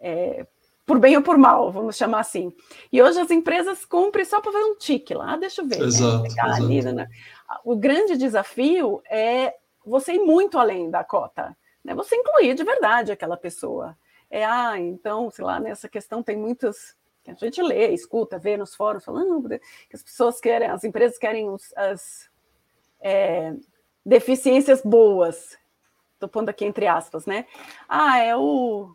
É, 0.02 0.46
por 0.86 0.98
bem 0.98 1.16
ou 1.16 1.22
por 1.22 1.38
mal, 1.38 1.72
vamos 1.72 1.96
chamar 1.96 2.22
assim. 2.22 2.52
E 2.92 3.00
hoje 3.00 3.20
as 3.20 3.30
empresas 3.30 3.86
cumprem 3.86 4.26
só 4.26 4.42
para 4.42 4.52
fazer 4.52 4.66
um 4.66 4.76
tique 4.76 5.14
lá, 5.14 5.34
ah, 5.34 5.38
deixa 5.38 5.62
eu 5.62 5.68
ver. 5.68 5.78
Né? 5.78 5.86
Exato, 5.86 6.24
né? 6.24 6.28
exato. 6.28 6.64
Ali, 6.64 6.82
né? 6.82 7.08
O 7.64 7.76
grande 7.76 8.18
desafio 8.18 9.00
é 9.08 9.54
você 9.86 10.14
ir 10.14 10.20
muito 10.20 10.58
além 10.58 10.90
da 10.90 11.04
cota, 11.04 11.56
né? 11.84 11.94
Você 11.94 12.16
incluir 12.16 12.56
de 12.56 12.64
verdade 12.64 13.12
aquela 13.12 13.38
pessoa. 13.38 13.96
É, 14.32 14.44
ah, 14.44 14.80
então, 14.80 15.30
sei 15.30 15.46
lá, 15.46 15.60
nessa 15.60 15.88
questão 15.88 16.24
tem 16.24 16.36
muitos 16.36 16.96
que 17.24 17.30
a 17.30 17.36
gente 17.36 17.62
lê, 17.62 17.90
escuta, 17.90 18.40
vê 18.40 18.58
nos 18.58 18.74
fóruns 18.74 19.06
falando 19.06 19.48
que 19.48 19.96
as 19.96 20.02
pessoas 20.02 20.40
querem, 20.40 20.70
as 20.70 20.84
empresas 20.84 21.20
querem 21.20 21.50
os, 21.50 21.72
as 21.76 22.30
é, 23.00 23.54
deficiências 24.04 24.82
boas. 24.82 25.56
Estou 26.20 26.28
pondo 26.28 26.50
aqui 26.50 26.66
entre 26.66 26.86
aspas, 26.86 27.26
né? 27.26 27.46
Ah, 27.88 28.20
é 28.20 28.36
o 28.36 28.94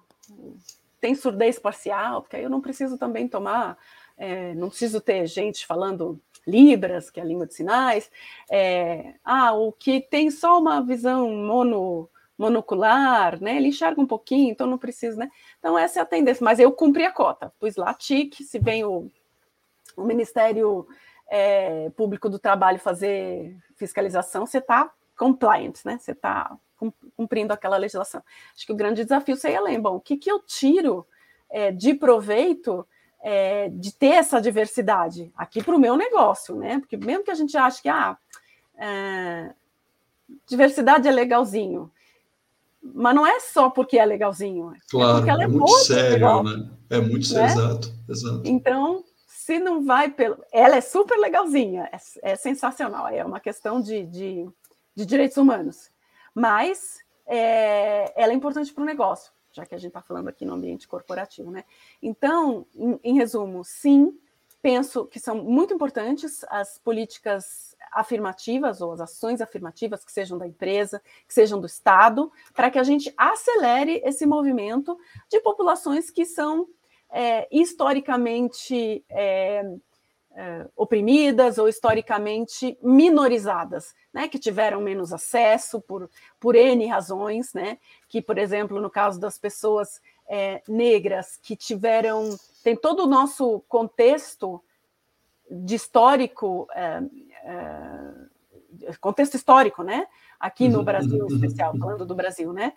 tem 1.00 1.14
surdez 1.14 1.58
parcial, 1.58 2.20
porque 2.20 2.36
aí 2.36 2.42
eu 2.42 2.50
não 2.50 2.60
preciso 2.60 2.98
também 2.98 3.26
tomar, 3.26 3.78
é, 4.16 4.54
não 4.54 4.68
preciso 4.68 5.00
ter 5.00 5.26
gente 5.26 5.66
falando 5.66 6.20
Libras, 6.46 7.10
que 7.10 7.18
é 7.18 7.22
a 7.22 7.26
língua 7.26 7.46
de 7.46 7.54
sinais. 7.54 8.10
É, 8.50 9.14
ah, 9.24 9.52
o 9.54 9.72
que 9.72 10.00
tem 10.00 10.30
só 10.30 10.58
uma 10.58 10.82
visão 10.82 11.30
mono, 11.30 12.10
monocular, 12.36 13.40
né? 13.40 13.56
Ele 13.56 13.68
enxerga 13.68 14.00
um 14.00 14.06
pouquinho, 14.06 14.50
então 14.50 14.66
não 14.66 14.76
precisa, 14.76 15.16
né? 15.16 15.30
Então, 15.58 15.78
essa 15.78 15.98
é 15.98 16.02
a 16.02 16.06
tendência, 16.06 16.44
mas 16.44 16.58
eu 16.58 16.70
cumpri 16.72 17.04
a 17.04 17.12
cota, 17.12 17.52
pus 17.58 17.76
lá 17.76 17.94
TIC, 17.94 18.44
se 18.44 18.58
vem 18.58 18.84
o, 18.84 19.10
o 19.96 20.04
Ministério 20.04 20.86
é, 21.28 21.88
Público 21.90 22.28
do 22.28 22.38
Trabalho 22.38 22.78
fazer 22.78 23.56
fiscalização, 23.76 24.46
você 24.46 24.58
está 24.58 24.90
compliant, 25.16 25.84
né? 25.84 25.98
Você 25.98 26.12
está 26.12 26.56
cumprindo 27.16 27.52
aquela 27.52 27.76
legislação. 27.76 28.22
Acho 28.54 28.66
que 28.66 28.72
o 28.72 28.76
grande 28.76 29.04
desafio 29.04 29.36
seria 29.36 29.60
lembrar, 29.60 29.90
bom, 29.90 29.96
o 29.96 30.00
que, 30.00 30.16
que 30.16 30.30
eu 30.30 30.40
tiro 30.40 31.06
é, 31.50 31.70
de 31.70 31.94
proveito 31.94 32.86
é, 33.24 33.70
de 33.70 33.90
ter 33.92 34.08
essa 34.08 34.38
diversidade 34.38 35.32
aqui 35.34 35.62
para 35.62 35.74
o 35.74 35.78
meu 35.78 35.96
negócio, 35.96 36.56
né? 36.56 36.78
Porque 36.78 36.96
mesmo 36.96 37.24
que 37.24 37.30
a 37.30 37.34
gente 37.34 37.56
ache 37.56 37.80
que 37.80 37.88
ah, 37.88 38.18
é, 38.76 39.50
diversidade 40.46 41.08
é 41.08 41.10
legalzinho, 41.10 41.90
mas 42.82 43.14
não 43.14 43.26
é 43.26 43.40
só 43.40 43.70
porque 43.70 43.98
é 43.98 44.04
legalzinho, 44.04 44.74
é 44.74 44.78
claro, 44.90 45.26
é, 45.26 45.30
é, 45.30 45.44
é 45.44 45.46
muito 45.46 45.78
sério, 45.78 46.42
né? 46.42 46.70
É 46.90 47.00
muito 47.00 47.26
sério, 47.26 47.46
né? 47.46 47.52
exato, 47.52 47.94
exato. 48.06 48.42
Então, 48.44 49.02
se 49.26 49.58
não 49.58 49.82
vai 49.82 50.10
pelo. 50.10 50.44
Ela 50.52 50.76
é 50.76 50.80
super 50.82 51.16
legalzinha, 51.16 51.88
é, 51.90 52.32
é 52.32 52.36
sensacional, 52.36 53.08
é 53.08 53.24
uma 53.24 53.40
questão 53.40 53.80
de, 53.80 54.04
de, 54.04 54.46
de 54.94 55.06
direitos 55.06 55.38
humanos 55.38 55.93
mas 56.34 56.98
é, 57.26 58.12
ela 58.20 58.32
é 58.32 58.36
importante 58.36 58.72
para 58.72 58.82
o 58.82 58.86
negócio, 58.86 59.32
já 59.52 59.64
que 59.64 59.74
a 59.74 59.78
gente 59.78 59.88
está 59.88 60.02
falando 60.02 60.28
aqui 60.28 60.44
no 60.44 60.54
ambiente 60.54 60.88
corporativo, 60.88 61.50
né? 61.50 61.64
Então, 62.02 62.66
em, 62.74 62.98
em 63.04 63.14
resumo, 63.14 63.64
sim, 63.64 64.18
penso 64.60 65.04
que 65.04 65.20
são 65.20 65.36
muito 65.36 65.74
importantes 65.74 66.44
as 66.48 66.78
políticas 66.78 67.76
afirmativas 67.92 68.80
ou 68.80 68.92
as 68.92 69.00
ações 69.00 69.40
afirmativas 69.40 70.04
que 70.04 70.10
sejam 70.10 70.36
da 70.36 70.46
empresa, 70.46 71.00
que 71.28 71.34
sejam 71.34 71.60
do 71.60 71.66
Estado, 71.66 72.32
para 72.52 72.70
que 72.70 72.78
a 72.78 72.82
gente 72.82 73.12
acelere 73.16 74.00
esse 74.04 74.26
movimento 74.26 74.98
de 75.30 75.40
populações 75.40 76.10
que 76.10 76.24
são 76.24 76.66
é, 77.10 77.46
historicamente 77.52 79.04
é, 79.08 79.62
é, 80.36 80.66
oprimidas 80.76 81.58
ou 81.58 81.68
historicamente 81.68 82.76
minorizadas, 82.82 83.94
né, 84.12 84.26
que 84.28 84.38
tiveram 84.38 84.80
menos 84.80 85.12
acesso 85.12 85.80
por, 85.80 86.10
por 86.40 86.56
N 86.56 86.86
razões, 86.86 87.54
né, 87.54 87.78
que, 88.08 88.20
por 88.20 88.36
exemplo, 88.36 88.80
no 88.80 88.90
caso 88.90 89.20
das 89.20 89.38
pessoas 89.38 90.00
é, 90.28 90.62
negras 90.66 91.38
que 91.40 91.54
tiveram, 91.54 92.36
tem 92.62 92.76
todo 92.76 93.04
o 93.04 93.06
nosso 93.06 93.60
contexto 93.68 94.60
de 95.48 95.76
histórico, 95.76 96.66
é, 96.74 97.00
contexto 99.00 99.34
histórico, 99.34 99.84
né, 99.84 100.06
aqui 100.40 100.68
no 100.68 100.78
uhum, 100.78 100.84
Brasil, 100.84 101.16
em 101.16 101.20
uhum, 101.20 101.28
especial, 101.28 101.72
uhum. 101.74 101.78
falando 101.78 102.04
do 102.04 102.14
Brasil, 102.14 102.52
né, 102.52 102.72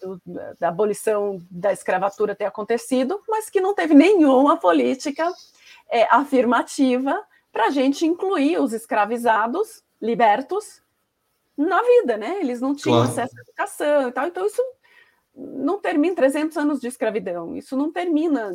do, 0.00 0.20
da 0.58 0.68
abolição 0.68 1.38
da 1.50 1.72
escravatura 1.72 2.34
ter 2.34 2.46
acontecido, 2.46 3.20
mas 3.28 3.50
que 3.50 3.60
não 3.60 3.74
teve 3.74 3.92
nenhuma 3.92 4.56
política 4.56 5.30
é, 5.90 6.04
afirmativa 6.14 7.18
para 7.52 7.66
a 7.66 7.70
gente 7.70 8.06
incluir 8.06 8.60
os 8.60 8.72
escravizados 8.72 9.82
libertos 10.00 10.82
na 11.56 11.82
vida, 11.82 12.16
né? 12.16 12.38
Eles 12.40 12.60
não 12.60 12.74
tinham 12.74 12.98
claro. 12.98 13.10
acesso 13.10 13.36
à 13.36 13.40
educação 13.40 14.08
e 14.08 14.12
tal, 14.12 14.26
então 14.26 14.46
isso 14.46 14.62
não 15.34 15.80
termina 15.80 16.16
300 16.16 16.56
anos 16.56 16.80
de 16.80 16.88
escravidão, 16.88 17.56
isso 17.56 17.76
não 17.76 17.92
termina 17.92 18.52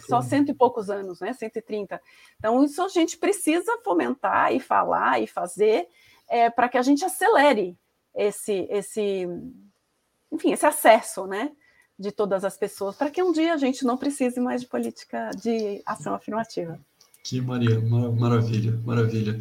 só 0.00 0.20
cento 0.20 0.50
e 0.50 0.54
poucos 0.54 0.90
anos, 0.90 1.20
né? 1.20 1.32
130. 1.32 2.00
Então, 2.38 2.64
isso 2.64 2.82
a 2.82 2.88
gente 2.88 3.18
precisa 3.18 3.78
fomentar 3.84 4.52
e 4.52 4.58
falar 4.58 5.20
e 5.20 5.26
fazer 5.26 5.86
é, 6.28 6.50
para 6.50 6.68
que 6.68 6.78
a 6.78 6.82
gente 6.82 7.04
acelere 7.04 7.78
esse, 8.14 8.66
esse, 8.70 9.28
enfim, 10.32 10.52
esse 10.52 10.66
acesso, 10.66 11.26
né? 11.26 11.52
De 11.98 12.10
todas 12.10 12.44
as 12.44 12.56
pessoas, 12.56 12.96
para 12.96 13.10
que 13.10 13.22
um 13.22 13.32
dia 13.32 13.54
a 13.54 13.56
gente 13.56 13.84
não 13.84 13.96
precise 13.96 14.40
mais 14.40 14.62
de 14.62 14.66
política 14.66 15.30
de 15.40 15.80
ação 15.86 16.14
afirmativa. 16.14 16.78
Que 17.22 17.40
Maria, 17.40 17.80
maravilha, 17.80 18.78
maravilha. 18.84 19.38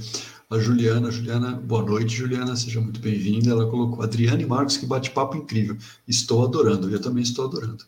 A 0.49 0.57
Juliana, 0.57 1.11
Juliana, 1.11 1.51
boa 1.51 1.83
noite, 1.83 2.15
Juliana, 2.15 2.55
seja 2.55 2.79
muito 2.79 2.99
bem-vinda. 3.01 3.49
Ela 3.49 3.69
colocou 3.69 4.03
Adriane 4.03 4.45
Marcos, 4.45 4.77
que 4.77 4.85
bate-papo 4.85 5.35
incrível. 5.35 5.75
Estou 6.07 6.45
adorando, 6.45 6.89
eu 6.89 7.01
também 7.01 7.23
estou 7.23 7.45
adorando. 7.45 7.83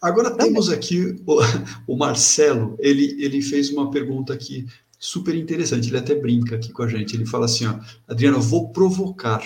Agora 0.00 0.32
temos 0.32 0.68
aqui 0.68 1.22
o, 1.24 1.38
o, 1.86 1.96
Marcelo, 1.96 2.76
ele, 2.80 3.22
ele 3.22 3.40
fez 3.40 3.70
uma 3.70 3.92
pergunta 3.92 4.32
aqui 4.32 4.66
super 4.98 5.36
interessante, 5.36 5.88
ele 5.88 5.98
até 5.98 6.16
brinca 6.16 6.56
aqui 6.56 6.72
com 6.72 6.82
a 6.82 6.88
gente, 6.88 7.14
ele 7.14 7.26
fala 7.26 7.44
assim, 7.44 7.66
ó, 7.66 7.78
Adriana, 8.08 8.38
vou 8.38 8.70
provocar. 8.70 9.42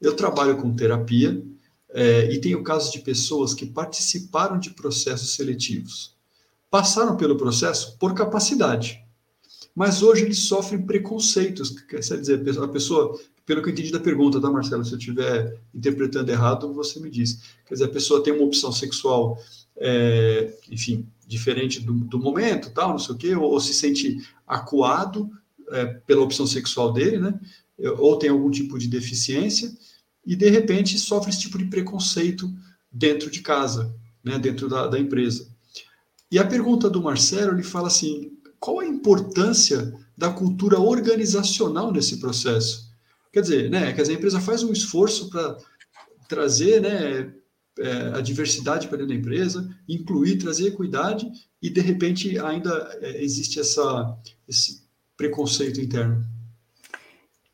Eu 0.00 0.14
trabalho 0.14 0.56
com 0.56 0.72
terapia 0.72 1.42
é, 1.94 2.30
e 2.30 2.40
tenho 2.40 2.62
casos 2.62 2.90
de 2.90 2.98
pessoas 2.98 3.54
que 3.54 3.64
participaram 3.64 4.58
de 4.58 4.70
processos 4.70 5.34
seletivos. 5.34 6.14
Passaram 6.68 7.16
pelo 7.16 7.36
processo 7.36 7.96
por 7.98 8.12
capacidade, 8.14 9.00
mas 9.74 10.02
hoje 10.02 10.24
eles 10.24 10.40
sofrem 10.40 10.84
preconceitos, 10.84 11.70
quer 11.70 12.00
dizer, 12.00 12.42
a 12.60 12.68
pessoa 12.68 13.18
pelo 13.46 13.62
que 13.62 13.68
eu 13.68 13.72
entendi 13.72 13.92
da 13.92 14.00
pergunta, 14.00 14.40
tá, 14.40 14.50
Marcelo? 14.50 14.84
Se 14.84 14.92
eu 14.92 14.98
estiver 14.98 15.60
interpretando 15.74 16.30
errado, 16.30 16.72
você 16.72 16.98
me 16.98 17.10
diz. 17.10 17.42
Quer 17.66 17.74
dizer, 17.74 17.84
a 17.84 17.88
pessoa 17.88 18.22
tem 18.22 18.32
uma 18.32 18.44
opção 18.44 18.72
sexual, 18.72 19.38
é, 19.76 20.52
enfim, 20.70 21.06
diferente 21.26 21.80
do, 21.80 21.92
do, 21.92 22.18
momento, 22.18 22.70
tal, 22.70 22.90
não 22.90 22.98
sei 22.98 23.14
o 23.14 23.18
quê, 23.18 23.36
ou, 23.36 23.52
ou 23.52 23.60
se 23.60 23.74
sente 23.74 24.26
acuado 24.46 25.30
é, 25.70 25.84
pela 26.06 26.22
opção 26.22 26.46
sexual 26.46 26.92
dele, 26.92 27.18
né? 27.18 27.38
Ou 27.98 28.16
tem 28.16 28.30
algum 28.30 28.50
tipo 28.50 28.78
de 28.78 28.88
deficiência, 28.88 29.70
e 30.26 30.34
de 30.34 30.48
repente 30.48 30.98
sofre 30.98 31.30
esse 31.30 31.40
tipo 31.40 31.58
de 31.58 31.66
preconceito 31.66 32.52
dentro 32.90 33.30
de 33.30 33.40
casa, 33.40 33.94
né? 34.22 34.38
Dentro 34.38 34.68
da, 34.68 34.86
da 34.86 34.98
empresa. 34.98 35.48
E 36.30 36.38
a 36.38 36.46
pergunta 36.46 36.88
do 36.88 37.02
Marcelo, 37.02 37.52
ele 37.52 37.62
fala 37.62 37.88
assim: 37.88 38.32
qual 38.58 38.80
a 38.80 38.86
importância 38.86 39.92
da 40.16 40.30
cultura 40.30 40.78
organizacional 40.78 41.92
nesse 41.92 42.18
processo? 42.18 42.90
Quer 43.32 43.40
dizer, 43.40 43.70
né, 43.70 43.92
quer 43.92 44.02
dizer, 44.02 44.14
a 44.14 44.16
empresa 44.16 44.40
faz 44.40 44.62
um 44.62 44.72
esforço 44.72 45.28
para 45.28 45.58
trazer 46.28 46.80
né, 46.80 47.34
é, 47.78 48.12
a 48.14 48.20
diversidade 48.20 48.86
para 48.86 48.98
dentro 48.98 49.12
da 49.12 49.18
empresa, 49.18 49.68
incluir, 49.88 50.38
trazer 50.38 50.68
equidade, 50.68 51.30
e 51.60 51.68
de 51.68 51.80
repente 51.80 52.38
ainda 52.38 52.96
é, 53.00 53.22
existe 53.22 53.58
essa, 53.58 54.16
esse 54.48 54.84
preconceito 55.16 55.80
interno. 55.80 56.24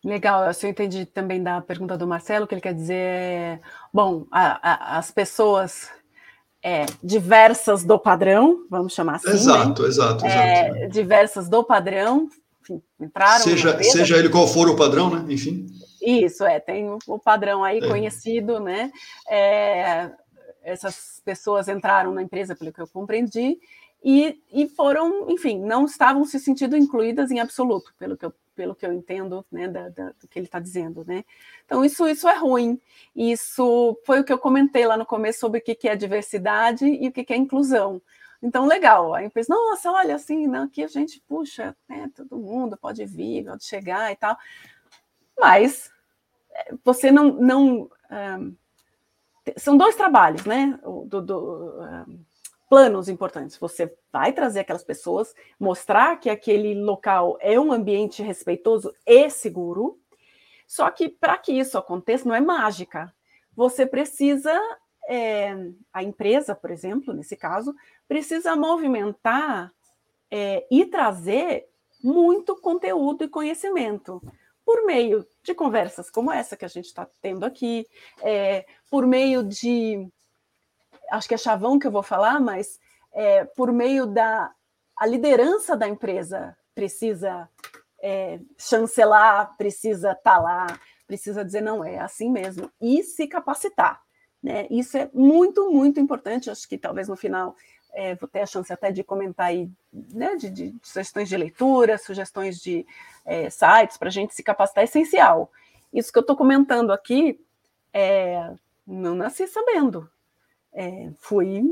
Legal, 0.04 0.44
eu 0.44 0.70
entendi 0.70 1.04
também 1.04 1.42
da 1.42 1.60
pergunta 1.60 1.96
do 1.96 2.06
Marcelo, 2.06 2.46
que 2.46 2.54
ele 2.54 2.62
quer 2.62 2.72
dizer, 2.72 2.94
é, 2.94 3.60
bom, 3.92 4.24
a, 4.30 4.94
a, 4.94 4.98
as 4.98 5.10
pessoas 5.10 5.90
é, 6.62 6.86
diversas 7.02 7.84
do 7.84 7.98
padrão, 7.98 8.66
vamos 8.70 8.94
chamar 8.94 9.16
assim. 9.16 9.30
Exato, 9.30 9.82
né? 9.82 9.88
exato, 9.88 10.26
exato. 10.26 10.26
É, 10.26 10.88
diversas 10.88 11.48
do 11.48 11.62
padrão, 11.62 12.28
enfim, 12.62 12.82
entraram. 12.98 13.44
Seja, 13.44 13.82
seja 13.82 14.16
ele 14.16 14.30
qual 14.30 14.48
for 14.48 14.68
o 14.68 14.76
padrão, 14.76 15.10
né? 15.10 15.32
Enfim. 15.32 15.66
Isso, 16.00 16.44
é, 16.44 16.58
tem 16.58 16.88
o 17.06 17.18
padrão 17.18 17.62
aí 17.62 17.78
é. 17.78 17.86
conhecido, 17.86 18.58
né? 18.58 18.90
É, 19.28 20.10
essas 20.62 21.20
pessoas 21.24 21.68
entraram 21.68 22.12
na 22.12 22.22
empresa, 22.22 22.56
pelo 22.56 22.72
que 22.72 22.80
eu 22.80 22.88
compreendi, 22.88 23.58
e, 24.02 24.42
e 24.50 24.66
foram, 24.68 25.30
enfim, 25.30 25.58
não 25.60 25.84
estavam 25.84 26.24
se 26.24 26.40
sentindo 26.40 26.76
incluídas 26.76 27.30
em 27.30 27.38
absoluto, 27.38 27.94
pelo 27.98 28.16
que 28.16 28.24
eu, 28.24 28.32
pelo 28.54 28.74
que 28.74 28.86
eu 28.86 28.92
entendo 28.92 29.44
né, 29.52 29.68
da, 29.68 29.88
da, 29.90 30.06
do 30.12 30.26
que 30.28 30.38
ele 30.38 30.46
está 30.46 30.58
dizendo, 30.58 31.04
né? 31.04 31.24
Então, 31.66 31.84
isso, 31.84 32.08
isso 32.08 32.26
é 32.28 32.34
ruim. 32.34 32.80
Isso 33.14 33.98
foi 34.04 34.20
o 34.20 34.24
que 34.24 34.32
eu 34.32 34.38
comentei 34.38 34.86
lá 34.86 34.96
no 34.96 35.04
começo 35.04 35.40
sobre 35.40 35.60
o 35.60 35.62
que, 35.62 35.74
que 35.74 35.88
é 35.88 35.94
diversidade 35.96 36.86
e 36.86 37.08
o 37.08 37.12
que, 37.12 37.24
que 37.24 37.32
é 37.32 37.36
inclusão. 37.36 38.00
Então, 38.42 38.66
legal. 38.66 39.14
A 39.14 39.22
empresa, 39.22 39.54
nossa, 39.54 39.90
olha, 39.90 40.14
assim, 40.14 40.46
né, 40.46 40.60
aqui 40.60 40.82
a 40.82 40.88
gente, 40.88 41.22
puxa, 41.28 41.76
né, 41.88 42.10
todo 42.14 42.38
mundo 42.38 42.76
pode 42.76 43.04
vir, 43.04 43.44
pode 43.44 43.64
chegar 43.64 44.10
e 44.10 44.16
tal. 44.16 44.36
Mas 45.38 45.90
eh, 46.52 46.74
você 46.82 47.10
não. 47.10 47.32
não 47.34 47.66
um, 47.66 47.90
ah, 48.10 48.38
são 49.56 49.76
dois 49.76 49.96
trabalhos, 49.96 50.44
né? 50.44 50.78
Do, 51.06 51.20
do 51.22 51.80
um, 51.80 51.82
ah, 51.82 52.06
planos 52.70 53.08
importantes. 53.08 53.56
Você 53.58 53.92
vai 54.12 54.32
trazer 54.32 54.60
aquelas 54.60 54.84
pessoas, 54.84 55.34
mostrar 55.58 56.16
que 56.20 56.30
aquele 56.30 56.72
local 56.80 57.36
é 57.40 57.58
um 57.58 57.72
ambiente 57.72 58.22
respeitoso 58.22 58.94
e 59.04 59.28
seguro. 59.28 59.98
Só 60.68 60.88
que 60.88 61.08
para 61.08 61.36
que 61.36 61.52
isso 61.52 61.76
aconteça, 61.76 62.28
não 62.28 62.34
é 62.34 62.40
mágica. 62.40 63.12
Você 63.56 63.84
precisa, 63.84 64.56
é, 65.08 65.52
a 65.92 66.04
empresa, 66.04 66.54
por 66.54 66.70
exemplo, 66.70 67.12
nesse 67.12 67.36
caso, 67.36 67.74
precisa 68.06 68.54
movimentar 68.54 69.72
é, 70.30 70.64
e 70.70 70.86
trazer 70.86 71.66
muito 72.02 72.54
conteúdo 72.54 73.24
e 73.24 73.28
conhecimento 73.28 74.22
por 74.64 74.86
meio 74.86 75.26
de 75.42 75.52
conversas 75.52 76.08
como 76.08 76.30
essa 76.30 76.56
que 76.56 76.64
a 76.64 76.68
gente 76.68 76.84
está 76.84 77.04
tendo 77.20 77.44
aqui, 77.44 77.84
é, 78.22 78.64
por 78.88 79.04
meio 79.04 79.42
de. 79.42 80.08
Acho 81.10 81.28
que 81.28 81.34
é 81.34 81.38
chavão 81.38 81.78
que 81.78 81.86
eu 81.86 81.90
vou 81.90 82.02
falar, 82.02 82.40
mas 82.40 82.78
é, 83.12 83.44
por 83.44 83.72
meio 83.72 84.06
da. 84.06 84.52
A 84.96 85.06
liderança 85.06 85.76
da 85.76 85.88
empresa 85.88 86.56
precisa 86.74 87.48
é, 88.02 88.38
chancelar, 88.58 89.56
precisa 89.56 90.12
estar 90.12 90.36
tá 90.36 90.38
lá, 90.38 90.66
precisa 91.06 91.44
dizer, 91.44 91.62
não, 91.62 91.84
é 91.84 91.98
assim 91.98 92.30
mesmo, 92.30 92.70
e 92.80 93.02
se 93.02 93.26
capacitar. 93.26 94.02
Né? 94.42 94.66
Isso 94.70 94.96
é 94.96 95.10
muito, 95.12 95.70
muito 95.70 95.98
importante. 95.98 96.50
Acho 96.50 96.68
que 96.68 96.78
talvez 96.78 97.08
no 97.08 97.16
final 97.16 97.56
é, 97.92 98.14
vou 98.14 98.28
ter 98.28 98.40
a 98.40 98.46
chance 98.46 98.72
até 98.72 98.90
de 98.92 99.02
comentar 99.02 99.46
aí, 99.46 99.70
né, 99.92 100.36
de, 100.36 100.50
de 100.50 100.74
sugestões 100.82 101.28
de 101.28 101.36
leitura, 101.36 101.98
sugestões 101.98 102.60
de 102.60 102.86
é, 103.24 103.50
sites 103.50 103.96
para 103.96 104.08
a 104.08 104.12
gente 104.12 104.34
se 104.34 104.42
capacitar 104.42 104.82
é 104.82 104.84
essencial. 104.84 105.50
Isso 105.92 106.12
que 106.12 106.18
eu 106.18 106.22
estou 106.22 106.36
comentando 106.36 106.92
aqui, 106.92 107.40
é, 107.92 108.52
não 108.86 109.14
nasci 109.14 109.46
sabendo. 109.48 110.08
É, 110.72 111.10
fui 111.18 111.62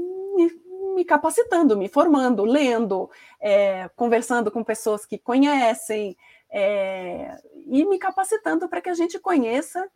me, 0.94 1.04
capacitando, 1.04 1.76
me 1.76 1.88
formando, 1.88 2.44
lendo, 2.44 3.08
é, 3.40 3.88
conversando 3.94 4.50
com 4.50 4.64
pessoas 4.64 5.06
que 5.06 5.16
conhecem 5.16 6.16
é, 6.50 7.38
e 7.66 7.84
me 7.84 7.98
capacitando 7.98 8.68
para 8.68 8.80
que 8.80 8.90
a 8.90 8.94
gente 8.94 9.18
conheça 9.18 9.88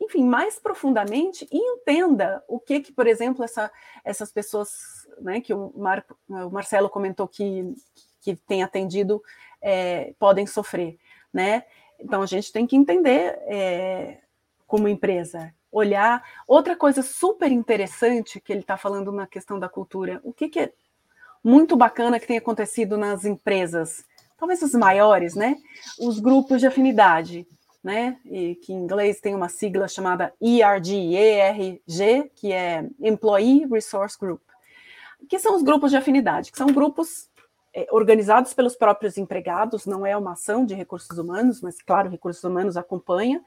enfim, 0.00 0.24
mais 0.24 0.58
profundamente 0.58 1.46
e 1.52 1.58
entenda 1.58 2.42
o 2.48 2.58
que, 2.58 2.80
que 2.80 2.92
por 2.92 3.06
exemplo, 3.06 3.44
essa, 3.44 3.70
essas 4.02 4.32
pessoas, 4.32 5.06
né, 5.20 5.40
que 5.40 5.52
o, 5.52 5.72
Mar, 5.76 6.04
o 6.28 6.50
Marcelo 6.50 6.88
comentou 6.88 7.28
que, 7.28 7.74
que 8.22 8.34
tem 8.34 8.62
atendido, 8.62 9.22
é, 9.60 10.14
podem 10.18 10.46
sofrer, 10.46 10.98
né? 11.32 11.64
Então 11.98 12.22
a 12.22 12.26
gente 12.26 12.50
tem 12.50 12.66
que 12.66 12.74
entender 12.74 13.38
é, 13.46 14.18
como 14.70 14.86
empresa, 14.86 15.52
olhar. 15.72 16.22
Outra 16.46 16.76
coisa 16.76 17.02
super 17.02 17.50
interessante 17.50 18.40
que 18.40 18.52
ele 18.52 18.60
está 18.60 18.76
falando 18.76 19.10
na 19.10 19.26
questão 19.26 19.58
da 19.58 19.68
cultura, 19.68 20.20
o 20.22 20.32
que, 20.32 20.48
que 20.48 20.60
é 20.60 20.72
muito 21.42 21.76
bacana 21.76 22.20
que 22.20 22.26
tem 22.28 22.38
acontecido 22.38 22.96
nas 22.96 23.24
empresas, 23.24 24.04
talvez 24.38 24.62
os 24.62 24.72
maiores, 24.72 25.34
né? 25.34 25.56
Os 25.98 26.20
grupos 26.20 26.60
de 26.60 26.68
afinidade 26.68 27.44
né? 27.82 28.18
E 28.26 28.56
que 28.56 28.72
em 28.72 28.76
inglês 28.76 29.20
tem 29.20 29.34
uma 29.34 29.48
sigla 29.48 29.88
chamada 29.88 30.32
ERG, 30.40 31.14
ERG, 31.16 32.30
que 32.36 32.52
é 32.52 32.86
Employee 33.00 33.66
Resource 33.66 34.18
Group, 34.20 34.42
que 35.28 35.38
são 35.38 35.56
os 35.56 35.62
grupos 35.62 35.90
de 35.90 35.96
afinidade, 35.96 36.52
que 36.52 36.58
são 36.58 36.66
grupos 36.66 37.30
é, 37.74 37.86
organizados 37.90 38.52
pelos 38.52 38.76
próprios 38.76 39.16
empregados, 39.16 39.86
não 39.86 40.04
é 40.04 40.14
uma 40.16 40.32
ação 40.32 40.66
de 40.66 40.74
recursos 40.74 41.16
humanos, 41.16 41.62
mas 41.62 41.80
claro, 41.80 42.10
recursos 42.10 42.44
humanos 42.44 42.76
acompanha, 42.76 43.42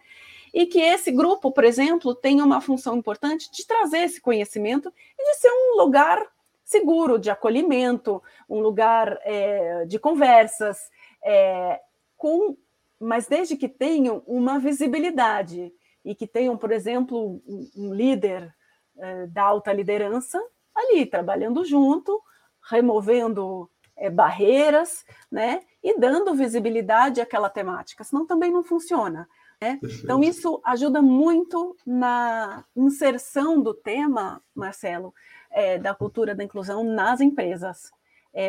e 0.53 0.65
que 0.65 0.79
esse 0.79 1.11
grupo, 1.11 1.51
por 1.51 1.63
exemplo, 1.63 2.13
tem 2.13 2.41
uma 2.41 2.61
função 2.61 2.95
importante 2.95 3.51
de 3.51 3.65
trazer 3.65 3.99
esse 3.99 4.21
conhecimento 4.21 4.93
e 5.17 5.23
de 5.23 5.39
ser 5.39 5.49
um 5.49 5.77
lugar 5.77 6.25
seguro 6.63 7.17
de 7.17 7.29
acolhimento, 7.29 8.21
um 8.47 8.59
lugar 8.59 9.19
é, 9.23 9.85
de 9.85 9.97
conversas, 9.99 10.77
é, 11.23 11.79
com 12.15 12.55
mas 13.03 13.27
desde 13.27 13.57
que 13.57 13.67
tenham 13.67 14.23
uma 14.25 14.57
visibilidade 14.59 15.73
e 16.05 16.15
que 16.15 16.25
tenham, 16.25 16.57
por 16.57 16.71
exemplo, 16.71 17.41
um, 17.45 17.93
líder 17.93 18.53
eh, 18.97 19.27
da 19.27 19.43
alta 19.43 19.73
liderança 19.73 20.41
ali 20.73 21.05
trabalhando 21.05 21.65
junto, 21.65 22.21
removendo 22.69 23.69
eh, 23.97 24.09
barreiras, 24.09 25.05
né, 25.29 25.61
e 25.83 25.99
dando 25.99 26.33
visibilidade 26.33 27.19
àquela 27.19 27.49
temática, 27.49 28.03
senão 28.03 28.25
também 28.25 28.51
não 28.51 28.63
funciona. 28.63 29.27
Né? 29.63 29.79
Então 30.03 30.21
isso 30.21 30.59
ajuda 30.65 31.01
muito 31.01 31.77
na 31.85 32.65
inserção 32.75 33.61
do 33.61 33.73
tema, 33.73 34.43
Marcelo, 34.53 35.13
eh, 35.51 35.77
da 35.79 35.93
cultura 35.95 36.35
da 36.35 36.43
inclusão 36.43 36.83
nas 36.83 37.21
empresas. 37.21 37.91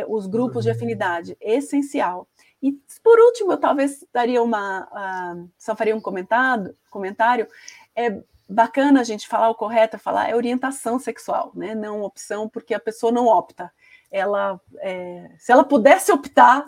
os 0.08 0.26
grupos 0.26 0.64
de 0.64 0.70
uhum. 0.70 0.76
afinidade, 0.76 1.36
essencial. 1.38 2.26
E 2.62 2.72
por 3.02 3.20
último, 3.20 3.52
eu 3.52 3.58
talvez 3.58 4.02
daria 4.10 4.42
uma, 4.42 4.88
uh, 4.90 5.50
só 5.58 5.76
faria 5.76 5.94
um 5.94 6.00
comentário, 6.00 6.74
comentário. 6.88 7.46
É 7.94 8.22
bacana 8.48 9.00
a 9.00 9.04
gente 9.04 9.28
falar 9.28 9.50
o 9.50 9.54
correto, 9.54 9.98
falar 9.98 10.30
é 10.30 10.34
orientação 10.34 10.98
sexual, 10.98 11.52
né? 11.54 11.74
Não 11.74 12.02
opção, 12.02 12.48
porque 12.48 12.72
a 12.72 12.80
pessoa 12.80 13.12
não 13.12 13.26
opta. 13.26 13.70
Ela, 14.10 14.58
é, 14.78 15.30
se 15.38 15.52
ela 15.52 15.64
pudesse 15.64 16.10
optar, 16.10 16.64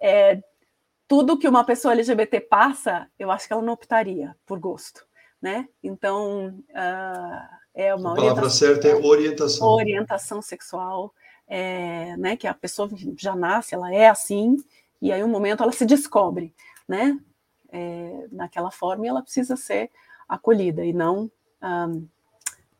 é, 0.00 0.40
tudo 1.06 1.38
que 1.38 1.48
uma 1.48 1.64
pessoa 1.64 1.92
LGBT 1.92 2.40
passa, 2.40 3.08
eu 3.18 3.30
acho 3.30 3.46
que 3.46 3.52
ela 3.52 3.62
não 3.62 3.72
optaria 3.72 4.34
por 4.46 4.58
gosto, 4.58 5.06
né? 5.40 5.68
Então, 5.82 6.48
uh, 6.70 7.64
É 7.74 7.94
uma 7.94 8.12
a 8.12 8.16
palavra 8.16 8.48
certa 8.48 8.88
é 8.88 8.94
orientação. 8.94 9.66
Orientação 9.66 10.40
sexual, 10.40 11.12
é, 11.46 12.16
né? 12.16 12.36
Que 12.36 12.46
a 12.46 12.54
pessoa 12.54 12.88
já 13.16 13.34
nasce, 13.34 13.74
ela 13.74 13.92
é 13.92 14.08
assim, 14.08 14.56
e 15.02 15.12
aí 15.12 15.22
um 15.22 15.28
momento 15.28 15.62
ela 15.62 15.72
se 15.72 15.84
descobre, 15.84 16.54
né? 16.88 17.18
É, 17.70 18.26
naquela 18.30 18.70
forma 18.70 19.04
e 19.04 19.08
ela 19.08 19.20
precisa 19.20 19.56
ser 19.56 19.90
acolhida 20.28 20.84
e 20.84 20.92
não 20.92 21.30
um, 21.60 22.06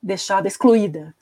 deixada 0.03 0.47
excluída. 0.47 1.15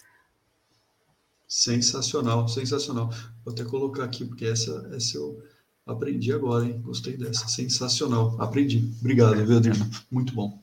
Sensacional, 1.48 2.46
sensacional. 2.48 3.08
Vou 3.44 3.52
até 3.52 3.64
colocar 3.64 4.04
aqui, 4.04 4.24
porque 4.24 4.44
essa, 4.44 4.90
essa 4.94 5.16
eu 5.16 5.42
aprendi 5.86 6.32
agora, 6.32 6.64
hein? 6.64 6.80
Gostei 6.82 7.16
dessa. 7.16 7.46
Sensacional. 7.48 8.36
Aprendi. 8.38 8.90
Obrigado, 9.00 9.44
viu, 9.44 9.56
Adriana? 9.56 9.90
Muito 10.10 10.34
bom. 10.34 10.60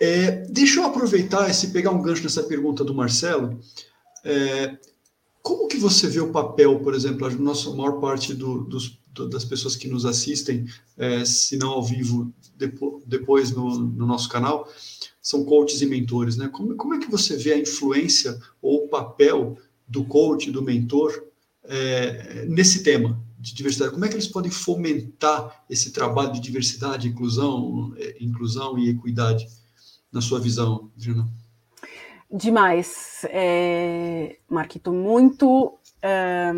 É, 0.00 0.44
deixa 0.48 0.80
eu 0.80 0.84
aproveitar 0.84 1.48
e 1.48 1.66
pegar 1.68 1.92
um 1.92 2.02
gancho 2.02 2.24
nessa 2.24 2.42
pergunta 2.42 2.84
do 2.84 2.94
Marcelo. 2.94 3.60
É, 4.24 4.76
como 5.40 5.68
que 5.68 5.76
você 5.76 6.08
vê 6.08 6.20
o 6.20 6.32
papel, 6.32 6.80
por 6.80 6.94
exemplo, 6.94 7.26
a 7.26 7.30
nossa 7.30 7.70
maior 7.70 8.00
parte 8.00 8.34
do, 8.34 8.64
dos, 8.64 8.98
do, 9.12 9.28
das 9.28 9.44
pessoas 9.44 9.76
que 9.76 9.88
nos 9.88 10.04
assistem, 10.04 10.66
é, 10.96 11.24
se 11.24 11.56
não 11.56 11.70
ao 11.70 11.84
vivo, 11.84 12.32
depo, 12.56 13.00
depois 13.06 13.52
no, 13.52 13.78
no, 13.78 14.06
nosso 14.06 14.28
canal, 14.28 14.68
são 15.20 15.44
coaches 15.44 15.80
e 15.82 15.86
mentores, 15.86 16.36
né? 16.36 16.48
Como, 16.48 16.74
como 16.74 16.94
é 16.94 16.98
que 16.98 17.10
você 17.10 17.36
vê 17.36 17.52
a 17.52 17.58
influência 17.58 18.40
ou 18.60 18.84
o 18.84 18.88
papel 18.88 19.56
do 19.86 20.04
coach, 20.04 20.50
do 20.50 20.62
mentor, 20.62 21.24
é, 21.64 22.44
nesse 22.46 22.82
tema 22.82 23.22
de 23.42 23.54
diversidade? 23.54 23.90
Como 23.90 24.04
é 24.04 24.08
que 24.08 24.14
eles 24.14 24.28
podem 24.28 24.50
fomentar 24.50 25.64
esse 25.68 25.92
trabalho 25.92 26.32
de 26.32 26.40
diversidade, 26.40 27.08
inclusão, 27.08 27.92
é, 27.98 28.16
inclusão 28.20 28.78
e 28.78 28.88
equidade, 28.88 29.48
na 30.12 30.20
sua 30.20 30.38
visão, 30.38 30.90
Adriana? 30.96 31.28
Demais, 32.30 33.26
é, 33.28 34.38
Marquito, 34.48 34.92
muito 34.92 35.76
é, 36.00 36.52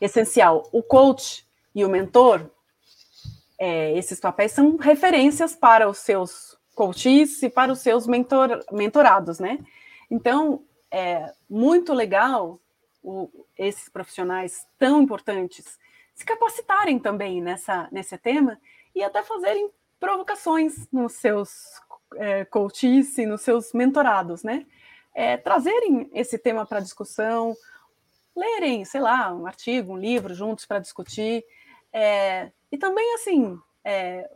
essencial. 0.00 0.66
O 0.72 0.82
coach 0.82 1.46
e 1.74 1.84
o 1.84 1.90
mentor, 1.90 2.50
é, 3.58 3.96
esses 3.98 4.18
papéis 4.18 4.52
são 4.52 4.76
referências 4.78 5.54
para 5.54 5.88
os 5.90 5.98
seus 5.98 6.56
coaches 6.74 7.42
e 7.42 7.50
para 7.50 7.70
os 7.70 7.80
seus 7.80 8.06
mentor, 8.06 8.64
mentorados, 8.72 9.38
né? 9.38 9.58
Então, 10.10 10.62
é 10.90 11.32
muito 11.48 11.92
legal 11.92 12.58
o, 13.02 13.28
esses 13.58 13.90
profissionais 13.90 14.66
tão 14.78 15.02
importantes 15.02 15.78
se 16.20 16.24
capacitarem 16.26 16.98
também 16.98 17.40
nessa, 17.40 17.88
nesse 17.90 18.18
tema 18.18 18.60
e 18.94 19.02
até 19.02 19.22
fazerem 19.22 19.70
provocações 19.98 20.86
nos 20.92 21.14
seus 21.14 21.50
é, 22.16 22.44
coaches 22.44 23.16
e 23.16 23.24
nos 23.24 23.40
seus 23.40 23.72
mentorados, 23.72 24.42
né? 24.42 24.66
É, 25.14 25.38
trazerem 25.38 26.10
esse 26.12 26.38
tema 26.38 26.66
para 26.66 26.80
discussão, 26.80 27.56
lerem, 28.36 28.84
sei 28.84 29.00
lá, 29.00 29.32
um 29.32 29.46
artigo, 29.46 29.94
um 29.94 29.96
livro 29.96 30.34
juntos 30.34 30.66
para 30.66 30.78
discutir, 30.78 31.42
é, 31.90 32.52
e 32.70 32.76
também, 32.76 33.14
assim, 33.14 33.58
é, 33.82 34.30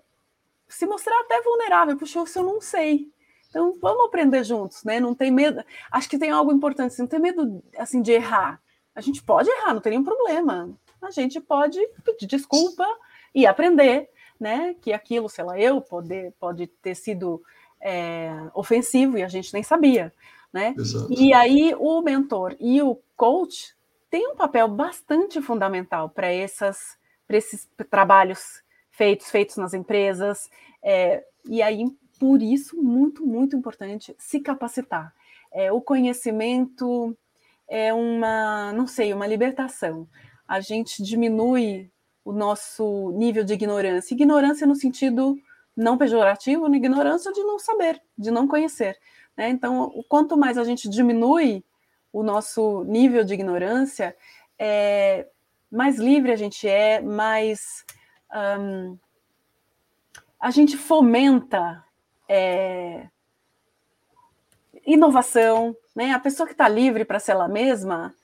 se 0.66 0.86
mostrar 0.86 1.20
até 1.20 1.42
vulnerável, 1.42 1.98
puxa, 1.98 2.22
isso 2.22 2.38
eu 2.38 2.44
não 2.44 2.62
sei. 2.62 3.12
Então, 3.50 3.76
vamos 3.78 4.06
aprender 4.06 4.42
juntos, 4.42 4.84
né? 4.84 4.98
Não 4.98 5.14
tem 5.14 5.30
medo. 5.30 5.62
Acho 5.90 6.08
que 6.08 6.18
tem 6.18 6.30
algo 6.30 6.50
importante, 6.50 6.92
assim, 6.92 7.02
não 7.02 7.08
tem 7.10 7.20
medo, 7.20 7.62
assim, 7.76 8.00
de 8.00 8.12
errar. 8.12 8.58
A 8.94 9.02
gente 9.02 9.22
pode 9.22 9.50
errar, 9.50 9.74
não 9.74 9.82
tem 9.82 9.90
nenhum 9.90 10.04
problema. 10.04 10.74
A 11.06 11.10
gente 11.10 11.40
pode 11.40 11.78
pedir 12.04 12.26
desculpa 12.26 12.86
e 13.34 13.46
aprender, 13.46 14.08
né? 14.38 14.74
Que 14.80 14.92
aquilo, 14.92 15.28
sei 15.28 15.44
lá, 15.44 15.58
eu 15.58 15.80
poder, 15.80 16.32
pode 16.38 16.66
ter 16.66 16.94
sido 16.94 17.42
é, 17.80 18.30
ofensivo 18.54 19.18
e 19.18 19.22
a 19.22 19.28
gente 19.28 19.52
nem 19.52 19.62
sabia, 19.62 20.12
né? 20.52 20.74
Exato. 20.76 21.12
E 21.12 21.32
aí 21.32 21.74
o 21.78 22.00
mentor 22.02 22.56
e 22.58 22.80
o 22.82 22.98
coach 23.16 23.74
têm 24.10 24.28
um 24.28 24.36
papel 24.36 24.68
bastante 24.68 25.40
fundamental 25.42 26.08
para 26.08 26.32
essas 26.32 26.96
para 27.26 27.36
esses 27.38 27.68
trabalhos 27.90 28.62
feitos, 28.90 29.30
feitos 29.30 29.56
nas 29.56 29.74
empresas. 29.74 30.48
É, 30.82 31.24
e 31.46 31.62
aí, 31.62 31.84
por 32.18 32.42
isso, 32.42 32.80
muito, 32.80 33.26
muito 33.26 33.56
importante 33.56 34.14
se 34.18 34.40
capacitar. 34.40 35.12
É, 35.52 35.72
o 35.72 35.80
conhecimento 35.80 37.16
é 37.68 37.92
uma, 37.92 38.72
não 38.72 38.86
sei, 38.86 39.12
uma 39.12 39.26
libertação. 39.26 40.08
A 40.46 40.60
gente 40.60 41.02
diminui 41.02 41.90
o 42.24 42.32
nosso 42.32 43.10
nível 43.12 43.44
de 43.44 43.54
ignorância. 43.54 44.14
Ignorância 44.14 44.66
no 44.66 44.76
sentido 44.76 45.36
não 45.76 45.98
pejorativo, 45.98 46.68
na 46.68 46.76
ignorância 46.76 47.32
de 47.32 47.42
não 47.42 47.58
saber, 47.58 48.00
de 48.16 48.30
não 48.30 48.46
conhecer. 48.46 48.98
Né? 49.36 49.48
Então, 49.48 50.04
quanto 50.08 50.36
mais 50.36 50.56
a 50.56 50.64
gente 50.64 50.88
diminui 50.88 51.64
o 52.12 52.22
nosso 52.22 52.84
nível 52.84 53.24
de 53.24 53.34
ignorância, 53.34 54.16
é, 54.58 55.26
mais 55.70 55.98
livre 55.98 56.30
a 56.30 56.36
gente 56.36 56.68
é, 56.68 57.00
mais 57.00 57.84
um, 58.60 58.96
a 60.38 60.50
gente 60.50 60.76
fomenta 60.76 61.82
é, 62.28 63.08
inovação, 64.86 65.76
né? 65.96 66.12
A 66.12 66.18
pessoa 66.18 66.46
que 66.46 66.52
está 66.52 66.68
livre 66.68 67.04
para 67.04 67.18
ser 67.18 67.32
ela 67.32 67.48
mesma, 67.48 68.14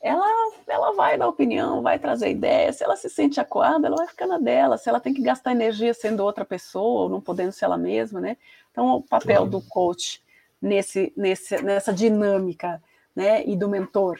ela, 0.00 0.26
ela 0.66 0.92
vai 0.92 1.18
dar 1.18 1.28
opinião, 1.28 1.82
vai 1.82 1.98
trazer 1.98 2.30
ideia. 2.30 2.72
Se 2.72 2.82
ela 2.82 2.96
se 2.96 3.10
sente 3.10 3.38
acuada, 3.38 3.86
ela 3.86 3.96
vai 3.96 4.08
ficar 4.08 4.26
na 4.26 4.38
dela. 4.38 4.78
Se 4.78 4.88
ela 4.88 4.98
tem 4.98 5.12
que 5.12 5.20
gastar 5.20 5.52
energia 5.52 5.92
sendo 5.92 6.24
outra 6.24 6.44
pessoa, 6.44 7.02
ou 7.02 7.08
não 7.08 7.20
podendo 7.20 7.52
ser 7.52 7.66
ela 7.66 7.76
mesma, 7.76 8.20
né? 8.20 8.36
Então, 8.70 8.96
o 8.96 9.02
papel 9.02 9.46
do 9.46 9.60
coach 9.60 10.22
nesse, 10.60 11.12
nesse, 11.16 11.60
nessa 11.62 11.92
dinâmica, 11.92 12.82
né? 13.14 13.46
E 13.46 13.54
do 13.54 13.68
mentor, 13.68 14.18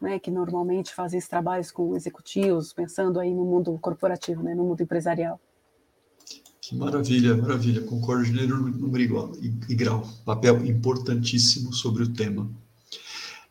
né, 0.00 0.18
que 0.20 0.30
normalmente 0.30 0.94
fazem 0.94 1.18
esses 1.18 1.28
trabalhos 1.28 1.72
com 1.72 1.96
executivos, 1.96 2.72
pensando 2.72 3.18
aí 3.18 3.34
no 3.34 3.44
mundo 3.44 3.76
corporativo, 3.80 4.42
né, 4.42 4.54
no 4.54 4.64
mundo 4.64 4.82
empresarial. 4.82 5.40
Que 6.60 6.76
maravilha, 6.76 7.36
maravilha. 7.36 7.80
Concordo 7.82 8.24
gênero, 8.24 8.58
número 8.58 9.34
e, 9.40 9.72
e 9.72 9.74
grau. 9.74 10.02
Papel 10.24 10.64
importantíssimo 10.66 11.72
sobre 11.72 12.02
o 12.02 12.12
tema. 12.12 12.48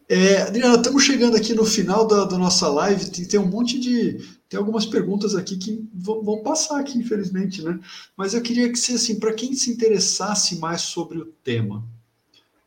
É, 0.09 0.43
Adriana, 0.43 0.77
estamos 0.77 1.03
chegando 1.03 1.35
aqui 1.35 1.53
no 1.53 1.65
final 1.65 2.07
da, 2.07 2.23
da 2.23 2.37
nossa 2.37 2.69
live. 2.69 3.09
Tem, 3.11 3.25
tem, 3.25 3.39
um 3.39 3.45
monte 3.45 3.77
de. 3.77 4.17
Tem 4.47 4.57
algumas 4.57 4.85
perguntas 4.85 5.35
aqui 5.35 5.57
que 5.57 5.85
vão, 5.93 6.23
vão, 6.23 6.41
passar 6.41 6.79
aqui, 6.79 6.97
infelizmente, 6.97 7.61
né? 7.61 7.77
Mas 8.15 8.33
eu 8.33 8.41
queria 8.41 8.71
que, 8.71 8.77
assim, 8.77 9.19
para 9.19 9.33
quem 9.33 9.53
se 9.53 9.69
interessasse 9.69 10.59
mais 10.59 10.81
sobre 10.81 11.17
o 11.17 11.25
tema 11.43 11.85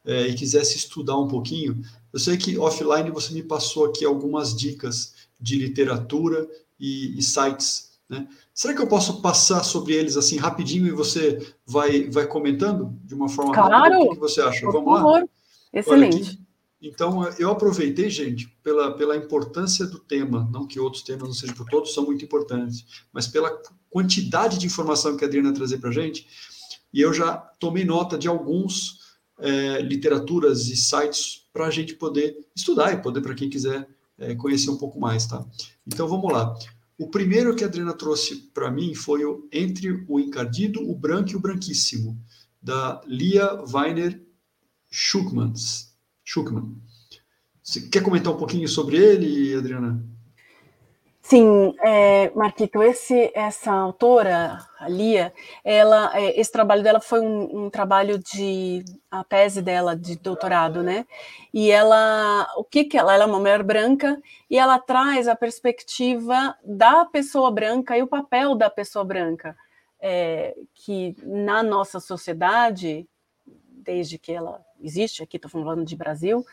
é, 0.04 0.26
e 0.28 0.34
quisesse 0.34 0.76
estudar 0.76 1.18
um 1.18 1.28
pouquinho, 1.28 1.80
eu 2.12 2.18
sei 2.18 2.36
que 2.36 2.58
offline 2.58 3.10
você 3.10 3.32
me 3.32 3.42
passou 3.42 3.86
aqui 3.86 4.04
algumas 4.04 4.54
dicas 4.54 5.14
de 5.40 5.56
literatura 5.56 6.46
e, 6.78 7.18
e 7.18 7.22
sites, 7.22 7.92
né? 8.06 8.28
Será 8.52 8.74
que 8.74 8.82
eu 8.82 8.86
posso 8.86 9.22
passar 9.22 9.62
sobre 9.62 9.94
eles 9.94 10.18
assim 10.18 10.36
rapidinho 10.36 10.86
e 10.86 10.90
você 10.90 11.38
vai, 11.64 12.10
vai 12.10 12.26
comentando 12.26 12.94
de 13.02 13.14
uma 13.14 13.30
forma 13.30 13.54
claro. 13.54 13.72
rápida? 13.72 14.02
O 14.02 14.10
que 14.10 14.20
você 14.20 14.42
acha? 14.42 14.60
Por 14.60 14.72
Vamos 14.74 14.98
favor. 14.98 15.20
lá? 15.22 15.28
Excelente. 15.72 16.38
Então, 16.82 17.28
eu 17.38 17.50
aproveitei, 17.50 18.08
gente, 18.08 18.48
pela, 18.62 18.96
pela 18.96 19.16
importância 19.16 19.86
do 19.86 19.98
tema, 19.98 20.48
não 20.50 20.66
que 20.66 20.80
outros 20.80 21.02
temas 21.02 21.28
não 21.28 21.34
sejam, 21.34 21.54
todos 21.66 21.92
são 21.92 22.04
muito 22.06 22.24
importantes, 22.24 23.04
mas 23.12 23.26
pela 23.26 23.50
quantidade 23.90 24.58
de 24.58 24.66
informação 24.66 25.16
que 25.16 25.24
a 25.24 25.26
Adriana 25.26 25.52
trazer 25.52 25.78
para 25.78 25.90
a 25.90 25.92
gente, 25.92 26.26
e 26.92 27.00
eu 27.00 27.12
já 27.12 27.36
tomei 27.36 27.84
nota 27.84 28.16
de 28.16 28.28
alguns 28.28 29.00
é, 29.38 29.82
literaturas 29.82 30.68
e 30.68 30.76
sites 30.76 31.46
para 31.52 31.66
a 31.66 31.70
gente 31.70 31.94
poder 31.94 32.38
estudar 32.56 32.92
e 32.92 33.02
poder, 33.02 33.20
para 33.20 33.34
quem 33.34 33.50
quiser, 33.50 33.86
é, 34.18 34.34
conhecer 34.34 34.70
um 34.70 34.78
pouco 34.78 34.98
mais, 34.98 35.26
tá? 35.26 35.44
Então, 35.86 36.08
vamos 36.08 36.32
lá. 36.32 36.56
O 36.98 37.08
primeiro 37.08 37.54
que 37.56 37.64
a 37.64 37.66
Adriana 37.66 37.94
trouxe 37.94 38.36
para 38.54 38.70
mim 38.70 38.94
foi 38.94 39.24
o 39.24 39.48
Entre 39.52 40.04
o 40.08 40.20
Encardido, 40.20 40.88
o 40.88 40.94
Branco 40.94 41.30
e 41.30 41.36
o 41.36 41.40
Branquíssimo, 41.40 42.18
da 42.62 43.00
Lia 43.06 43.64
Weiner 43.72 44.22
Schuckmann. 44.90 45.54
Schuckmann. 46.30 46.76
Você 47.60 47.88
quer 47.88 48.02
comentar 48.02 48.32
um 48.32 48.36
pouquinho 48.36 48.68
sobre 48.68 48.96
ele, 48.96 49.54
Adriana? 49.56 50.00
Sim, 51.20 51.74
é, 51.80 52.30
Marquito, 52.30 52.82
esse, 52.82 53.30
essa 53.34 53.70
autora, 53.70 54.58
a 54.78 54.88
Lia, 54.88 55.32
ela, 55.62 56.10
é, 56.18 56.40
esse 56.40 56.50
trabalho 56.50 56.82
dela 56.82 57.00
foi 57.00 57.20
um, 57.20 57.66
um, 57.66 57.70
trabalho 57.70 58.18
de, 58.18 58.82
a 59.10 59.22
tese 59.22 59.60
dela 59.60 59.94
de 59.94 60.16
doutorado, 60.16 60.82
né? 60.82 61.06
E 61.52 61.70
ela, 61.70 62.48
o 62.56 62.64
que 62.64 62.84
que 62.84 62.96
ela, 62.96 63.14
ela 63.14 63.24
é 63.24 63.26
uma 63.26 63.38
mulher 63.38 63.62
branca 63.62 64.20
e 64.48 64.58
ela 64.58 64.78
traz 64.78 65.28
a 65.28 65.36
perspectiva 65.36 66.56
da 66.64 67.04
pessoa 67.04 67.50
branca 67.50 67.96
e 67.96 68.02
o 68.02 68.08
papel 68.08 68.54
da 68.54 68.70
pessoa 68.70 69.04
branca, 69.04 69.56
é, 70.00 70.56
que 70.74 71.14
na 71.22 71.62
nossa 71.62 72.00
sociedade, 72.00 73.06
desde 73.84 74.18
que 74.18 74.32
ela 74.32 74.64
existe, 74.80 75.22
aqui 75.22 75.36
estou 75.36 75.50
falando 75.50 75.84
de 75.84 75.96
Brasil, 75.96 76.44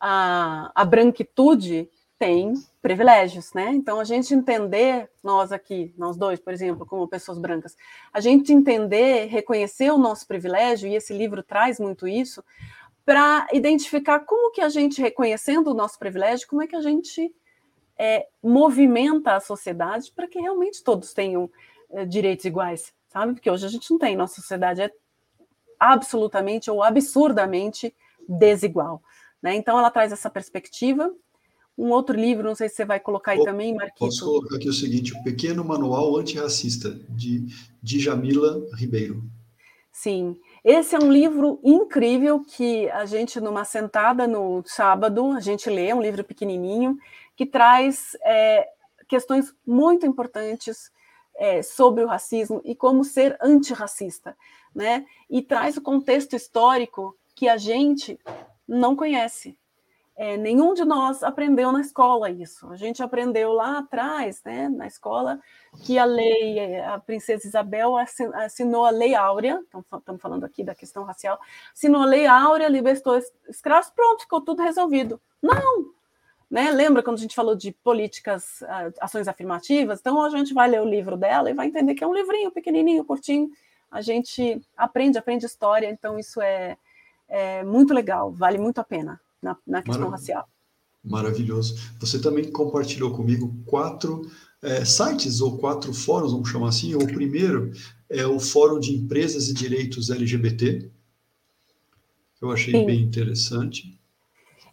a, 0.00 0.70
a 0.74 0.84
branquitude 0.84 1.88
tem 2.18 2.54
privilégios, 2.82 3.52
né? 3.52 3.70
Então 3.70 4.00
a 4.00 4.04
gente 4.04 4.34
entender, 4.34 5.08
nós 5.22 5.52
aqui, 5.52 5.94
nós 5.96 6.16
dois, 6.16 6.40
por 6.40 6.52
exemplo, 6.52 6.84
como 6.84 7.06
pessoas 7.06 7.38
brancas, 7.38 7.76
a 8.12 8.20
gente 8.20 8.52
entender, 8.52 9.26
reconhecer 9.26 9.90
o 9.90 9.98
nosso 9.98 10.26
privilégio, 10.26 10.88
e 10.88 10.96
esse 10.96 11.16
livro 11.16 11.42
traz 11.42 11.78
muito 11.78 12.08
isso, 12.08 12.42
para 13.04 13.46
identificar 13.52 14.20
como 14.20 14.50
que 14.50 14.60
a 14.60 14.68
gente, 14.68 15.00
reconhecendo 15.00 15.68
o 15.68 15.74
nosso 15.74 15.98
privilégio, 15.98 16.48
como 16.48 16.62
é 16.62 16.66
que 16.66 16.76
a 16.76 16.80
gente 16.80 17.32
é, 17.96 18.26
movimenta 18.42 19.34
a 19.34 19.40
sociedade 19.40 20.12
para 20.12 20.28
que 20.28 20.40
realmente 20.40 20.82
todos 20.82 21.12
tenham 21.12 21.50
é, 21.90 22.04
direitos 22.04 22.44
iguais, 22.44 22.92
sabe? 23.08 23.32
Porque 23.32 23.50
hoje 23.50 23.64
a 23.64 23.68
gente 23.68 23.90
não 23.90 23.98
tem, 23.98 24.16
nossa 24.16 24.40
sociedade 24.40 24.82
é 24.82 24.90
absolutamente 25.78 26.70
ou 26.70 26.82
absurdamente 26.82 27.94
desigual. 28.28 29.02
Né? 29.42 29.54
Então, 29.56 29.78
ela 29.78 29.90
traz 29.90 30.12
essa 30.12 30.28
perspectiva. 30.28 31.12
Um 31.76 31.90
outro 31.90 32.18
livro, 32.18 32.48
não 32.48 32.56
sei 32.56 32.68
se 32.68 32.74
você 32.74 32.84
vai 32.84 32.98
colocar 32.98 33.32
aí 33.32 33.44
também, 33.44 33.74
Marquito. 33.74 34.00
Posso 34.00 34.24
colocar 34.24 34.56
aqui 34.56 34.68
o 34.68 34.72
seguinte: 34.72 35.14
O 35.16 35.22
Pequeno 35.22 35.64
Manual 35.64 36.16
Antirracista, 36.16 36.90
de, 37.08 37.46
de 37.80 38.00
Jamila 38.00 38.60
Ribeiro. 38.74 39.22
Sim, 39.92 40.36
esse 40.64 40.94
é 40.94 40.98
um 40.98 41.10
livro 41.10 41.60
incrível 41.64 42.44
que 42.44 42.88
a 42.90 43.04
gente, 43.04 43.40
numa 43.40 43.64
sentada 43.64 44.26
no 44.26 44.62
sábado, 44.64 45.32
a 45.32 45.40
gente 45.40 45.68
lê, 45.70 45.88
é 45.88 45.94
um 45.94 46.02
livro 46.02 46.22
pequenininho, 46.22 46.96
que 47.34 47.46
traz 47.46 48.16
é, 48.24 48.68
questões 49.08 49.52
muito 49.66 50.06
importantes 50.06 50.92
é, 51.38 51.62
sobre 51.62 52.02
o 52.02 52.08
racismo 52.08 52.60
e 52.64 52.74
como 52.74 53.04
ser 53.04 53.38
antirracista, 53.40 54.36
né? 54.74 55.06
E 55.30 55.40
traz 55.40 55.76
o 55.76 55.80
contexto 55.80 56.34
histórico 56.34 57.16
que 57.34 57.48
a 57.48 57.56
gente 57.56 58.18
não 58.66 58.96
conhece. 58.96 59.56
É, 60.16 60.36
nenhum 60.36 60.74
de 60.74 60.84
nós 60.84 61.22
aprendeu 61.22 61.70
na 61.70 61.80
escola 61.80 62.28
isso. 62.28 62.68
A 62.72 62.76
gente 62.76 63.00
aprendeu 63.00 63.52
lá 63.52 63.78
atrás, 63.78 64.42
né, 64.44 64.68
na 64.68 64.88
escola, 64.88 65.40
que 65.84 65.96
a 65.96 66.04
lei, 66.04 66.80
a 66.80 66.98
princesa 66.98 67.46
Isabel 67.46 67.94
assinou 68.34 68.84
a 68.84 68.90
Lei 68.90 69.14
Áurea, 69.14 69.62
estamos 69.96 70.20
falando 70.20 70.42
aqui 70.42 70.64
da 70.64 70.74
questão 70.74 71.04
racial, 71.04 71.38
assinou 71.72 72.02
a 72.02 72.04
Lei 72.04 72.26
Áurea, 72.26 72.68
libertou 72.68 73.16
escravos, 73.48 73.90
pronto, 73.90 74.22
ficou 74.22 74.40
tudo 74.40 74.60
resolvido. 74.60 75.20
Não! 75.40 75.97
Né? 76.50 76.70
Lembra 76.70 77.02
quando 77.02 77.18
a 77.18 77.20
gente 77.20 77.34
falou 77.34 77.54
de 77.54 77.72
políticas, 77.72 78.62
ações 79.00 79.28
afirmativas? 79.28 80.00
Então 80.00 80.22
a 80.24 80.30
gente 80.30 80.54
vai 80.54 80.68
ler 80.68 80.80
o 80.80 80.88
livro 80.88 81.16
dela 81.16 81.50
e 81.50 81.54
vai 81.54 81.66
entender 81.66 81.94
que 81.94 82.02
é 82.02 82.06
um 82.06 82.14
livrinho 82.14 82.50
pequenininho, 82.50 83.04
curtinho. 83.04 83.50
A 83.90 84.00
gente 84.00 84.60
aprende, 84.76 85.18
aprende 85.18 85.46
história, 85.46 85.90
então 85.90 86.18
isso 86.18 86.40
é, 86.40 86.76
é 87.28 87.62
muito 87.64 87.92
legal, 87.92 88.32
vale 88.32 88.58
muito 88.58 88.78
a 88.80 88.84
pena 88.84 89.20
na, 89.42 89.56
na 89.66 89.82
questão 89.82 90.08
racial. 90.08 90.48
Maravilhoso. 91.04 91.76
Você 92.00 92.20
também 92.20 92.50
compartilhou 92.50 93.14
comigo 93.14 93.54
quatro 93.64 94.30
é, 94.62 94.84
sites 94.84 95.40
ou 95.40 95.58
quatro 95.58 95.92
fóruns, 95.94 96.32
vamos 96.32 96.50
chamar 96.50 96.68
assim. 96.68 96.94
O 96.94 97.06
primeiro 97.06 97.72
é 98.10 98.26
o 98.26 98.40
Fórum 98.40 98.80
de 98.80 98.94
Empresas 98.94 99.48
e 99.48 99.54
Direitos 99.54 100.10
LGBT, 100.10 100.90
eu 102.40 102.50
achei 102.52 102.72
Sim. 102.72 102.86
bem 102.86 103.02
interessante. 103.02 103.97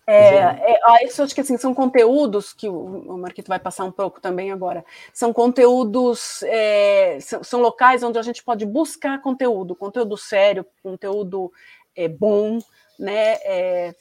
É, 0.07 0.73
é, 0.73 1.05
isso 1.05 1.23
acho 1.23 1.33
que 1.33 1.41
assim, 1.41 1.57
são 1.57 1.73
conteúdos 1.73 2.53
que 2.53 2.69
o, 2.69 2.75
o 2.75 3.17
Marquito 3.17 3.47
vai 3.47 3.57
passar 3.59 3.85
um 3.85 3.91
pouco 3.91 4.21
também 4.21 4.51
agora. 4.51 4.85
São 5.11 5.33
conteúdos, 5.33 6.43
é, 6.43 7.17
são, 7.19 7.43
são, 7.43 7.59
locais 7.59 8.03
onde 8.03 8.19
a 8.19 8.21
gente 8.21 8.43
pode 8.43 8.65
buscar 8.65 9.19
conteúdo, 9.21 9.75
conteúdo 9.75 10.15
sério, 10.15 10.65
conteúdo 10.83 11.51
é, 11.95 12.07
bom, 12.07 12.59
né? 12.99 13.33
É, 13.43 13.95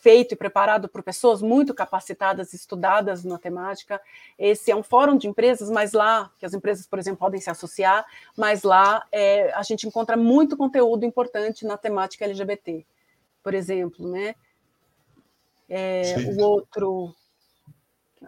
feito 0.00 0.32
e 0.32 0.36
preparado 0.36 0.88
por 0.88 1.02
pessoas 1.02 1.42
muito 1.42 1.74
capacitadas, 1.74 2.54
estudadas 2.54 3.22
na 3.22 3.38
temática. 3.38 4.00
Esse 4.38 4.70
é 4.70 4.76
um 4.76 4.82
fórum 4.82 5.16
de 5.16 5.28
empresas, 5.28 5.70
mas 5.70 5.92
lá, 5.92 6.30
que 6.38 6.46
as 6.46 6.54
empresas, 6.54 6.86
por 6.86 6.98
exemplo, 6.98 7.18
podem 7.18 7.38
se 7.38 7.50
associar, 7.50 8.06
mas 8.34 8.62
lá 8.62 9.06
é, 9.12 9.52
a 9.52 9.62
gente 9.62 9.86
encontra 9.86 10.16
muito 10.16 10.56
conteúdo 10.56 11.04
importante 11.04 11.66
na 11.66 11.76
temática 11.76 12.24
LGBT, 12.24 12.86
por 13.42 13.52
exemplo, 13.52 14.08
né? 14.10 14.34
É, 15.70 16.16
o 16.36 16.42
outro, 16.42 17.14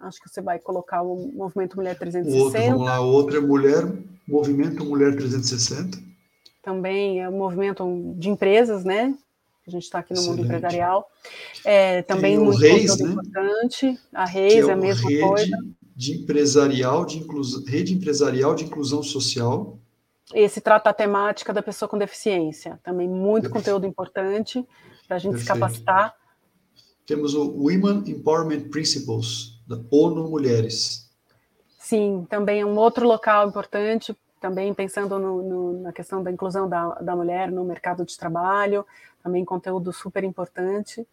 acho 0.00 0.22
que 0.22 0.30
você 0.30 0.40
vai 0.40 0.58
colocar 0.58 1.02
o 1.02 1.30
Movimento 1.34 1.76
Mulher 1.76 1.98
360. 1.98 2.38
O 2.38 2.44
outro, 2.44 2.62
vamos 2.62 2.86
lá, 2.86 3.00
o 3.00 3.08
outro 3.08 3.36
é 3.36 3.40
Mulher, 3.40 3.92
Movimento 4.26 4.84
Mulher 4.84 5.16
360. 5.16 5.98
Também 6.62 7.20
é 7.20 7.28
o 7.28 7.32
movimento 7.32 8.14
de 8.16 8.30
empresas, 8.30 8.84
né? 8.84 9.14
a 9.66 9.70
gente 9.70 9.84
está 9.84 10.00
aqui 10.00 10.12
no 10.12 10.18
Excelente. 10.18 10.38
mundo 10.38 10.46
empresarial. 10.46 11.08
É, 11.64 12.02
também 12.02 12.36
muito 12.38 12.58
Reis, 12.58 12.98
né? 12.98 13.10
importante. 13.10 13.98
A 14.12 14.24
Reis 14.24 14.66
é, 14.66 14.70
é 14.70 14.72
a 14.72 14.76
mesma 14.76 15.08
rede 15.08 15.22
coisa. 15.22 15.58
De 15.94 16.14
empresarial, 16.14 17.04
de 17.04 17.18
inclusão, 17.18 17.64
rede 17.64 17.94
empresarial 17.94 18.54
de 18.54 18.64
inclusão 18.64 19.02
social. 19.02 19.78
Esse 20.34 20.60
trata 20.60 20.90
a 20.90 20.94
temática 20.94 21.52
da 21.52 21.62
pessoa 21.62 21.88
com 21.88 21.98
deficiência. 21.98 22.80
Também 22.82 23.08
muito 23.08 23.44
Perfeito. 23.44 23.52
conteúdo 23.52 23.86
importante 23.86 24.66
para 25.06 25.16
a 25.16 25.20
gente 25.20 25.32
Perfeito. 25.32 25.54
se 25.54 25.60
capacitar. 25.60 26.16
Temos 27.06 27.34
o 27.34 27.50
Women 27.50 28.04
Empowerment 28.06 28.68
Principles, 28.70 29.60
da 29.66 29.78
ONU 29.90 30.28
Mulheres. 30.28 31.10
Sim, 31.78 32.26
também 32.30 32.60
é 32.60 32.66
um 32.66 32.76
outro 32.76 33.06
local 33.06 33.48
importante, 33.48 34.16
também 34.40 34.72
pensando 34.72 35.18
no, 35.18 35.42
no, 35.42 35.82
na 35.82 35.92
questão 35.92 36.22
da 36.22 36.30
inclusão 36.30 36.68
da, 36.68 36.94
da 36.94 37.16
mulher 37.16 37.50
no 37.50 37.64
mercado 37.64 38.04
de 38.04 38.16
trabalho, 38.16 38.86
também 39.22 39.44
conteúdo 39.44 39.92
super 39.92 40.24
importante. 40.24 41.06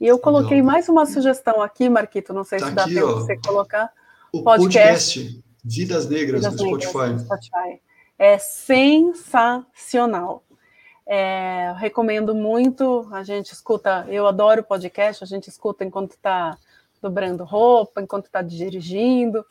E 0.00 0.06
eu 0.06 0.18
coloquei 0.18 0.56
Legal. 0.58 0.72
mais 0.72 0.88
uma 0.88 1.06
sugestão 1.06 1.62
aqui, 1.62 1.88
Marquito, 1.88 2.32
não 2.32 2.44
sei 2.44 2.58
tá 2.58 2.66
se 2.66 2.72
dá 2.72 2.84
de 2.84 3.00
você 3.00 3.36
colocar. 3.38 3.90
O 4.32 4.42
podcast, 4.42 5.20
podcast 5.20 5.44
Vidas 5.64 6.08
Negras 6.08 6.42
Vidas 6.42 6.60
no 6.60 6.66
Negras, 6.66 6.90
Spotify. 6.90 7.20
Spotify. 7.20 7.80
É 8.18 8.36
sensacional. 8.38 10.42
É, 11.06 11.74
recomendo 11.76 12.34
muito. 12.34 13.06
A 13.12 13.22
gente 13.22 13.52
escuta, 13.52 14.06
eu 14.08 14.26
adoro 14.26 14.62
podcast, 14.62 15.22
a 15.22 15.26
gente 15.26 15.48
escuta 15.48 15.84
enquanto 15.84 16.12
está 16.12 16.58
dobrando 17.02 17.44
roupa, 17.44 18.00
enquanto 18.00 18.26
está 18.26 18.40
dirigindo. 18.40 19.44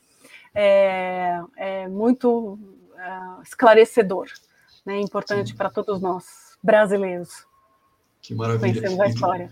É, 0.53 1.39
é 1.55 1.87
muito 1.87 2.59
é, 2.97 3.43
esclarecedor, 3.43 4.27
né? 4.85 4.99
importante 4.99 5.55
para 5.55 5.69
todos 5.69 6.01
nós, 6.01 6.25
brasileiros. 6.63 7.45
Que 8.21 8.33
maravilha. 8.33 8.73
Conhecemos 8.73 8.99
a 8.99 9.07
história. 9.07 9.51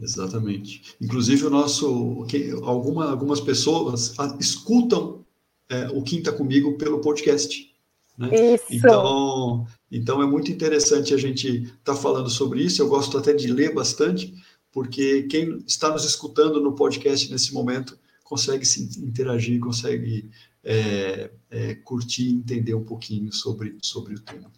Exatamente. 0.00 0.96
Inclusive, 1.00 1.46
o 1.46 1.50
nosso, 1.50 2.26
alguma, 2.64 3.10
algumas 3.10 3.40
pessoas 3.40 4.14
escutam 4.40 5.24
é, 5.68 5.88
o 5.88 6.02
Quinta 6.02 6.32
Comigo 6.32 6.76
pelo 6.76 7.00
podcast. 7.00 7.72
Né? 8.18 8.54
Isso. 8.54 8.66
Então, 8.70 9.66
então, 9.96 10.20
é 10.20 10.26
muito 10.26 10.50
interessante 10.50 11.14
a 11.14 11.16
gente 11.16 11.62
estar 11.62 11.94
tá 11.94 11.96
falando 11.96 12.28
sobre 12.28 12.60
isso. 12.62 12.82
Eu 12.82 12.88
gosto 12.88 13.16
até 13.16 13.32
de 13.32 13.46
ler 13.46 13.72
bastante, 13.72 14.34
porque 14.72 15.22
quem 15.24 15.62
está 15.66 15.88
nos 15.88 16.04
escutando 16.04 16.60
no 16.60 16.74
podcast 16.74 17.30
nesse 17.30 17.54
momento 17.54 17.96
consegue 18.24 18.66
se 18.66 18.82
interagir, 18.98 19.60
consegue 19.60 20.28
é, 20.64 21.30
é, 21.48 21.74
curtir 21.76 22.24
e 22.24 22.32
entender 22.32 22.74
um 22.74 22.82
pouquinho 22.82 23.32
sobre, 23.32 23.76
sobre 23.80 24.14
o 24.14 24.18
tema. 24.18 24.50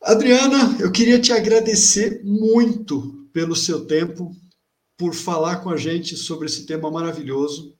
Adriana, 0.00 0.76
eu 0.78 0.92
queria 0.92 1.18
te 1.18 1.32
agradecer 1.32 2.22
muito 2.22 3.26
pelo 3.32 3.56
seu 3.56 3.84
tempo, 3.84 4.32
por 4.96 5.12
falar 5.12 5.56
com 5.56 5.70
a 5.70 5.76
gente 5.76 6.16
sobre 6.16 6.46
esse 6.46 6.66
tema 6.66 6.88
maravilhoso. 6.88 7.74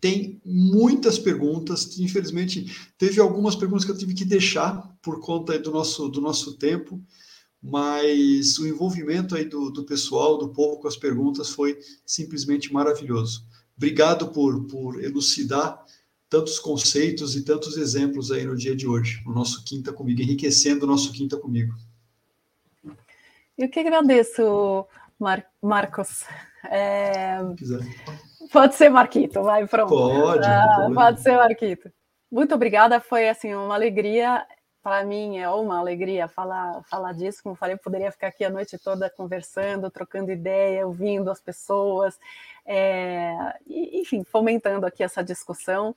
Tem 0.00 0.40
muitas 0.44 1.18
perguntas, 1.18 1.98
infelizmente 1.98 2.70
teve 2.98 3.20
algumas 3.20 3.54
perguntas 3.54 3.86
que 3.86 3.90
eu 3.90 3.96
tive 3.96 4.12
que 4.12 4.24
deixar 4.24 4.93
por 5.04 5.20
conta 5.20 5.58
do 5.58 5.70
nosso, 5.70 6.08
do 6.08 6.20
nosso 6.20 6.56
tempo, 6.56 7.00
mas 7.62 8.58
o 8.58 8.66
envolvimento 8.66 9.36
aí 9.36 9.44
do, 9.44 9.70
do 9.70 9.84
pessoal, 9.84 10.38
do 10.38 10.48
povo 10.48 10.80
com 10.80 10.88
as 10.88 10.96
perguntas 10.96 11.50
foi 11.50 11.78
simplesmente 12.04 12.72
maravilhoso. 12.72 13.46
Obrigado 13.76 14.28
por, 14.28 14.66
por 14.66 15.02
elucidar 15.02 15.84
tantos 16.28 16.58
conceitos 16.58 17.36
e 17.36 17.44
tantos 17.44 17.76
exemplos 17.76 18.30
aí 18.30 18.44
no 18.44 18.56
dia 18.56 18.74
de 18.74 18.86
hoje, 18.86 19.22
no 19.24 19.32
nosso 19.32 19.62
Quinta 19.64 19.92
Comigo, 19.92 20.22
enriquecendo 20.22 20.84
o 20.84 20.88
nosso 20.88 21.12
Quinta 21.12 21.36
Comigo. 21.36 21.74
Eu 23.56 23.68
que 23.68 23.80
agradeço, 23.80 24.86
Mar 25.18 25.46
Marcos. 25.62 26.24
É... 26.64 27.38
Pode 28.50 28.74
ser 28.74 28.88
Marquito, 28.88 29.42
vai, 29.42 29.66
pronto. 29.66 29.90
Pode. 29.90 30.46
Ah, 30.46 30.90
pode 30.92 31.22
ser 31.22 31.36
Marquito. 31.36 31.90
Muito 32.30 32.54
obrigada, 32.54 33.00
foi 33.00 33.28
assim 33.28 33.54
uma 33.54 33.74
alegria 33.74 34.44
para 34.84 35.02
mim 35.02 35.38
é 35.38 35.48
uma 35.48 35.78
alegria 35.78 36.28
falar 36.28 36.82
falar 36.90 37.14
disso. 37.14 37.42
Como 37.42 37.56
falei, 37.56 37.74
eu 37.74 37.78
poderia 37.78 38.12
ficar 38.12 38.26
aqui 38.26 38.44
a 38.44 38.50
noite 38.50 38.76
toda 38.76 39.08
conversando, 39.08 39.90
trocando 39.90 40.30
ideia, 40.30 40.86
ouvindo 40.86 41.30
as 41.30 41.40
pessoas, 41.40 42.20
é, 42.66 43.34
enfim, 43.66 44.22
fomentando 44.24 44.84
aqui 44.84 45.02
essa 45.02 45.24
discussão. 45.24 45.96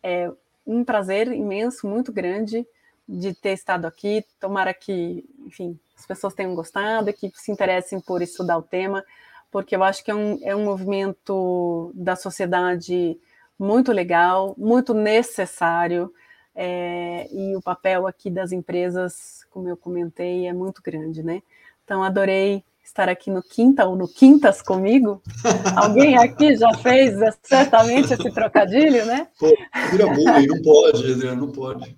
É 0.00 0.30
um 0.64 0.84
prazer 0.84 1.26
imenso, 1.32 1.88
muito 1.88 2.12
grande 2.12 2.64
de 3.08 3.34
ter 3.34 3.54
estado 3.54 3.86
aqui. 3.86 4.24
Tomara 4.38 4.72
que, 4.72 5.28
enfim, 5.44 5.76
as 5.98 6.06
pessoas 6.06 6.32
tenham 6.32 6.54
gostado, 6.54 7.12
que 7.12 7.32
se 7.34 7.50
interessem 7.50 8.00
por 8.00 8.22
estudar 8.22 8.56
o 8.56 8.62
tema, 8.62 9.04
porque 9.50 9.74
eu 9.74 9.82
acho 9.82 10.04
que 10.04 10.12
é 10.12 10.14
um, 10.14 10.38
é 10.42 10.54
um 10.54 10.64
movimento 10.64 11.90
da 11.92 12.14
sociedade 12.14 13.18
muito 13.58 13.90
legal, 13.90 14.54
muito 14.56 14.94
necessário, 14.94 16.14
é, 16.60 17.28
e 17.30 17.54
o 17.54 17.62
papel 17.62 18.04
aqui 18.04 18.28
das 18.28 18.50
empresas, 18.50 19.46
como 19.48 19.68
eu 19.68 19.76
comentei, 19.76 20.48
é 20.48 20.52
muito 20.52 20.82
grande, 20.82 21.22
né? 21.22 21.40
Então, 21.84 22.02
adorei 22.02 22.64
estar 22.82 23.08
aqui 23.08 23.30
no 23.30 23.40
Quinta 23.44 23.86
ou 23.86 23.94
no 23.94 24.08
Quintas 24.08 24.60
comigo. 24.60 25.22
Alguém 25.76 26.18
aqui 26.18 26.56
já 26.56 26.74
fez 26.74 27.14
certamente 27.44 28.12
esse 28.12 28.28
trocadilho, 28.32 29.06
né? 29.06 29.28
Pô, 29.38 29.46
vira 29.92 30.06
bullying, 30.08 30.48
não 30.48 30.60
pode, 30.60 31.12
Adriano, 31.12 31.46
não 31.46 31.52
pode. 31.52 31.96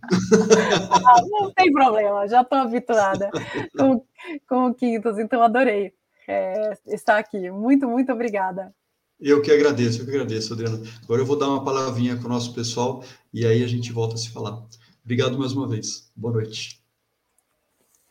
Ah, 0.92 1.22
não 1.26 1.50
tem 1.52 1.72
problema, 1.72 2.28
já 2.28 2.42
estou 2.42 2.58
habituada 2.58 3.30
com, 3.74 4.04
com 4.46 4.66
o 4.66 4.74
Quintas, 4.74 5.18
então 5.18 5.42
adorei 5.42 5.94
é, 6.28 6.76
estar 6.86 7.16
aqui. 7.16 7.50
Muito, 7.50 7.88
muito 7.88 8.12
obrigada. 8.12 8.74
Eu 9.20 9.42
que 9.42 9.50
agradeço, 9.50 10.00
eu 10.00 10.04
que 10.04 10.10
agradeço, 10.10 10.54
Adriano. 10.54 10.82
Agora 11.02 11.20
eu 11.20 11.26
vou 11.26 11.38
dar 11.38 11.48
uma 11.48 11.62
palavrinha 11.62 12.16
com 12.16 12.24
o 12.24 12.28
nosso 12.28 12.54
pessoal 12.54 13.04
e 13.32 13.44
aí 13.44 13.62
a 13.62 13.66
gente 13.66 13.92
volta 13.92 14.14
a 14.14 14.18
se 14.18 14.30
falar. 14.30 14.66
Obrigado 15.04 15.38
mais 15.38 15.52
uma 15.52 15.68
vez. 15.68 16.10
Boa 16.16 16.32
noite. 16.32 16.80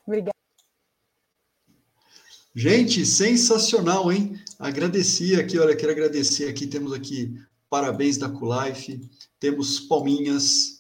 Obrigada. 0.06 0.36
Gente, 2.54 3.06
sensacional, 3.06 4.12
hein? 4.12 4.40
Agradeci 4.60 5.36
aqui, 5.36 5.58
olha, 5.58 5.76
quero 5.76 5.92
agradecer 5.92 6.48
aqui, 6.48 6.68
temos 6.68 6.94
aqui 6.94 7.40
parabéns 7.70 8.18
da 8.18 8.30
Culife, 8.30 9.02
temos 9.40 9.80
palminhas, 9.80 10.79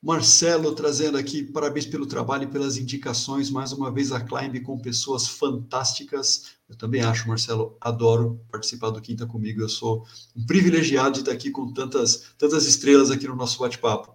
Marcelo 0.00 0.76
trazendo 0.76 1.18
aqui 1.18 1.42
parabéns 1.42 1.84
pelo 1.84 2.06
trabalho 2.06 2.44
e 2.44 2.46
pelas 2.46 2.76
indicações, 2.76 3.50
mais 3.50 3.72
uma 3.72 3.90
vez 3.90 4.12
a 4.12 4.20
Climb 4.20 4.60
com 4.60 4.78
pessoas 4.78 5.26
fantásticas. 5.26 6.52
Eu 6.68 6.76
também 6.76 7.00
acho, 7.00 7.26
Marcelo, 7.26 7.76
adoro 7.80 8.40
participar 8.48 8.90
do 8.90 9.00
Quinta 9.00 9.26
comigo, 9.26 9.60
eu 9.60 9.68
sou 9.68 10.06
um 10.36 10.46
privilegiado 10.46 11.14
de 11.14 11.20
estar 11.20 11.32
aqui 11.32 11.50
com 11.50 11.72
tantas, 11.72 12.26
tantas 12.38 12.64
estrelas 12.64 13.10
aqui 13.10 13.26
no 13.26 13.34
nosso 13.34 13.58
bate-papo. 13.58 14.14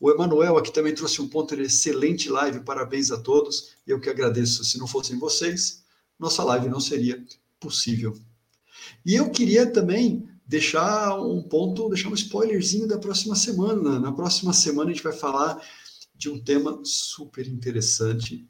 O 0.00 0.10
Emanuel 0.10 0.56
aqui 0.56 0.72
também 0.72 0.94
trouxe 0.94 1.20
um 1.20 1.28
ponto 1.28 1.54
excelente 1.56 2.30
live, 2.30 2.60
parabéns 2.60 3.10
a 3.10 3.18
todos. 3.18 3.72
Eu 3.86 4.00
que 4.00 4.08
agradeço. 4.08 4.64
Se 4.64 4.78
não 4.78 4.86
fossem 4.86 5.18
vocês, 5.18 5.84
nossa 6.18 6.42
live 6.42 6.68
não 6.68 6.80
seria 6.80 7.22
possível. 7.60 8.16
E 9.04 9.16
eu 9.16 9.28
queria 9.28 9.70
também 9.70 10.26
deixar 10.48 11.20
um 11.20 11.42
ponto, 11.42 11.90
deixar 11.90 12.08
um 12.08 12.14
spoilerzinho 12.14 12.88
da 12.88 12.98
próxima 12.98 13.36
semana. 13.36 14.00
Na 14.00 14.10
próxima 14.10 14.54
semana 14.54 14.90
a 14.90 14.94
gente 14.94 15.04
vai 15.04 15.12
falar 15.12 15.62
de 16.14 16.30
um 16.30 16.42
tema 16.42 16.80
super 16.82 17.46
interessante. 17.46 18.48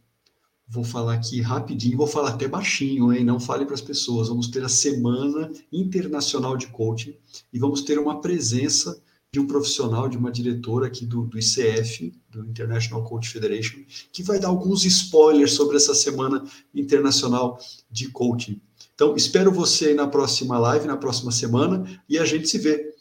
Vou 0.69 0.85
falar 0.85 1.15
aqui 1.15 1.41
rapidinho, 1.41 1.97
vou 1.97 2.07
falar 2.07 2.31
até 2.31 2.47
baixinho, 2.47 3.13
hein? 3.13 3.25
Não 3.25 3.41
fale 3.41 3.65
para 3.65 3.75
as 3.75 3.81
pessoas. 3.81 4.29
Vamos 4.29 4.47
ter 4.49 4.65
a 4.65 4.69
Semana 4.69 5.51
Internacional 5.73 6.57
de 6.57 6.69
Coaching 6.69 7.17
e 7.53 7.59
vamos 7.59 7.83
ter 7.83 7.99
uma 7.99 8.21
presença 8.21 9.03
de 9.33 9.41
um 9.41 9.47
profissional, 9.47 10.09
de 10.09 10.17
uma 10.17 10.31
diretora 10.31 10.87
aqui 10.87 11.05
do, 11.05 11.27
do 11.27 11.39
ICF, 11.39 12.15
do 12.31 12.47
International 12.47 13.03
Coach 13.05 13.29
Federation, 13.29 13.81
que 14.13 14.23
vai 14.23 14.39
dar 14.39 14.49
alguns 14.49 14.85
spoilers 14.85 15.53
sobre 15.53 15.77
essa 15.77 15.95
semana 15.95 16.45
internacional 16.75 17.59
de 17.91 18.09
coaching. 18.11 18.61
Então, 18.99 19.15
espero 19.15 19.53
você 19.53 19.95
na 19.95 20.09
próxima 20.09 20.59
live, 20.59 20.89
na 20.89 20.97
próxima 20.97 21.31
semana, 21.31 22.03
e 22.09 22.19
a 22.19 22.25
gente 22.25 22.49
se 22.49 22.59
vê. 22.59 22.93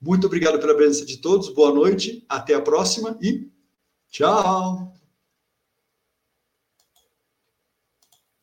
Muito 0.00 0.26
obrigado 0.26 0.58
pela 0.58 0.74
presença 0.74 1.04
de 1.04 1.18
todos, 1.18 1.50
boa 1.50 1.70
noite, 1.74 2.24
até 2.26 2.54
a 2.54 2.60
próxima 2.62 3.18
e 3.20 3.50
tchau! 4.10 4.94